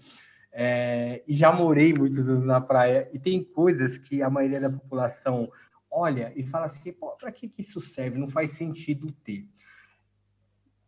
[0.51, 4.71] É, e já morei muitos anos na praia e tem coisas que a maioria da
[4.71, 5.53] população
[5.91, 8.19] olha e fala assim: para que, que isso serve?
[8.19, 9.47] Não faz sentido ter.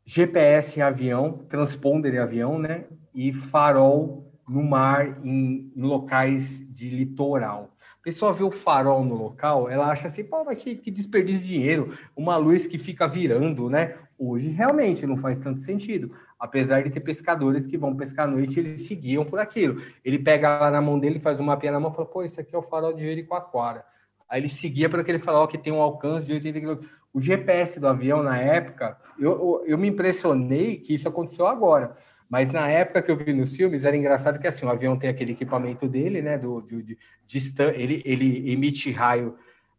[0.06, 2.86] GPS em avião, transponder em avião, né?
[3.14, 7.76] E farol no mar, em, em locais de litoral.
[8.00, 11.42] A pessoa vê o farol no local, ela acha assim, pô, mas que, que desperdício
[11.42, 13.98] de dinheiro, uma luz que fica virando, né?
[14.18, 18.60] Hoje realmente não faz tanto sentido apesar de ter pescadores que vão pescar à noite,
[18.60, 19.82] eles seguiam por aquilo.
[20.04, 22.54] Ele pega lá na mão dele, faz uma pia na mão fala, pô, isso aqui
[22.54, 23.84] é o farol de Jericoacoara.
[24.28, 26.86] Aí ele seguia para aquele farol que tem um alcance de 80 km.
[27.12, 31.96] O GPS do avião, na época, eu, eu, eu, me impressionei que isso aconteceu agora.
[32.28, 35.08] Mas na época que eu vi nos filmes, era engraçado que assim, o avião tem
[35.08, 36.36] aquele equipamento dele, né?
[36.36, 39.36] Do, de, de, de ele, ele emite raio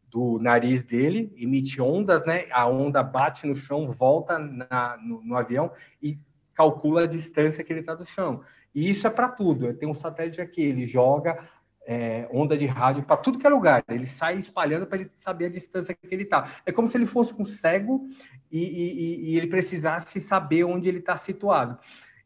[0.09, 2.45] do nariz dele, emite ondas, né?
[2.51, 6.17] A onda bate no chão, volta na, no, no avião e
[6.53, 8.41] calcula a distância que ele está do chão.
[8.73, 9.73] E isso é para tudo.
[9.73, 11.37] Tem um satélite aqui, ele joga
[11.87, 13.83] é, onda de rádio para tudo que é lugar.
[13.87, 16.51] Ele sai espalhando para ele saber a distância que ele está.
[16.65, 18.07] É como se ele fosse um cego
[18.51, 21.77] e, e, e ele precisasse saber onde ele está situado.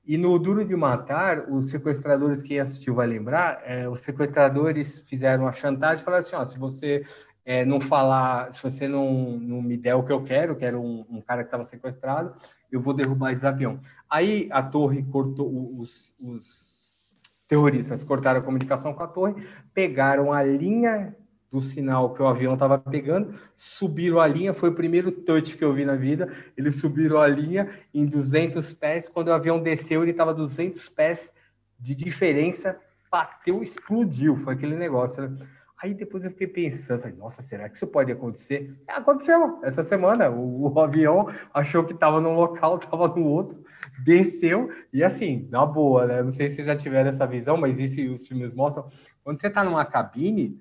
[0.04, 5.48] E no Duro de Matar, os sequestradores, quem assistiu vai lembrar, é, os sequestradores fizeram
[5.48, 7.06] a chantagem e falaram assim: ó, se você
[7.46, 10.80] é, não falar, se você não, não me der o que eu quero, que era
[10.80, 12.34] um, um cara que estava sequestrado,
[12.72, 13.80] eu vou derrubar esse avião.
[14.10, 17.00] Aí a torre cortou, os, os
[17.48, 21.16] terroristas cortaram a comunicação com a torre, pegaram a linha
[21.52, 25.64] do sinal que o avião estava pegando, subiram a linha, foi o primeiro touch que
[25.64, 26.32] eu vi na vida.
[26.56, 31.34] Eles subiram a linha em 200 pés, quando o avião desceu, ele estava 200 pés
[31.78, 32.80] de diferença,
[33.12, 35.28] bateu, explodiu, foi aquele negócio.
[35.28, 35.46] Né?
[35.82, 38.76] Aí depois eu fiquei pensando, nossa, será que isso pode acontecer?
[38.88, 40.30] É, aconteceu essa semana.
[40.30, 43.64] O, o avião achou que estava num local, estava no outro,
[44.04, 46.22] desceu e assim, na boa, né?
[46.22, 48.88] Não sei se já tiveram essa visão, mas isso os filmes mostram.
[49.24, 50.60] Quando você está numa cabine,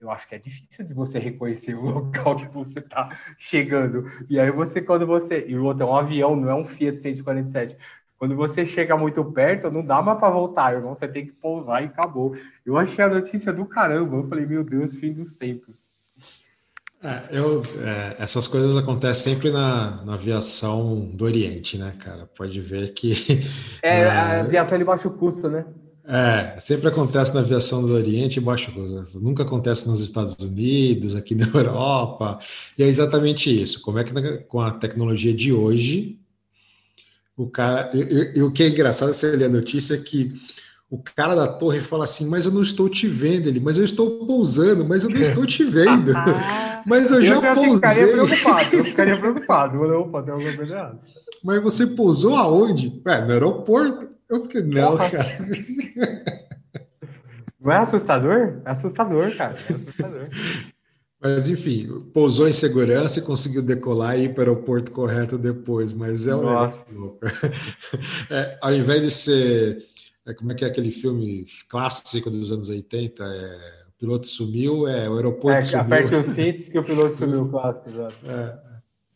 [0.00, 4.06] eu acho que é difícil de você reconhecer o local que você está chegando.
[4.28, 5.46] E aí você, quando você.
[5.46, 7.78] E o outro é um avião, não é um Fiat 147.
[8.18, 10.94] Quando você chega muito perto, não dá mais para voltar, irmão.
[10.94, 12.34] Você tem que pousar e acabou.
[12.64, 14.16] Eu achei a notícia do caramba.
[14.16, 15.90] Eu falei, meu Deus, fim dos tempos.
[17.02, 22.26] É, eu, é, essas coisas acontecem sempre na, na, aviação do Oriente, né, cara?
[22.26, 23.12] Pode ver que.
[23.82, 25.66] É, é a aviação de baixo custo, né?
[26.08, 29.20] É, sempre acontece na aviação do Oriente e baixo custo.
[29.20, 32.38] Nunca acontece nos Estados Unidos, aqui na Europa.
[32.78, 33.82] E é exatamente isso.
[33.82, 36.18] Como é que com a tecnologia de hoje,
[37.36, 37.90] o cara.
[37.94, 40.32] E, o que é engraçado você ler a notícia é que
[40.88, 43.84] o cara da torre fala assim, mas eu não estou te vendo, ele, mas eu
[43.84, 46.12] estou pousando, mas eu não estou te vendo.
[46.86, 47.72] mas eu, eu já pousei.
[47.72, 49.84] Eu ficaria preocupado, eu ficaria preocupado.
[49.84, 51.00] Eu opa, tem alguma coisa errada.
[51.44, 53.02] Mas você pousou aonde?
[53.04, 54.08] Ué, no aeroporto.
[54.28, 55.10] Eu fiquei, não, Porra.
[55.10, 55.28] cara.
[57.60, 58.60] Não é assustador?
[58.64, 59.54] É assustador, cara.
[59.54, 60.28] É assustador.
[61.20, 65.92] Mas, enfim, pousou em segurança e conseguiu decolar e ir para o aeroporto correto depois.
[65.92, 66.78] Mas é um Nossa.
[66.78, 67.20] negócio louco.
[68.30, 69.78] É, ao invés de ser.
[70.26, 73.22] É, como é que é aquele filme clássico dos anos 80?
[73.22, 75.82] É, o piloto sumiu, é, o aeroporto é, sumiu.
[75.82, 77.88] Aperte o cinto que o piloto sumiu, clássico.
[78.26, 78.58] É.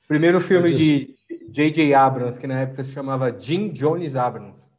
[0.08, 1.16] Primeiro filme de
[1.50, 1.94] J.J.
[1.94, 4.69] Abrams, que na época se chamava Jim Jones Abrams.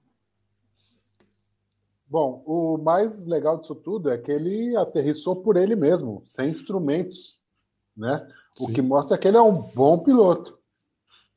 [2.12, 7.40] Bom, o mais legal disso tudo é que ele aterrissou por ele mesmo, sem instrumentos,
[7.96, 8.28] né?
[8.60, 8.74] O Sim.
[8.74, 10.60] que mostra que ele é um bom piloto.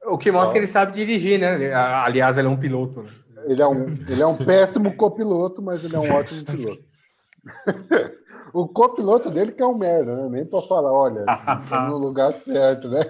[0.04, 0.52] O que mostra Só...
[0.52, 1.72] que ele sabe dirigir, né?
[1.72, 3.04] Aliás, ele é um piloto.
[3.04, 3.10] Né?
[3.46, 6.82] Ele, é um, ele é um péssimo copiloto, mas ele é um ótimo piloto.
[8.52, 10.28] o copiloto dele que é um merda, né?
[10.28, 13.00] Nem para falar, olha, tá no lugar certo, né?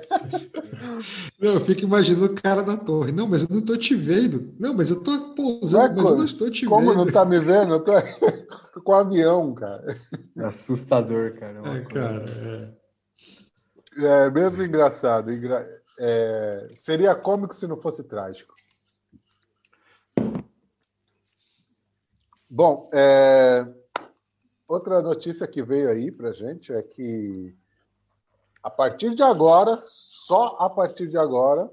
[1.40, 3.12] não, eu fico imaginando o cara da torre.
[3.12, 4.54] Não, mas eu não estou te vendo.
[4.58, 6.88] Não, mas eu estou pousando, é, mas eu não estou te como vendo.
[6.88, 7.74] Como não está me vendo?
[7.74, 7.92] Eu tô,
[8.72, 9.96] tô com o avião, cara.
[10.36, 11.60] É assustador, cara.
[11.64, 12.84] É, cara, é.
[13.96, 15.32] É mesmo engraçado.
[15.32, 15.64] Engra...
[15.98, 16.68] É...
[16.74, 18.52] Seria cômico se não fosse trágico.
[22.50, 23.66] Bom, é...
[24.66, 27.54] Outra notícia que veio aí para gente é que
[28.62, 31.70] a partir de agora, só a partir de agora,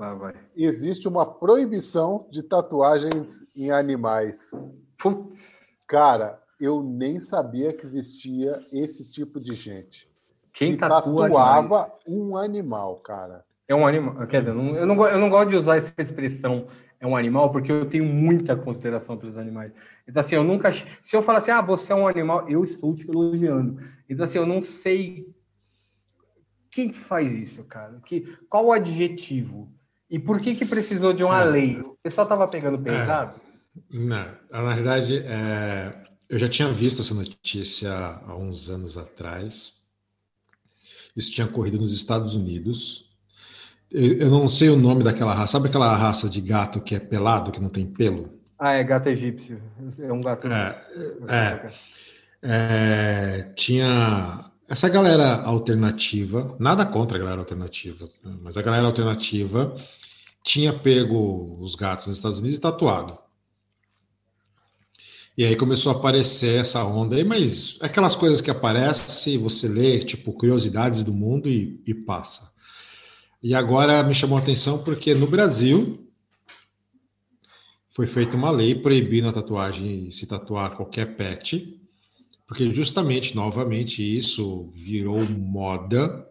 [0.00, 4.50] ah, existe uma proibição de tatuagens em animais.
[4.98, 5.64] Putz.
[5.86, 10.08] Cara, eu nem sabia que existia esse tipo de gente.
[10.52, 13.44] Quem que tatuava um animal, cara.
[13.66, 14.26] É um animal.
[14.28, 16.66] Quer dizer, eu não, eu, não, eu não gosto de usar essa expressão
[17.04, 19.72] é um animal, porque eu tenho muita consideração pelos animais.
[20.08, 20.72] Então, assim, eu nunca.
[20.72, 23.78] Se eu falar assim, ah, você é um animal, eu estou te elogiando.
[24.08, 25.28] Então, assim, eu não sei.
[26.70, 28.00] Quem faz isso, cara?
[28.06, 29.70] Que, qual o adjetivo?
[30.10, 31.44] E por que que precisou de uma é.
[31.44, 31.80] lei?
[31.80, 33.38] O pessoal estava pegando pesado?
[33.92, 33.98] É.
[33.98, 39.82] Não, na verdade, é, eu já tinha visto essa notícia há uns anos atrás.
[41.14, 43.13] Isso tinha ocorrido nos Estados Unidos.
[43.90, 45.52] Eu não sei o nome daquela raça.
[45.52, 48.38] Sabe aquela raça de gato que é pelado, que não tem pelo?
[48.58, 49.60] Ah, é gato egípcio.
[49.98, 50.48] É um gato.
[50.48, 50.82] É,
[51.28, 51.72] é,
[52.42, 58.08] é, tinha essa galera alternativa, nada contra a galera alternativa,
[58.42, 59.76] mas a galera alternativa
[60.42, 63.18] tinha pego os gatos nos Estados Unidos e tatuado.
[65.36, 69.98] E aí começou a aparecer essa onda aí, mas aquelas coisas que aparecem, você lê,
[69.98, 72.53] tipo, curiosidades do mundo e, e passa.
[73.44, 76.08] E agora me chamou a atenção porque no Brasil
[77.90, 81.78] foi feita uma lei proibindo a tatuagem, se tatuar qualquer pet,
[82.46, 86.26] porque justamente, novamente, isso virou moda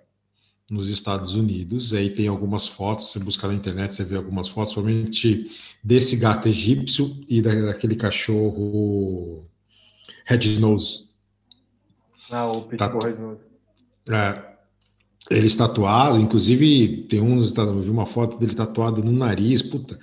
[0.68, 1.94] nos Estados Unidos.
[1.94, 5.48] Aí tem algumas fotos, você buscar na internet, você vê algumas fotos, somente
[5.84, 9.44] desse gato egípcio e daquele cachorro
[10.26, 11.10] Red Nose.
[12.32, 13.42] Ah, o Pitbull Red Nose.
[14.10, 14.53] É,
[15.30, 19.98] ele tatuado, inclusive tem um, eu vi uma foto dele tatuado no nariz, puta.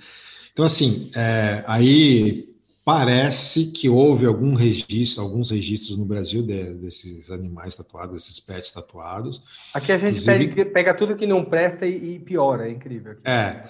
[0.51, 2.49] Então, assim, é, aí
[2.83, 8.71] parece que houve algum registro, alguns registros no Brasil de, desses animais tatuados, desses pets
[8.71, 9.41] tatuados.
[9.73, 13.17] Aqui a gente inclusive, pega tudo que não presta e, e piora, é incrível.
[13.23, 13.69] É.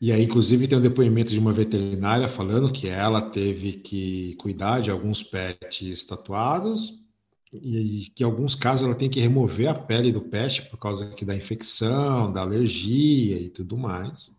[0.00, 4.80] E aí, inclusive, tem um depoimento de uma veterinária falando que ela teve que cuidar
[4.80, 7.07] de alguns pets tatuados
[7.52, 11.06] e que em alguns casos ela tem que remover a pele do pet por causa
[11.06, 14.36] aqui da infecção, da alergia e tudo mais.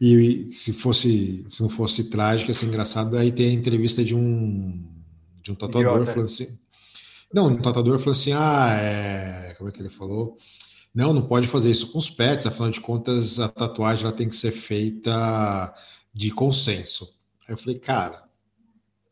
[0.00, 4.92] E se fosse, se não fosse trágico, assim, engraçado, aí tem a entrevista de um
[5.42, 6.12] de um tatuador Idiota.
[6.12, 6.58] falando assim.
[7.32, 10.36] Não, um tatuador falou assim: ah, é, como é que ele falou?
[10.94, 14.28] Não, não pode fazer isso com os pets, afinal de contas, a tatuagem ela tem
[14.28, 15.74] que ser feita
[16.12, 17.04] de consenso.
[17.46, 18.26] Aí eu falei, cara,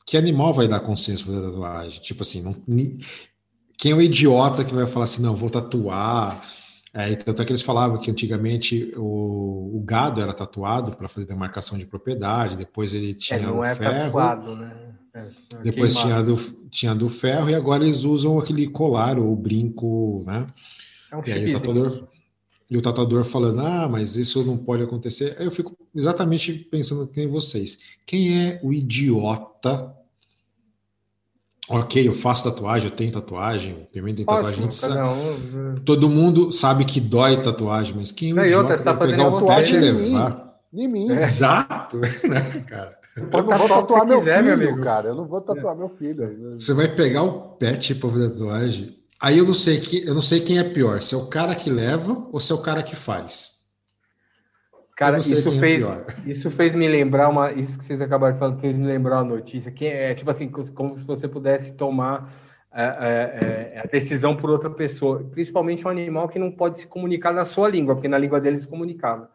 [0.06, 2.00] que animal vai dar consenso para tatuagem?
[2.00, 2.54] Tipo assim, não,
[3.78, 6.42] quem é o idiota que vai falar assim, não, vou tatuar?
[6.92, 11.26] É, tanto é que eles falavam que antigamente o, o gado era tatuado para fazer
[11.26, 14.04] demarcação de propriedade, depois ele é, tinha é, não o é ferro.
[14.04, 14.76] Tatuado, né?
[15.12, 16.36] É, é depois tinha do,
[16.70, 20.46] tinha do ferro e agora eles usam aquele colar ou brinco, né?
[21.10, 22.08] É um e aí o tatuador,
[22.70, 25.36] e o tatuador falando, ah, mas isso não pode acontecer.
[25.38, 27.78] Aí eu fico exatamente pensando em vocês.
[28.06, 29.94] Quem é o idiota?
[31.68, 34.64] Ok, eu faço tatuagem, eu tenho tatuagem, o Pimenta tem tatuagem.
[34.64, 35.70] Ótimo, um...
[35.70, 35.74] Né?
[35.84, 39.32] Todo mundo sabe que dói tatuagem, mas quem é o idiota outra, vai pegar o
[39.32, 40.60] tatuagem e levar?
[40.72, 41.10] Em mim.
[41.12, 41.22] É.
[41.22, 41.98] Exato,
[42.28, 42.98] né, cara?
[43.16, 45.08] Eu não vou tatuar meu quiser, filho, meu cara.
[45.08, 45.78] Eu não vou tatuar é.
[45.78, 46.58] meu filho.
[46.58, 50.20] Você vai pegar o pet para fazer tatuagem Aí eu não sei que eu não
[50.20, 52.82] sei quem é pior, se é o cara que leva ou se é o cara
[52.82, 53.64] que faz.
[54.94, 57.50] Cara, isso é fez, é isso fez me lembrar uma.
[57.50, 59.72] Isso que vocês acabaram de falar fez me lembrar uma notícia.
[59.72, 62.34] Que é tipo assim, como se você pudesse tomar
[62.70, 66.86] é, é, é, a decisão por outra pessoa, principalmente um animal que não pode se
[66.86, 69.30] comunicar na sua língua, porque na língua deles se comunicava.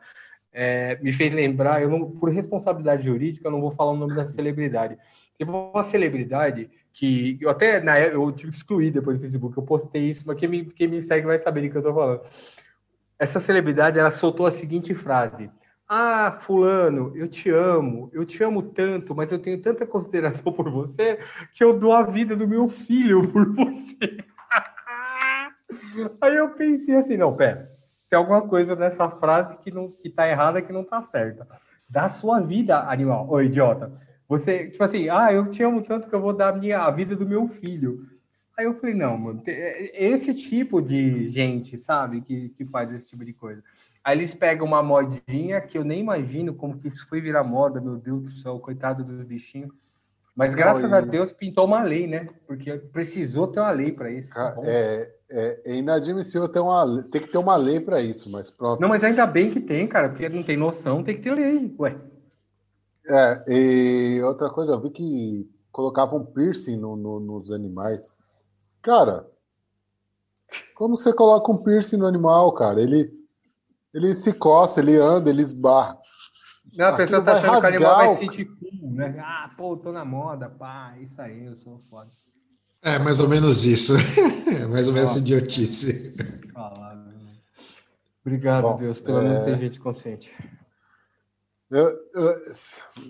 [0.53, 4.13] É, me fez lembrar, eu não, por responsabilidade jurídica, eu não vou falar o nome
[4.13, 4.99] da celebridade.
[5.35, 9.63] Teve uma celebridade que eu até na eu tive que excluir depois do Facebook, eu
[9.63, 12.21] postei isso, mas quem me, quem me segue vai saber do que eu tô falando.
[13.17, 15.49] Essa celebridade, ela soltou a seguinte frase:
[15.87, 20.69] Ah, fulano, eu te amo, eu te amo tanto, mas eu tenho tanta consideração por
[20.69, 21.19] você
[21.53, 24.17] que eu dou a vida do meu filho por você.
[26.21, 27.71] Aí eu pensei assim, não, pera,
[28.09, 31.47] tem alguma coisa nessa frase que não que tá errada, que não tá certa.
[31.87, 33.91] Da sua vida, animal, ô idiota.
[34.29, 36.91] Você, tipo assim, ah, eu te amo tanto que eu vou dar a, minha, a
[36.91, 38.07] vida do meu filho.
[38.55, 43.07] Aí eu falei, não, mano, é, esse tipo de gente, sabe, que, que faz esse
[43.07, 43.63] tipo de coisa.
[44.03, 47.81] Aí eles pegam uma modinha que eu nem imagino como que isso foi virar moda,
[47.81, 49.71] meu Deus do céu, coitado dos bichinhos.
[50.35, 52.29] Mas graças a Deus pintou uma lei, né?
[52.47, 54.33] Porque precisou ter uma lei para isso.
[54.33, 58.49] Tá é, é, é, inadmissível ter uma, ter que ter uma lei para isso, mas
[58.49, 58.79] pronto.
[58.79, 61.75] Não, mas ainda bem que tem, cara, porque não tem noção, tem que ter lei,
[61.79, 61.95] ué.
[63.09, 68.15] É, e outra coisa, eu vi que colocavam piercing no, no, nos animais.
[68.81, 69.27] Cara,
[70.75, 72.81] como você coloca um piercing no animal, cara?
[72.81, 73.11] Ele,
[73.93, 75.97] ele se coça, ele anda, ele esbarra.
[76.77, 79.17] Não, a pessoa tá achando que o animal vai sentir cool, né?
[79.19, 82.11] Ah, pô, tô na moda, pá, isso aí, eu sou foda.
[82.81, 83.93] É, mais ou menos isso.
[84.47, 86.15] é mais ou menos idiotice.
[88.23, 88.99] Obrigado, Bom, Deus.
[88.99, 89.43] Pelo menos é...
[89.45, 90.31] tem gente consciente.
[91.69, 92.45] Eu, eu,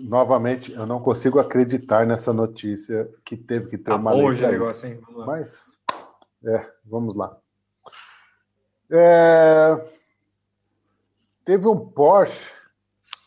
[0.02, 4.86] novamente, eu não consigo acreditar nessa notícia que teve que ter tá uma lei negócio,
[4.86, 5.00] hein?
[5.26, 5.78] Mas,
[6.44, 7.38] é, vamos lá.
[8.90, 9.78] É,
[11.42, 12.54] teve um Porsche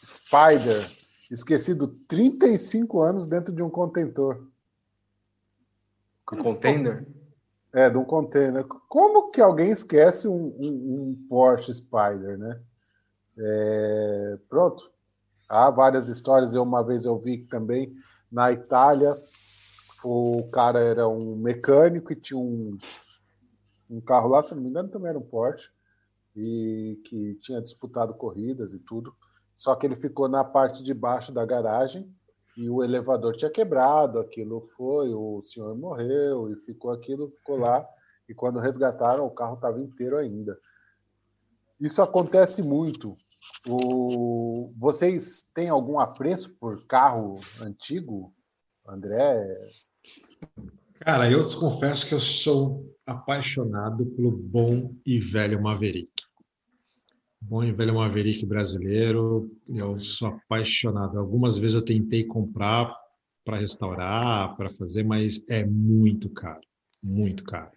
[0.04, 0.86] Spider
[1.32, 4.48] esquecido 35 anos dentro de um contentor.
[6.32, 7.08] Um container?
[7.74, 8.64] É, de um container.
[8.88, 12.62] Como que alguém esquece um, um, um Porsche Spider, né?
[13.36, 14.93] É, pronto.
[15.54, 16.56] Há várias histórias.
[16.56, 17.96] Eu uma vez eu vi também
[18.32, 19.16] na Itália,
[20.04, 22.76] o cara era um mecânico e tinha um,
[23.88, 25.70] um carro lá, se não me engano, também era um Porsche,
[26.36, 29.16] e que tinha disputado corridas e tudo.
[29.56, 32.12] Só que ele ficou na parte de baixo da garagem
[32.58, 37.88] e o elevador tinha quebrado, aquilo foi, o senhor morreu e ficou aquilo, ficou lá.
[38.28, 40.58] E quando resgataram, o carro estava inteiro ainda.
[41.80, 43.16] Isso acontece muito.
[43.68, 44.74] O...
[44.78, 48.34] Vocês têm algum apreço por carro antigo,
[48.88, 49.58] André?
[51.00, 56.12] Cara, eu confesso que eu sou apaixonado pelo bom e velho Maverick.
[57.42, 61.20] Bom e velho Maverick brasileiro, eu sou apaixonado.
[61.20, 62.96] Algumas vezes eu tentei comprar
[63.44, 66.62] para restaurar, para fazer, mas é muito caro,
[67.02, 67.72] muito caro.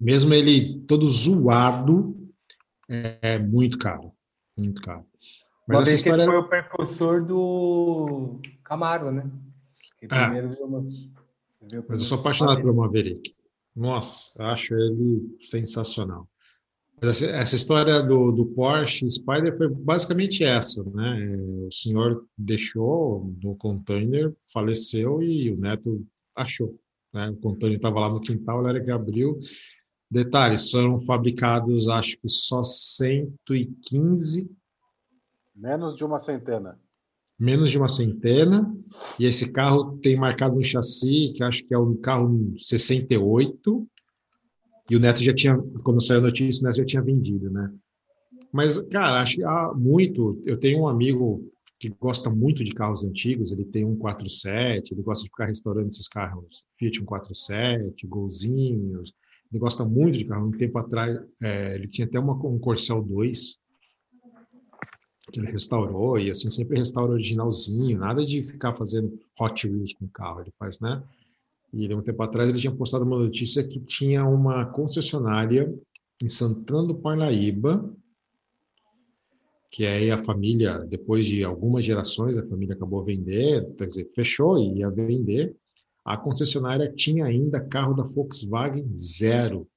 [0.00, 2.16] Mesmo ele todo zoado,
[2.88, 4.12] é muito caro,
[4.56, 5.04] muito caro.
[5.66, 9.30] Mas essa história foi o precursor do Camaro, né?
[10.02, 10.42] É.
[10.62, 10.86] Uma...
[11.88, 13.34] Mas eu sou apaixonado pelo Maverick.
[13.74, 16.28] Nossa, acho ele sensacional.
[17.02, 21.36] Mas essa história do, do Porsche Spider foi basicamente essa, né?
[21.66, 26.78] O senhor deixou no container, faleceu e o neto achou.
[27.12, 27.34] Né?
[27.42, 29.38] O Antônio estava lá no quintal, ela era que abriu.
[30.10, 34.48] Detalhes, são fabricados, acho que só 115.
[35.54, 36.78] Menos de uma centena.
[37.38, 38.72] Menos de uma centena.
[39.18, 43.88] E esse carro tem marcado um chassi, que acho que é um carro 68.
[44.88, 47.72] E o Neto já tinha, quando saiu a notícia, o Neto já tinha vendido, né?
[48.52, 50.40] Mas, cara, acho que há muito.
[50.46, 55.02] Eu tenho um amigo que gosta muito de carros antigos, ele tem um 47, ele
[55.02, 59.12] gosta de ficar restaurando esses carros Fiat 147, Golzinhos,
[59.50, 60.48] ele gosta muito de carro.
[60.48, 63.58] Um tempo atrás, é, ele tinha até uma, um Corcel 2,
[65.32, 70.04] que ele restaurou, e assim, sempre restaura originalzinho, nada de ficar fazendo Hot Wheels com
[70.04, 71.02] o carro, ele faz, né?
[71.72, 75.72] E um tempo atrás ele tinha postado uma notícia que tinha uma concessionária
[76.22, 77.92] em Santana do Parnaíba,
[79.70, 84.58] que aí a família, depois de algumas gerações, a família acabou vendendo, quer dizer, fechou
[84.58, 85.54] e ia vender.
[86.06, 89.68] A concessionária tinha ainda carro da Volkswagen zero.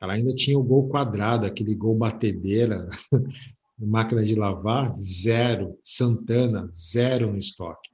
[0.00, 2.88] Ela ainda tinha o Gol quadrado, aquele Gol batedeira,
[3.78, 5.78] máquina de lavar, zero.
[5.82, 7.90] Santana, zero no estoque.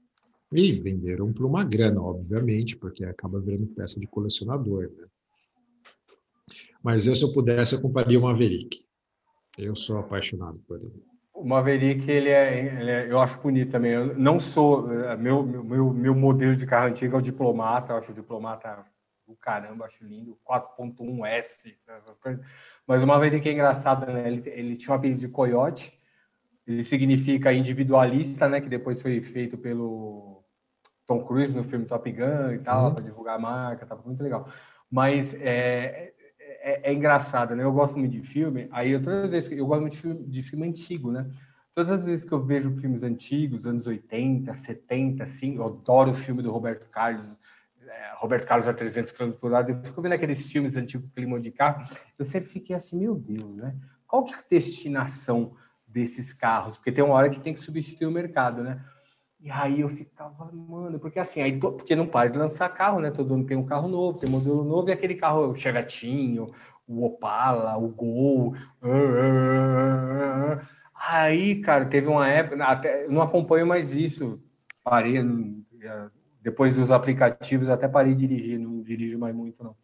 [0.54, 4.92] E venderam por uma grana, obviamente, porque acaba virando peça de colecionador.
[4.96, 5.08] Né?
[6.80, 8.84] Mas eu, se eu pudesse, eu compraria uma Maverick.
[9.58, 11.13] Eu sou apaixonado por ele.
[11.34, 13.90] O Maverick, ele é, ele é, eu acho bonito também.
[13.90, 14.90] Eu não sou.
[15.04, 17.92] É, meu, meu, meu modelo de carro antigo é o Diplomata.
[17.92, 18.86] Eu acho o Diplomata
[19.26, 20.38] do caramba, acho lindo.
[20.48, 22.46] 4.1S, essas coisas.
[22.86, 24.28] Mas o Maverick é engraçado, né?
[24.28, 25.98] Ele, ele tinha um apelido de coiote.
[26.66, 28.60] Ele significa individualista, né?
[28.60, 30.44] Que depois foi feito pelo
[31.06, 32.94] Tom Cruise no filme Top Gun e tal, uhum.
[32.94, 34.48] para divulgar a marca, tava muito legal.
[34.90, 36.13] Mas é,
[36.64, 37.62] é, é, engraçado, né?
[37.62, 40.24] Eu gosto muito de filme, aí eu, toda vez que eu gosto muito de filme,
[40.24, 41.30] de filme antigo, né?
[41.74, 46.14] Todas as vezes que eu vejo filmes antigos, anos 80, 70, assim, eu adoro o
[46.14, 47.38] filme do Roberto Carlos,
[47.86, 51.38] é, Roberto Carlos a 300 km por hora, eu fico vendo aqueles filmes antigos, clima
[51.38, 51.86] de carro,
[52.18, 53.76] eu sempre fiquei assim, meu Deus, né?
[54.06, 55.54] Qual que é a destinação
[55.86, 56.78] desses carros?
[56.78, 58.82] Porque tem uma hora que tem que substituir o mercado, né?
[59.44, 63.10] E aí eu ficava, mano, porque assim, aí, porque não para de lançar carro, né?
[63.10, 66.46] Todo mundo tem um carro novo, tem modelo novo, e aquele carro, o Chevetinho,
[66.88, 68.54] o Opala, o Gol.
[70.94, 74.42] Aí, cara, teve uma época, até, não acompanho mais isso,
[74.82, 75.22] parei,
[76.40, 79.76] depois dos aplicativos, até parei de dirigir, não dirijo mais muito, não.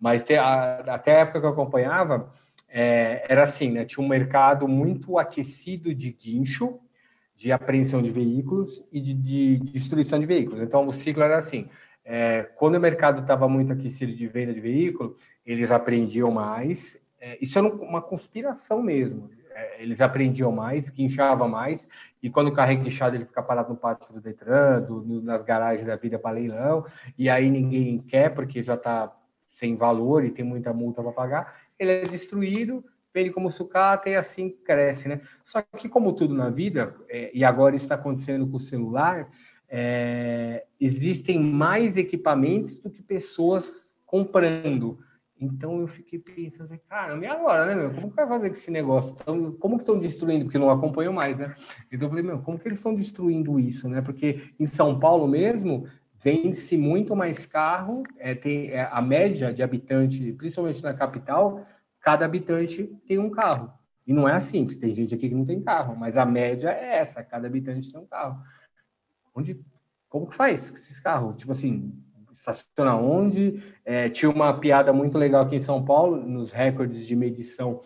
[0.00, 2.32] Mas te, a, até a época que eu acompanhava,
[2.68, 3.84] é, era assim, né?
[3.84, 6.80] Tinha um mercado muito aquecido de guincho,
[7.36, 10.62] de apreensão de veículos e de, de destruição de veículos.
[10.62, 11.68] Então, o ciclo era assim:
[12.04, 16.98] é, quando o mercado estava muito aquecido de venda de veículo, eles apreendiam mais.
[17.20, 19.30] É, isso era uma conspiração mesmo.
[19.54, 21.88] É, eles apreendiam mais, guinchavam mais,
[22.20, 25.42] e quando o carro é guinchado, ele fica parado no pátio do Detran, do, nas
[25.42, 26.84] garagens da vida para leilão,
[27.16, 29.14] e aí ninguém quer porque já está
[29.46, 31.60] sem valor e tem muita multa para pagar.
[31.78, 35.20] Ele é destruído, vende como sucata e assim cresce, né?
[35.44, 39.30] Só que, como tudo na vida, é, e agora está acontecendo com o celular,
[39.68, 44.98] é, existem mais equipamentos do que pessoas comprando.
[45.40, 47.90] Então eu fiquei pensando, cara, e agora, né, meu?
[47.92, 49.16] Como que vai fazer com esse negócio?
[49.58, 50.44] Como que estão destruindo?
[50.44, 51.54] Porque não acompanho mais, né?
[51.92, 54.00] Então eu falei, meu, como que eles estão destruindo isso, né?
[54.00, 55.86] Porque em São Paulo mesmo
[56.20, 61.66] vende-se muito mais carro, é, tem é, a média de habitante, principalmente na capital,
[62.04, 63.72] cada habitante tem um carro.
[64.06, 66.98] E não é assim, tem gente aqui que não tem carro, mas a média é
[66.98, 68.38] essa, cada habitante tem um carro.
[69.34, 69.58] Onde,
[70.10, 71.36] como que faz com esses carros?
[71.36, 71.98] Tipo assim,
[72.30, 73.62] estaciona onde?
[73.86, 77.80] É, tinha uma piada muito legal aqui em São Paulo, nos recordes de medição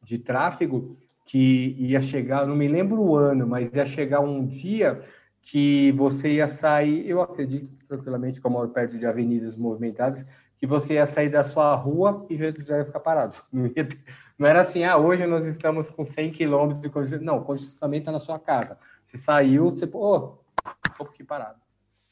[0.00, 0.96] de tráfego,
[1.26, 5.00] que ia chegar, não me lembro o ano, mas ia chegar um dia
[5.42, 10.24] que você ia sair, eu acredito tranquilamente, como perto de avenidas movimentadas,
[10.64, 13.36] que você ia sair da sua rua e já ia ficar parado.
[13.52, 14.02] Não, ia ter,
[14.36, 17.32] não era assim, ah, hoje nós estamos com 100 quilômetros de congestionamento.
[17.32, 18.76] Não, o congestionamento está na sua casa.
[19.06, 21.60] Você saiu, você, pô, oh, aqui parado.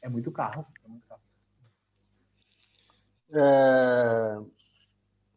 [0.00, 0.64] É muito carro.
[0.84, 1.20] É muito carro.
[3.32, 4.38] É...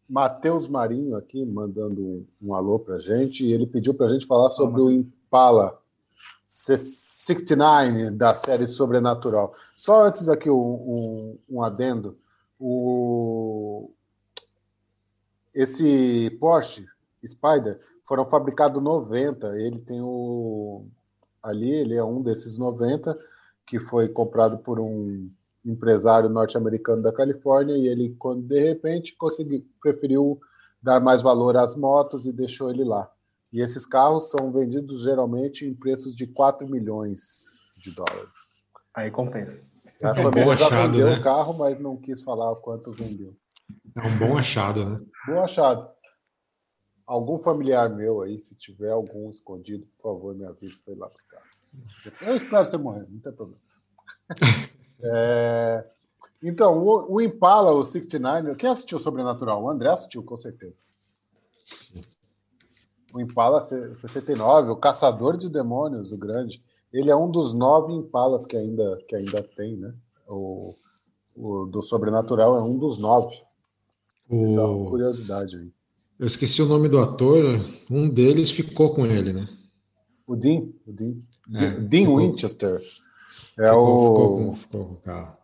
[0.07, 4.27] Matheus Marinho aqui mandando um, um alô para gente e ele pediu para a gente
[4.27, 5.81] falar sobre o Impala
[6.45, 9.53] 69 da série Sobrenatural.
[9.75, 12.15] Só antes aqui um, um, um adendo
[12.59, 13.91] o,
[15.53, 16.85] esse Porsche
[17.25, 19.57] Spider foram fabricados 90.
[19.59, 20.85] Ele tem o.
[21.41, 23.17] Ali, ele é um desses 90
[23.65, 25.29] que foi comprado por um
[25.63, 30.39] empresário norte-americano da Califórnia e ele, quando de repente, conseguiu, preferiu
[30.81, 33.09] dar mais valor às motos e deixou ele lá.
[33.51, 37.45] E esses carros são vendidos geralmente em preços de 4 milhões
[37.77, 38.61] de dólares.
[38.93, 39.74] Aí compensa.
[40.03, 41.17] A é um já achado, vendeu né?
[41.17, 43.35] o carro, mas não quis falar o quanto vendeu.
[43.95, 44.99] É um bom achado, né?
[45.27, 45.89] Bom achado.
[47.05, 51.07] Algum familiar meu aí, se tiver algum escondido, por favor, me avise para ir lá
[51.07, 51.41] buscar.
[52.21, 53.61] Eu espero você morrer, não tem problema.
[55.01, 55.85] é...
[56.43, 59.63] Então, o, o, Impala, o 69, quem assistiu Sobrenatural?
[59.63, 60.75] O André assistiu, com certeza.
[63.13, 66.63] O Impala 69, o Caçador de Demônios, o grande.
[66.95, 69.93] Ele é um dos nove Impalas que ainda, que ainda tem, né?
[70.29, 70.75] O,
[71.35, 73.35] o do Sobrenatural é um dos nove.
[74.29, 74.45] O...
[74.45, 75.69] Essa é uma curiosidade aí.
[76.17, 77.43] Eu esqueci o nome do ator,
[77.91, 79.45] um deles ficou com ele, né?
[80.25, 81.17] O Dean, o Dean,
[81.53, 82.81] é, Dean ficou, Winchester.
[83.59, 84.13] É ficou, o.
[84.13, 85.37] Ficou com, ficou com o carro.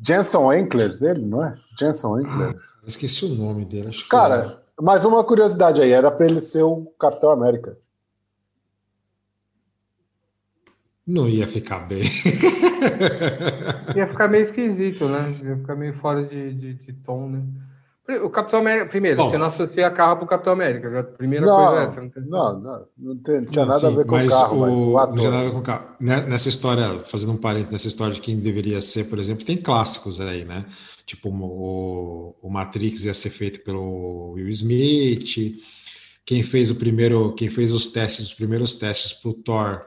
[0.00, 1.58] Jenson Ankles, ele, não é?
[1.78, 2.40] Jenson Ankles.
[2.40, 2.54] Ah,
[2.86, 3.90] esqueci o nome dele.
[4.08, 7.76] Cara, mais uma curiosidade aí, era para ele ser o Capitão América.
[11.06, 12.02] Não ia ficar bem.
[13.94, 15.36] ia ficar meio esquisito, né?
[15.44, 17.42] Ia ficar meio fora de, de, de tom, né?
[18.22, 21.00] O Capitão América, primeiro, Bom, você não associa carro para o Capitão América.
[21.00, 22.00] A primeira não, coisa é essa.
[22.02, 24.60] Não, tem, não, não, não, tem, não tinha nada a ver com o carro, o,
[24.60, 25.14] mas o ator.
[25.14, 25.86] Não tinha nada a ver com o carro.
[25.98, 29.56] Né, nessa história, fazendo um parênteses, nessa história de quem deveria ser, por exemplo, tem
[29.56, 30.66] clássicos aí, né?
[31.06, 35.62] Tipo, o, o Matrix ia ser feito pelo Will Smith.
[36.26, 39.80] Quem fez o primeiro, quem fez os testes, os primeiros testes para o Thor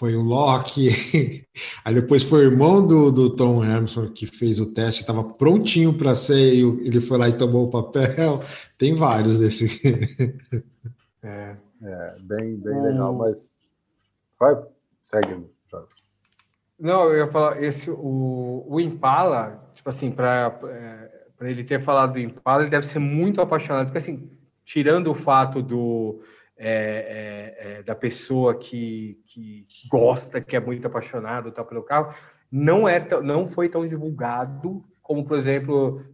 [0.00, 0.88] foi o Loki,
[1.84, 5.92] aí depois foi o irmão do, do Tom Armstrong que fez o teste, estava prontinho
[5.92, 8.40] para ser, e ele foi lá e tomou o papel.
[8.78, 9.66] Tem vários desse.
[11.22, 13.58] é, é bem, bem legal, mas
[14.38, 14.56] vai,
[15.02, 15.44] segue.
[16.78, 21.10] Não, eu ia falar, esse, o, o Impala, tipo assim, para é,
[21.42, 24.30] ele ter falado do Impala, ele deve ser muito apaixonado, porque assim,
[24.64, 26.22] tirando o fato do
[26.62, 32.14] é, é, é, da pessoa que, que gosta, que é muito apaixonado tal, pelo carro,
[32.52, 36.04] não, é não foi tão divulgado como, por exemplo,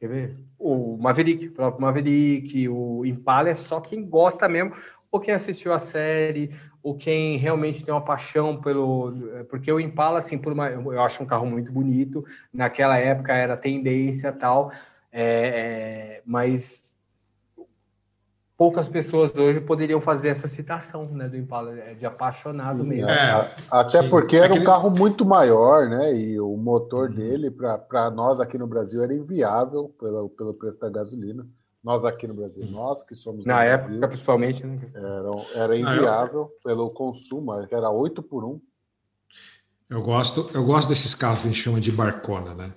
[0.00, 0.36] quer ver?
[0.58, 4.74] O Maverick, o próprio Maverick, o Impala é só quem gosta mesmo,
[5.12, 6.52] ou quem assistiu a série,
[6.82, 9.14] ou quem realmente tem uma paixão pelo.
[9.48, 13.56] Porque o Impala, assim, por uma, eu acho um carro muito bonito, naquela época era
[13.56, 14.72] tendência tal,
[15.12, 16.89] é mas
[18.60, 23.08] poucas pessoas hoje poderiam fazer essa citação né, do Impala, é de apaixonado sim, mesmo.
[23.08, 24.10] É, até sim.
[24.10, 26.14] porque era um carro muito maior, né?
[26.14, 27.14] E o motor uhum.
[27.14, 31.48] dele, para nós aqui no Brasil, era inviável pelo, pelo preço da gasolina.
[31.82, 32.72] Nós aqui no Brasil, uhum.
[32.72, 34.78] nós que somos Na época, Brasil, principalmente, né?
[34.94, 36.60] Era, era inviável ah, eu...
[36.62, 38.60] pelo consumo, que era 8 por 1.
[39.88, 42.70] Eu gosto, eu gosto desses carros que a gente chama de barcona, né?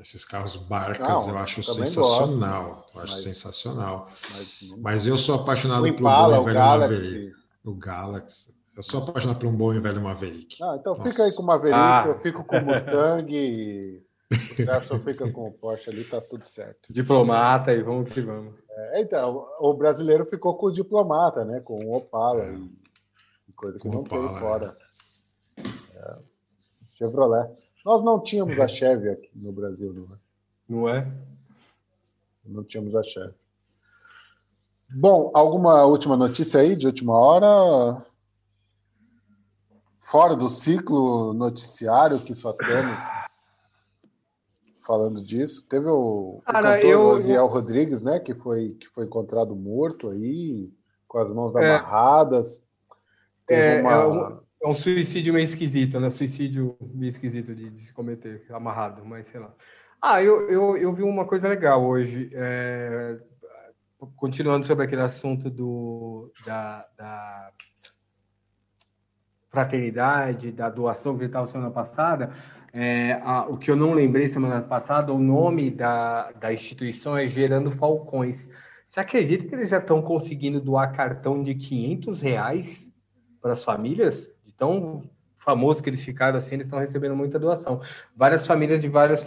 [0.00, 2.64] Esses carros barcas não, eu acho sensacional.
[2.64, 4.10] Gosto, eu acho mas, sensacional.
[4.32, 7.04] Mas, mas, eu sou apaixonado por um bom e velho Galaxy.
[7.04, 7.36] Maverick.
[7.64, 8.54] O Galaxy.
[8.76, 10.62] Eu sou apaixonado por um bom e velho Maverick.
[10.62, 11.10] Ah, então Nossa.
[11.10, 12.04] fica aí com o Maverick, ah.
[12.06, 16.44] eu fico com o Mustang e o Jefferson fica com o Porsche ali, tá tudo
[16.44, 16.90] certo.
[16.90, 18.54] Diplomata e vamos que vamos.
[18.70, 21.60] É, então, o brasileiro ficou com o diplomata, né?
[21.60, 22.58] Com o Opala é.
[23.48, 24.76] e coisa que com não Opala, tem fora.
[25.56, 25.62] É.
[25.98, 26.18] É.
[26.94, 27.50] Chevrolet.
[27.84, 30.18] Nós não tínhamos a Chevy aqui no Brasil, não é?
[30.68, 31.12] Não é?
[32.44, 33.34] Não tínhamos a Chevy.
[34.92, 38.02] Bom, alguma última notícia aí de última hora?
[39.98, 43.00] Fora do ciclo noticiário que só temos
[44.90, 45.64] falando disso.
[45.68, 48.18] Teve o, Cara, o cantor eu, Osiel Rodrigues, né?
[48.18, 50.68] Que foi, que foi encontrado morto aí,
[51.06, 52.66] com as mãos é, amarradas.
[53.46, 53.92] Teve é, uma.
[53.92, 56.10] É um é um suicídio meio esquisito, né?
[56.10, 59.54] Suicídio meio esquisito de, de, se cometer, amarrado, mas sei lá.
[60.00, 62.30] Ah, eu, eu, eu vi uma coisa legal hoje.
[62.32, 63.18] É,
[64.16, 67.52] continuando sobre aquele assunto do, da, da
[69.50, 72.32] fraternidade, da doação que estava semana passada,
[72.72, 77.26] é, a, o que eu não lembrei semana passada, o nome da, da instituição é
[77.26, 78.48] Gerando Falcões.
[78.86, 82.88] Você acredita que eles já estão conseguindo doar cartão de 500 reais
[83.40, 84.29] para as famílias?
[84.60, 85.02] Tão
[85.38, 87.80] famoso que eles ficaram assim, eles estão recebendo muita doação.
[88.14, 89.24] Várias famílias de várias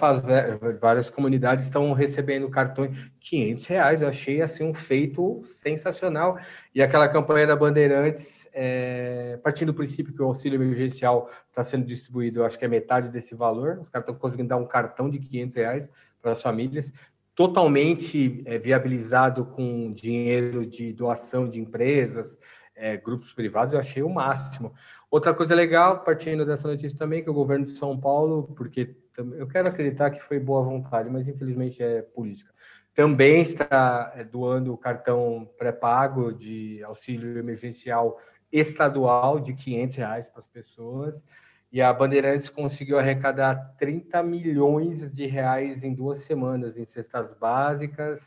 [0.80, 4.02] várias comunidades estão recebendo cartões 500 reais.
[4.02, 6.38] Eu achei assim um feito sensacional.
[6.74, 11.84] E aquela campanha da Bandeirantes, é, partindo do princípio que o auxílio emergencial está sendo
[11.84, 13.80] distribuído, eu acho que é metade desse valor.
[13.82, 15.90] Os caras estão conseguindo dar um cartão de 500 reais
[16.22, 16.92] para as famílias,
[17.34, 22.38] totalmente é, viabilizado com dinheiro de doação de empresas,
[22.76, 23.74] é, grupos privados.
[23.74, 24.74] Eu achei o máximo.
[25.14, 28.96] Outra coisa legal, partindo dessa notícia também, que o governo de São Paulo, porque
[29.38, 32.52] eu quero acreditar que foi boa vontade, mas infelizmente é política,
[32.96, 38.20] também está é, doando o cartão pré-pago de auxílio emergencial
[38.52, 41.24] estadual de 500 reais para as pessoas.
[41.72, 48.20] e a Bandeirantes conseguiu arrecadar 30 milhões de reais em duas semanas, em cestas básicas,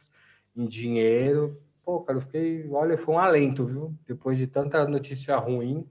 [0.57, 1.61] em dinheiro.
[1.85, 3.93] Pô, cara, eu fiquei, olha, foi um alento, viu?
[4.07, 5.85] Depois de tanta notícia ruim,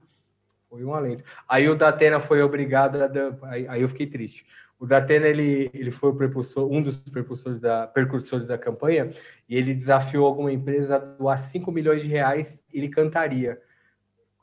[0.68, 1.24] foi um alento.
[1.48, 3.08] Aí o Datena foi obrigado a.
[3.42, 4.46] Aí, aí eu fiquei triste.
[4.78, 9.10] O Datena ele, ele foi um dos precursores da, percursores da campanha
[9.48, 13.60] e ele desafiou alguma empresa a doar 5 milhões de reais ele cantaria.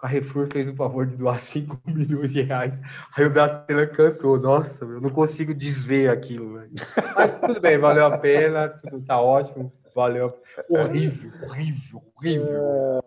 [0.04, 2.78] Carrefour fez o favor de doar 5 milhões de reais.
[3.16, 4.38] Aí o Datena cantou.
[4.38, 6.60] Nossa, eu não consigo desver aquilo.
[6.60, 6.72] Véio.
[7.16, 9.72] Mas tudo bem, valeu a pena, tudo tá ótimo.
[9.96, 10.42] Valeu.
[10.70, 13.04] Horrível, horrível, horrível.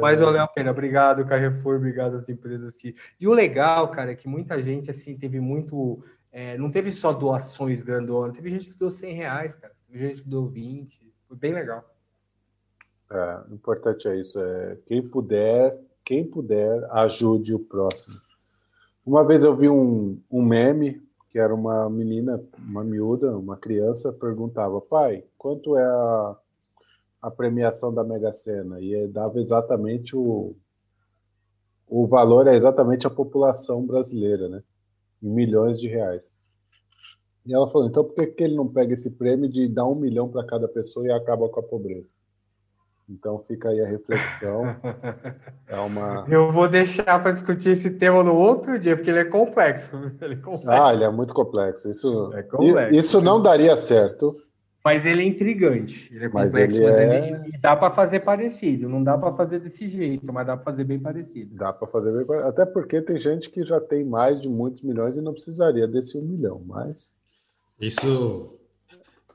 [0.00, 0.70] Mas valeu a pena.
[0.70, 2.94] Obrigado, Carrefour, obrigado às empresas que.
[3.18, 6.04] E o legal, cara, é que muita gente assim teve muito.
[6.30, 9.72] É, não teve só doações grandonas, teve gente que deu 100 reais, cara.
[9.90, 11.12] Teve gente que deu 20.
[11.26, 11.90] Foi bem legal.
[13.10, 14.38] É, o importante é isso.
[14.38, 15.76] É, quem puder
[16.06, 18.16] quem puder, ajude o próximo.
[19.04, 24.12] Uma vez eu vi um, um meme que era uma menina, uma miúda, uma criança,
[24.12, 26.36] perguntava, pai, quanto é a,
[27.22, 28.80] a premiação da Mega Sena?
[28.80, 30.54] E dava exatamente o,
[31.88, 34.62] o valor é exatamente a população brasileira, né?
[35.20, 36.22] Em milhões de reais.
[37.44, 39.96] E ela falou, então por que, que ele não pega esse prêmio de dar um
[39.96, 42.14] milhão para cada pessoa e acaba com a pobreza?
[43.08, 44.64] Então fica aí a reflexão.
[45.68, 46.24] É uma...
[46.28, 49.96] Eu vou deixar para discutir esse tema no outro dia, porque ele é complexo.
[50.22, 50.70] Ele é complexo.
[50.70, 51.90] Ah, ele é muito complexo.
[51.90, 52.94] Isso, é complexo.
[52.94, 54.36] isso não daria certo.
[54.84, 56.14] Mas ele é intrigante.
[56.14, 57.28] Ele é complexo, mas, ele mas é...
[57.30, 58.88] ele, dá para fazer parecido.
[58.88, 61.56] Não dá para fazer desse jeito, mas dá para fazer bem parecido.
[61.56, 62.48] Dá para fazer bem parecido.
[62.48, 66.16] Até porque tem gente que já tem mais de muitos milhões e não precisaria desse
[66.16, 67.16] um milhão, mas.
[67.80, 68.55] Isso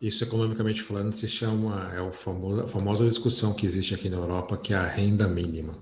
[0.02, 4.18] isso, economicamente falando, se chama, é o famoso, a famosa discussão que existe aqui na
[4.18, 5.78] Europa, que é a renda mínima.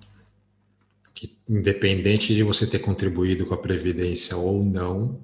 [1.13, 5.21] Que, independente de você ter contribuído com a Previdência ou não,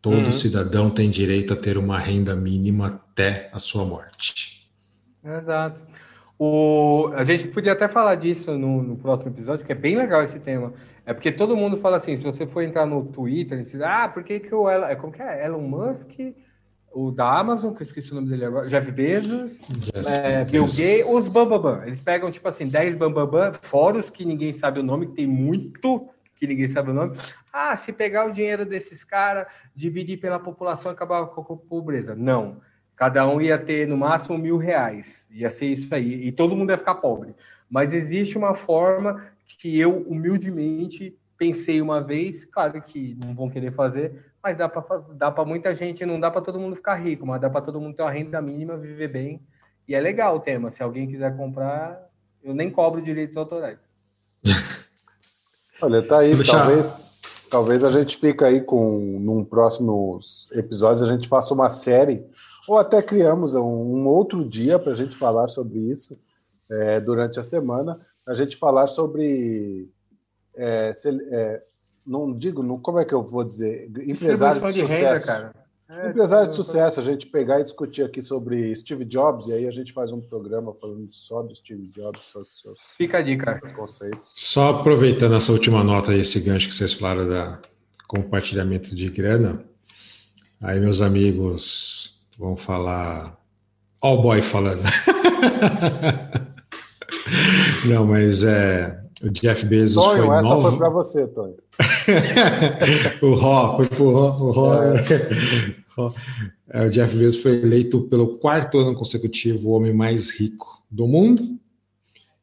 [0.00, 0.32] todo uhum.
[0.32, 4.66] cidadão tem direito a ter uma renda mínima até a sua morte.
[5.22, 5.78] Exato.
[6.38, 10.22] O, a gente podia até falar disso no, no, próximo episódio, que é bem legal
[10.22, 10.72] esse tema.
[11.04, 14.24] É porque todo mundo fala assim, se você for entrar no Twitter, diz, ah, por
[14.24, 15.44] que, que o Elon, é, como que é?
[15.44, 16.18] Elon Musk
[16.92, 19.60] o da Amazon, que eu esqueci o nome dele agora, Jeff Bezos,
[19.94, 21.84] yes, é, Bill Gates, os Bambambam.
[21.84, 25.26] Eles pegam, tipo assim, 10 Bambambam, fora os que ninguém sabe o nome, que tem
[25.26, 26.10] muito
[26.40, 27.18] que ninguém sabe o nome.
[27.52, 29.46] Ah, se pegar o dinheiro desses caras,
[29.76, 32.14] dividir pela população, acabar com a pobreza.
[32.14, 32.62] Não.
[32.96, 35.26] Cada um ia ter, no máximo, mil reais.
[35.30, 36.26] Ia ser isso aí.
[36.26, 37.34] E todo mundo ia ficar pobre.
[37.68, 43.72] Mas existe uma forma que eu, humildemente, pensei uma vez, claro que não vão querer
[43.72, 47.26] fazer, mas dá para dá para muita gente, não dá para todo mundo ficar rico,
[47.26, 49.42] mas dá para todo mundo ter uma renda mínima, viver bem.
[49.86, 50.70] E é legal o tema.
[50.70, 52.08] Se alguém quiser comprar,
[52.42, 53.80] eu nem cobro direitos autorais.
[55.82, 57.10] Olha, tá aí, talvez
[57.50, 62.24] talvez a gente fique aí com num próximos episódios a gente faça uma série
[62.68, 66.16] ou até criamos um, um outro dia para a gente falar sobre isso
[66.70, 69.90] é, durante a semana, a gente falar sobre
[70.54, 71.62] é, se, é,
[72.06, 73.90] não digo, não, como é que eu vou dizer?
[74.06, 75.30] Empresário de, de sucesso.
[75.30, 75.54] Renda,
[75.88, 79.66] é, Empresário de sucesso, a gente pegar e discutir aqui sobre Steve Jobs, e aí
[79.66, 82.26] a gente faz um programa falando só do Steve Jobs.
[82.26, 83.60] Só, só, Fica a dica.
[83.74, 84.32] conceitos.
[84.36, 87.60] Só aproveitando essa última nota e esse gancho que vocês falaram da
[88.06, 89.64] compartilhamento de grana,
[90.60, 93.36] aí meus amigos vão falar.
[94.00, 94.82] All oh boy falando.
[97.84, 98.98] Não, mas é.
[99.22, 100.68] O Jeff Bezos Tonho, foi essa nove...
[100.68, 101.54] foi para você, Tony.
[103.22, 104.36] o Ró, foi pro Ró.
[104.36, 105.04] O, Ró, é.
[106.72, 111.06] É, o Jeff Bezos foi eleito pelo quarto ano consecutivo o homem mais rico do
[111.06, 111.58] mundo.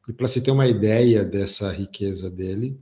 [0.06, 2.78] E para se ter uma ideia dessa riqueza dele,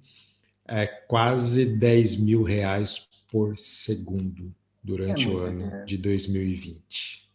[0.66, 4.52] é quase 10 mil reais por segundo
[4.82, 5.84] durante é o ano é.
[5.84, 7.30] de 2020.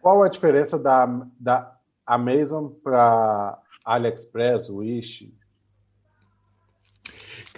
[0.00, 5.32] Qual a diferença da, da Amazon para AliExpress, Wish,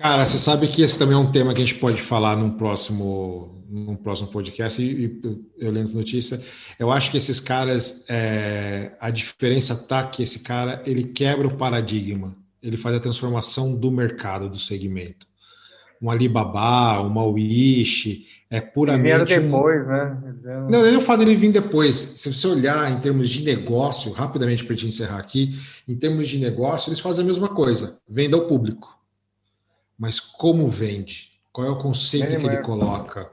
[0.00, 2.48] Cara, você sabe que esse também é um tema que a gente pode falar num
[2.48, 4.80] próximo, num próximo podcast.
[4.82, 6.40] E, e eu lendo notícia,
[6.78, 11.54] eu acho que esses caras, é, a diferença tá que esse cara ele quebra o
[11.54, 15.26] paradigma, ele faz a transformação do mercado, do segmento.
[16.00, 19.02] Um Alibaba, uma Wish, é puramente.
[19.02, 19.88] Vieram depois, um...
[19.90, 20.18] né?
[20.70, 21.94] Não, eu não falo dele vir depois.
[21.94, 25.50] Se você olhar em termos de negócio, rapidamente para a gente encerrar aqui,
[25.86, 28.98] em termos de negócio, eles fazem a mesma coisa, venda ao público
[30.00, 31.28] mas como vende?
[31.52, 33.30] Qual é o conceito que ele coloca?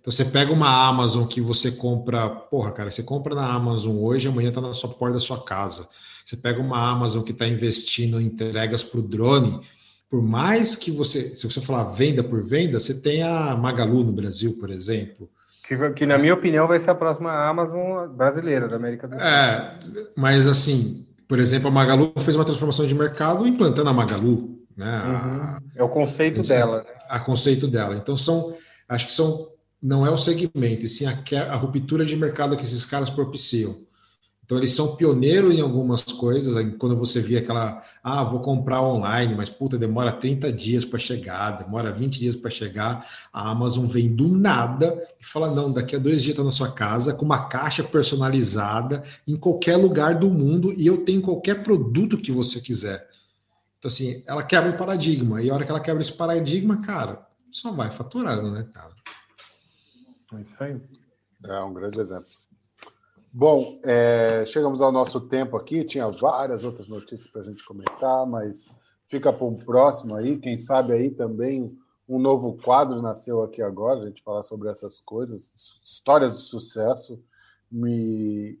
[0.00, 4.28] Então você pega uma Amazon que você compra, porra, cara, você compra na Amazon hoje,
[4.28, 5.88] amanhã está na sua porta da sua casa.
[6.22, 9.60] Você pega uma Amazon que está investindo em entregas para o drone,
[10.10, 14.12] por mais que você, se você falar venda por venda, você tem a Magalu no
[14.12, 15.30] Brasil, por exemplo.
[15.66, 19.24] Que, que na minha opinião vai ser a próxima Amazon brasileira da América do Sul.
[19.24, 19.78] É,
[20.16, 24.86] mas assim, por exemplo, a Magalu fez uma transformação de mercado implantando a Magalu, né?
[24.86, 25.70] A, uhum.
[25.76, 26.78] é o conceito a, dela.
[26.82, 26.90] Né?
[27.08, 27.96] A, conceito dela.
[27.96, 28.56] Então são,
[28.88, 29.48] acho que são,
[29.82, 31.14] não é o segmento, e sim a,
[31.52, 33.84] a ruptura de mercado que esses caras propiciam.
[34.44, 36.54] Então, eles são pioneiros em algumas coisas.
[36.78, 41.52] Quando você vê aquela, ah, vou comprar online, mas puta, demora 30 dias para chegar,
[41.52, 43.06] demora 20 dias para chegar.
[43.32, 46.70] A Amazon vem do nada e fala: não, daqui a dois dias está na sua
[46.70, 52.18] casa, com uma caixa personalizada, em qualquer lugar do mundo, e eu tenho qualquer produto
[52.18, 53.13] que você quiser.
[53.84, 55.42] Então, assim, ela quebra o paradigma.
[55.42, 58.94] E a hora que ela quebra esse paradigma, cara, só vai faturando, né, cara?
[60.32, 60.80] É isso aí.
[61.44, 62.30] É um grande exemplo.
[63.30, 65.84] Bom, é, chegamos ao nosso tempo aqui.
[65.84, 68.74] Tinha várias outras notícias para a gente comentar, mas
[69.06, 70.38] fica para um próximo aí.
[70.38, 71.78] Quem sabe aí também
[72.08, 77.22] um novo quadro nasceu aqui agora, a gente falar sobre essas coisas, histórias de sucesso.
[77.70, 78.58] Me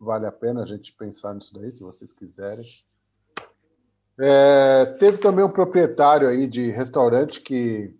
[0.00, 2.66] vale a pena a gente pensar nisso daí, se vocês quiserem.
[4.24, 7.92] É, teve também um proprietário aí de restaurante que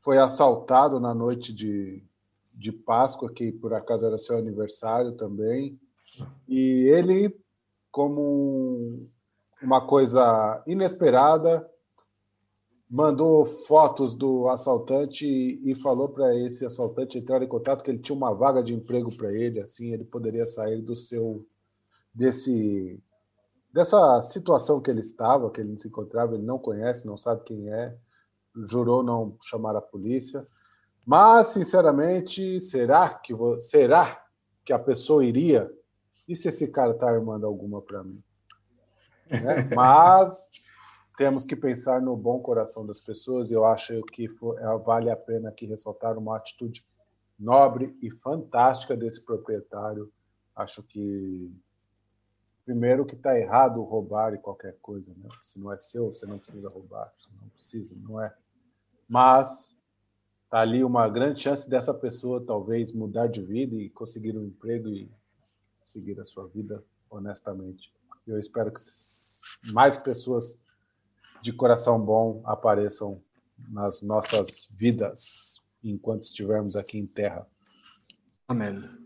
[0.00, 2.06] foi assaltado na noite de
[2.56, 5.78] de Páscoa, que por acaso era seu aniversário também.
[6.48, 7.38] E ele,
[7.90, 9.06] como
[9.62, 11.68] uma coisa inesperada,
[12.88, 18.16] mandou fotos do assaltante e falou para esse assaltante entrar em contato que ele tinha
[18.16, 21.44] uma vaga de emprego para ele, assim ele poderia sair do seu
[22.14, 22.98] desse
[23.76, 27.70] dessa situação que ele estava, que ele se encontrava, ele não conhece, não sabe quem
[27.70, 27.94] é,
[28.68, 30.46] jurou não chamar a polícia.
[31.04, 34.24] Mas, sinceramente, será que será
[34.64, 35.70] que a pessoa iria?
[36.26, 38.24] E se esse cara está armando alguma para mim?
[39.30, 39.68] Né?
[39.76, 40.50] Mas
[41.18, 43.50] temos que pensar no bom coração das pessoas.
[43.50, 46.82] E eu acho que é, vale a pena aqui ressaltar uma atitude
[47.38, 50.10] nobre e fantástica desse proprietário.
[50.56, 51.54] Acho que
[52.66, 55.30] primeiro que está errado roubar e qualquer coisa, né?
[55.42, 58.34] Se não é seu, você não precisa roubar, você não precisa, não é.
[59.08, 59.76] Mas
[60.48, 64.88] Tá ali uma grande chance dessa pessoa talvez mudar de vida e conseguir um emprego
[64.88, 65.10] e
[65.84, 67.92] seguir a sua vida honestamente.
[68.26, 68.80] Eu espero que
[69.72, 70.62] mais pessoas
[71.42, 73.20] de coração bom apareçam
[73.68, 77.46] nas nossas vidas enquanto estivermos aqui em terra.
[78.46, 79.05] Amém.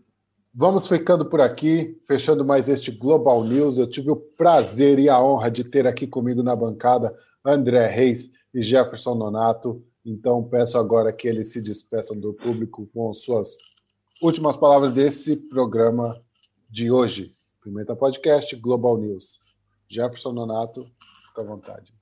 [0.53, 3.77] Vamos ficando por aqui, fechando mais este Global News.
[3.77, 8.33] Eu tive o prazer e a honra de ter aqui comigo na bancada André Reis
[8.53, 9.81] e Jefferson Nonato.
[10.05, 13.55] Então, peço agora que eles se despeçam do público com suas
[14.21, 16.19] últimas palavras desse programa
[16.69, 17.31] de hoje.
[17.63, 19.39] Pimenta Podcast, Global News.
[19.87, 20.83] Jefferson Nonato,
[21.29, 21.93] fica à vontade.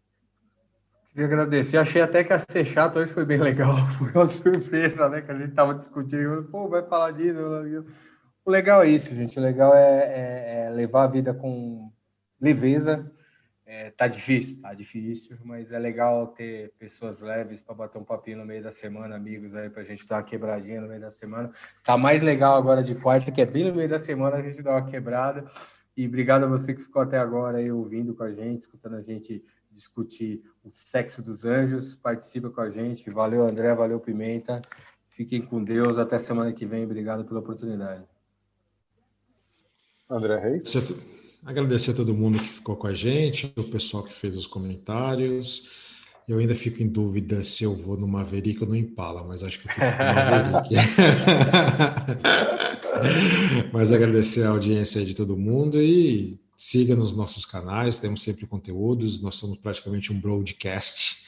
[1.12, 1.78] Queria agradecer.
[1.78, 3.76] Achei até que a ser chato hoje foi bem legal.
[3.98, 5.22] Foi uma surpresa, né?
[5.22, 6.48] Que a gente estava discutindo.
[6.52, 7.38] Pô, vai falar disso.
[8.46, 9.38] O legal é isso, gente.
[9.38, 11.92] O legal é, é, é levar a vida com
[12.40, 13.12] leveza
[13.72, 18.40] é, tá difícil, tá difícil, mas é legal ter pessoas leves para bater um papinho
[18.40, 21.12] no meio da semana, amigos aí para a gente dar uma quebradinha no meio da
[21.12, 21.52] semana.
[21.84, 24.64] Tá mais legal agora de quarta, que é bem no meio da semana a gente
[24.64, 25.46] dá uma quebrada.
[25.96, 29.04] E obrigado a você que ficou até agora aí ouvindo com a gente, escutando a
[29.04, 31.96] gente discutir o sexo dos anjos.
[31.96, 33.08] Participa com a gente.
[33.12, 34.64] Valeu, André, valeu, Pimenta.
[35.10, 36.00] Fiquem com Deus.
[36.00, 36.86] Até semana que vem.
[36.86, 38.04] Obrigado pela oportunidade.
[40.10, 40.74] André Reis.
[41.46, 45.88] Agradecer a todo mundo que ficou com a gente, o pessoal que fez os comentários.
[46.28, 49.60] Eu ainda fico em dúvida se eu vou no Maverick ou no Impala, mas acho
[49.60, 50.76] que eu fico no Maverick.
[53.72, 59.22] mas agradecer a audiência de todo mundo e siga nos nossos canais, temos sempre conteúdos.
[59.22, 61.26] Nós somos praticamente um broadcast,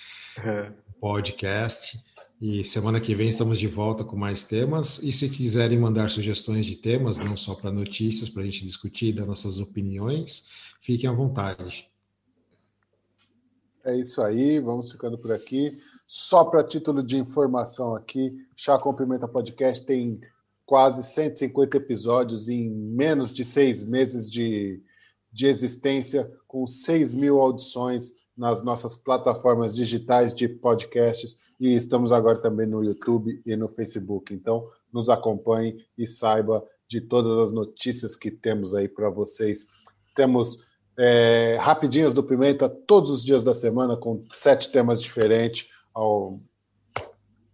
[0.99, 1.98] podcast.
[2.41, 4.97] E semana que vem estamos de volta com mais temas.
[5.03, 9.13] E se quiserem mandar sugestões de temas, não só para notícias, para a gente discutir
[9.13, 10.47] dar nossas opiniões,
[10.81, 11.88] fiquem à vontade.
[13.85, 15.77] É isso aí, vamos ficando por aqui.
[16.07, 20.19] Só para título de informação aqui, Chá com Pimenta Podcast tem
[20.65, 24.81] quase 150 episódios em menos de seis meses de,
[25.31, 32.41] de existência, com 6 mil audições nas nossas plataformas digitais de podcasts e estamos agora
[32.41, 34.34] também no YouTube e no Facebook.
[34.34, 39.68] Então, nos acompanhe e saiba de todas as notícias que temos aí para vocês.
[40.15, 40.65] Temos
[40.97, 45.69] é, rapidinhas do Pimenta todos os dias da semana com sete temas diferentes.
[45.93, 46.31] Ao,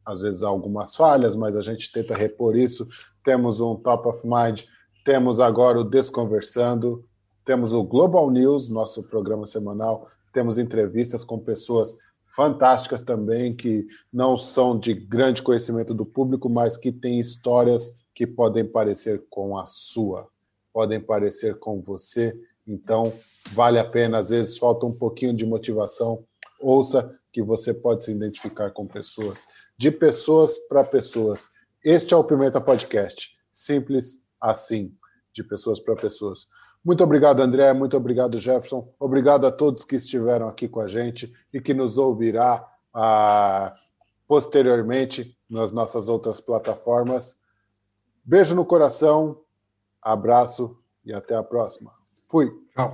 [0.06, 2.88] às vezes algumas falhas, mas a gente tenta repor isso.
[3.26, 4.64] Temos um Top of Mind,
[5.04, 7.04] temos agora o Desconversando,
[7.44, 10.08] temos o Global News, nosso programa semanal,
[10.38, 16.78] temos entrevistas com pessoas fantásticas também, que não são de grande conhecimento do público, mas
[16.78, 20.30] que têm histórias que podem parecer com a sua,
[20.72, 22.40] podem parecer com você.
[22.68, 23.12] Então,
[23.52, 26.24] vale a pena, às vezes falta um pouquinho de motivação.
[26.62, 31.48] Ouça que você pode se identificar com pessoas, de pessoas para pessoas.
[31.84, 33.36] Este é o Pimenta Podcast.
[33.50, 34.96] Simples assim,
[35.34, 36.46] de pessoas para pessoas.
[36.88, 37.74] Muito obrigado, André.
[37.74, 38.88] Muito obrigado, Jefferson.
[38.98, 43.76] Obrigado a todos que estiveram aqui com a gente e que nos ouvirá ah,
[44.26, 47.40] posteriormente nas nossas outras plataformas.
[48.24, 49.42] Beijo no coração,
[50.02, 51.92] abraço e até a próxima.
[52.30, 52.50] Fui.
[52.74, 52.94] Tchau.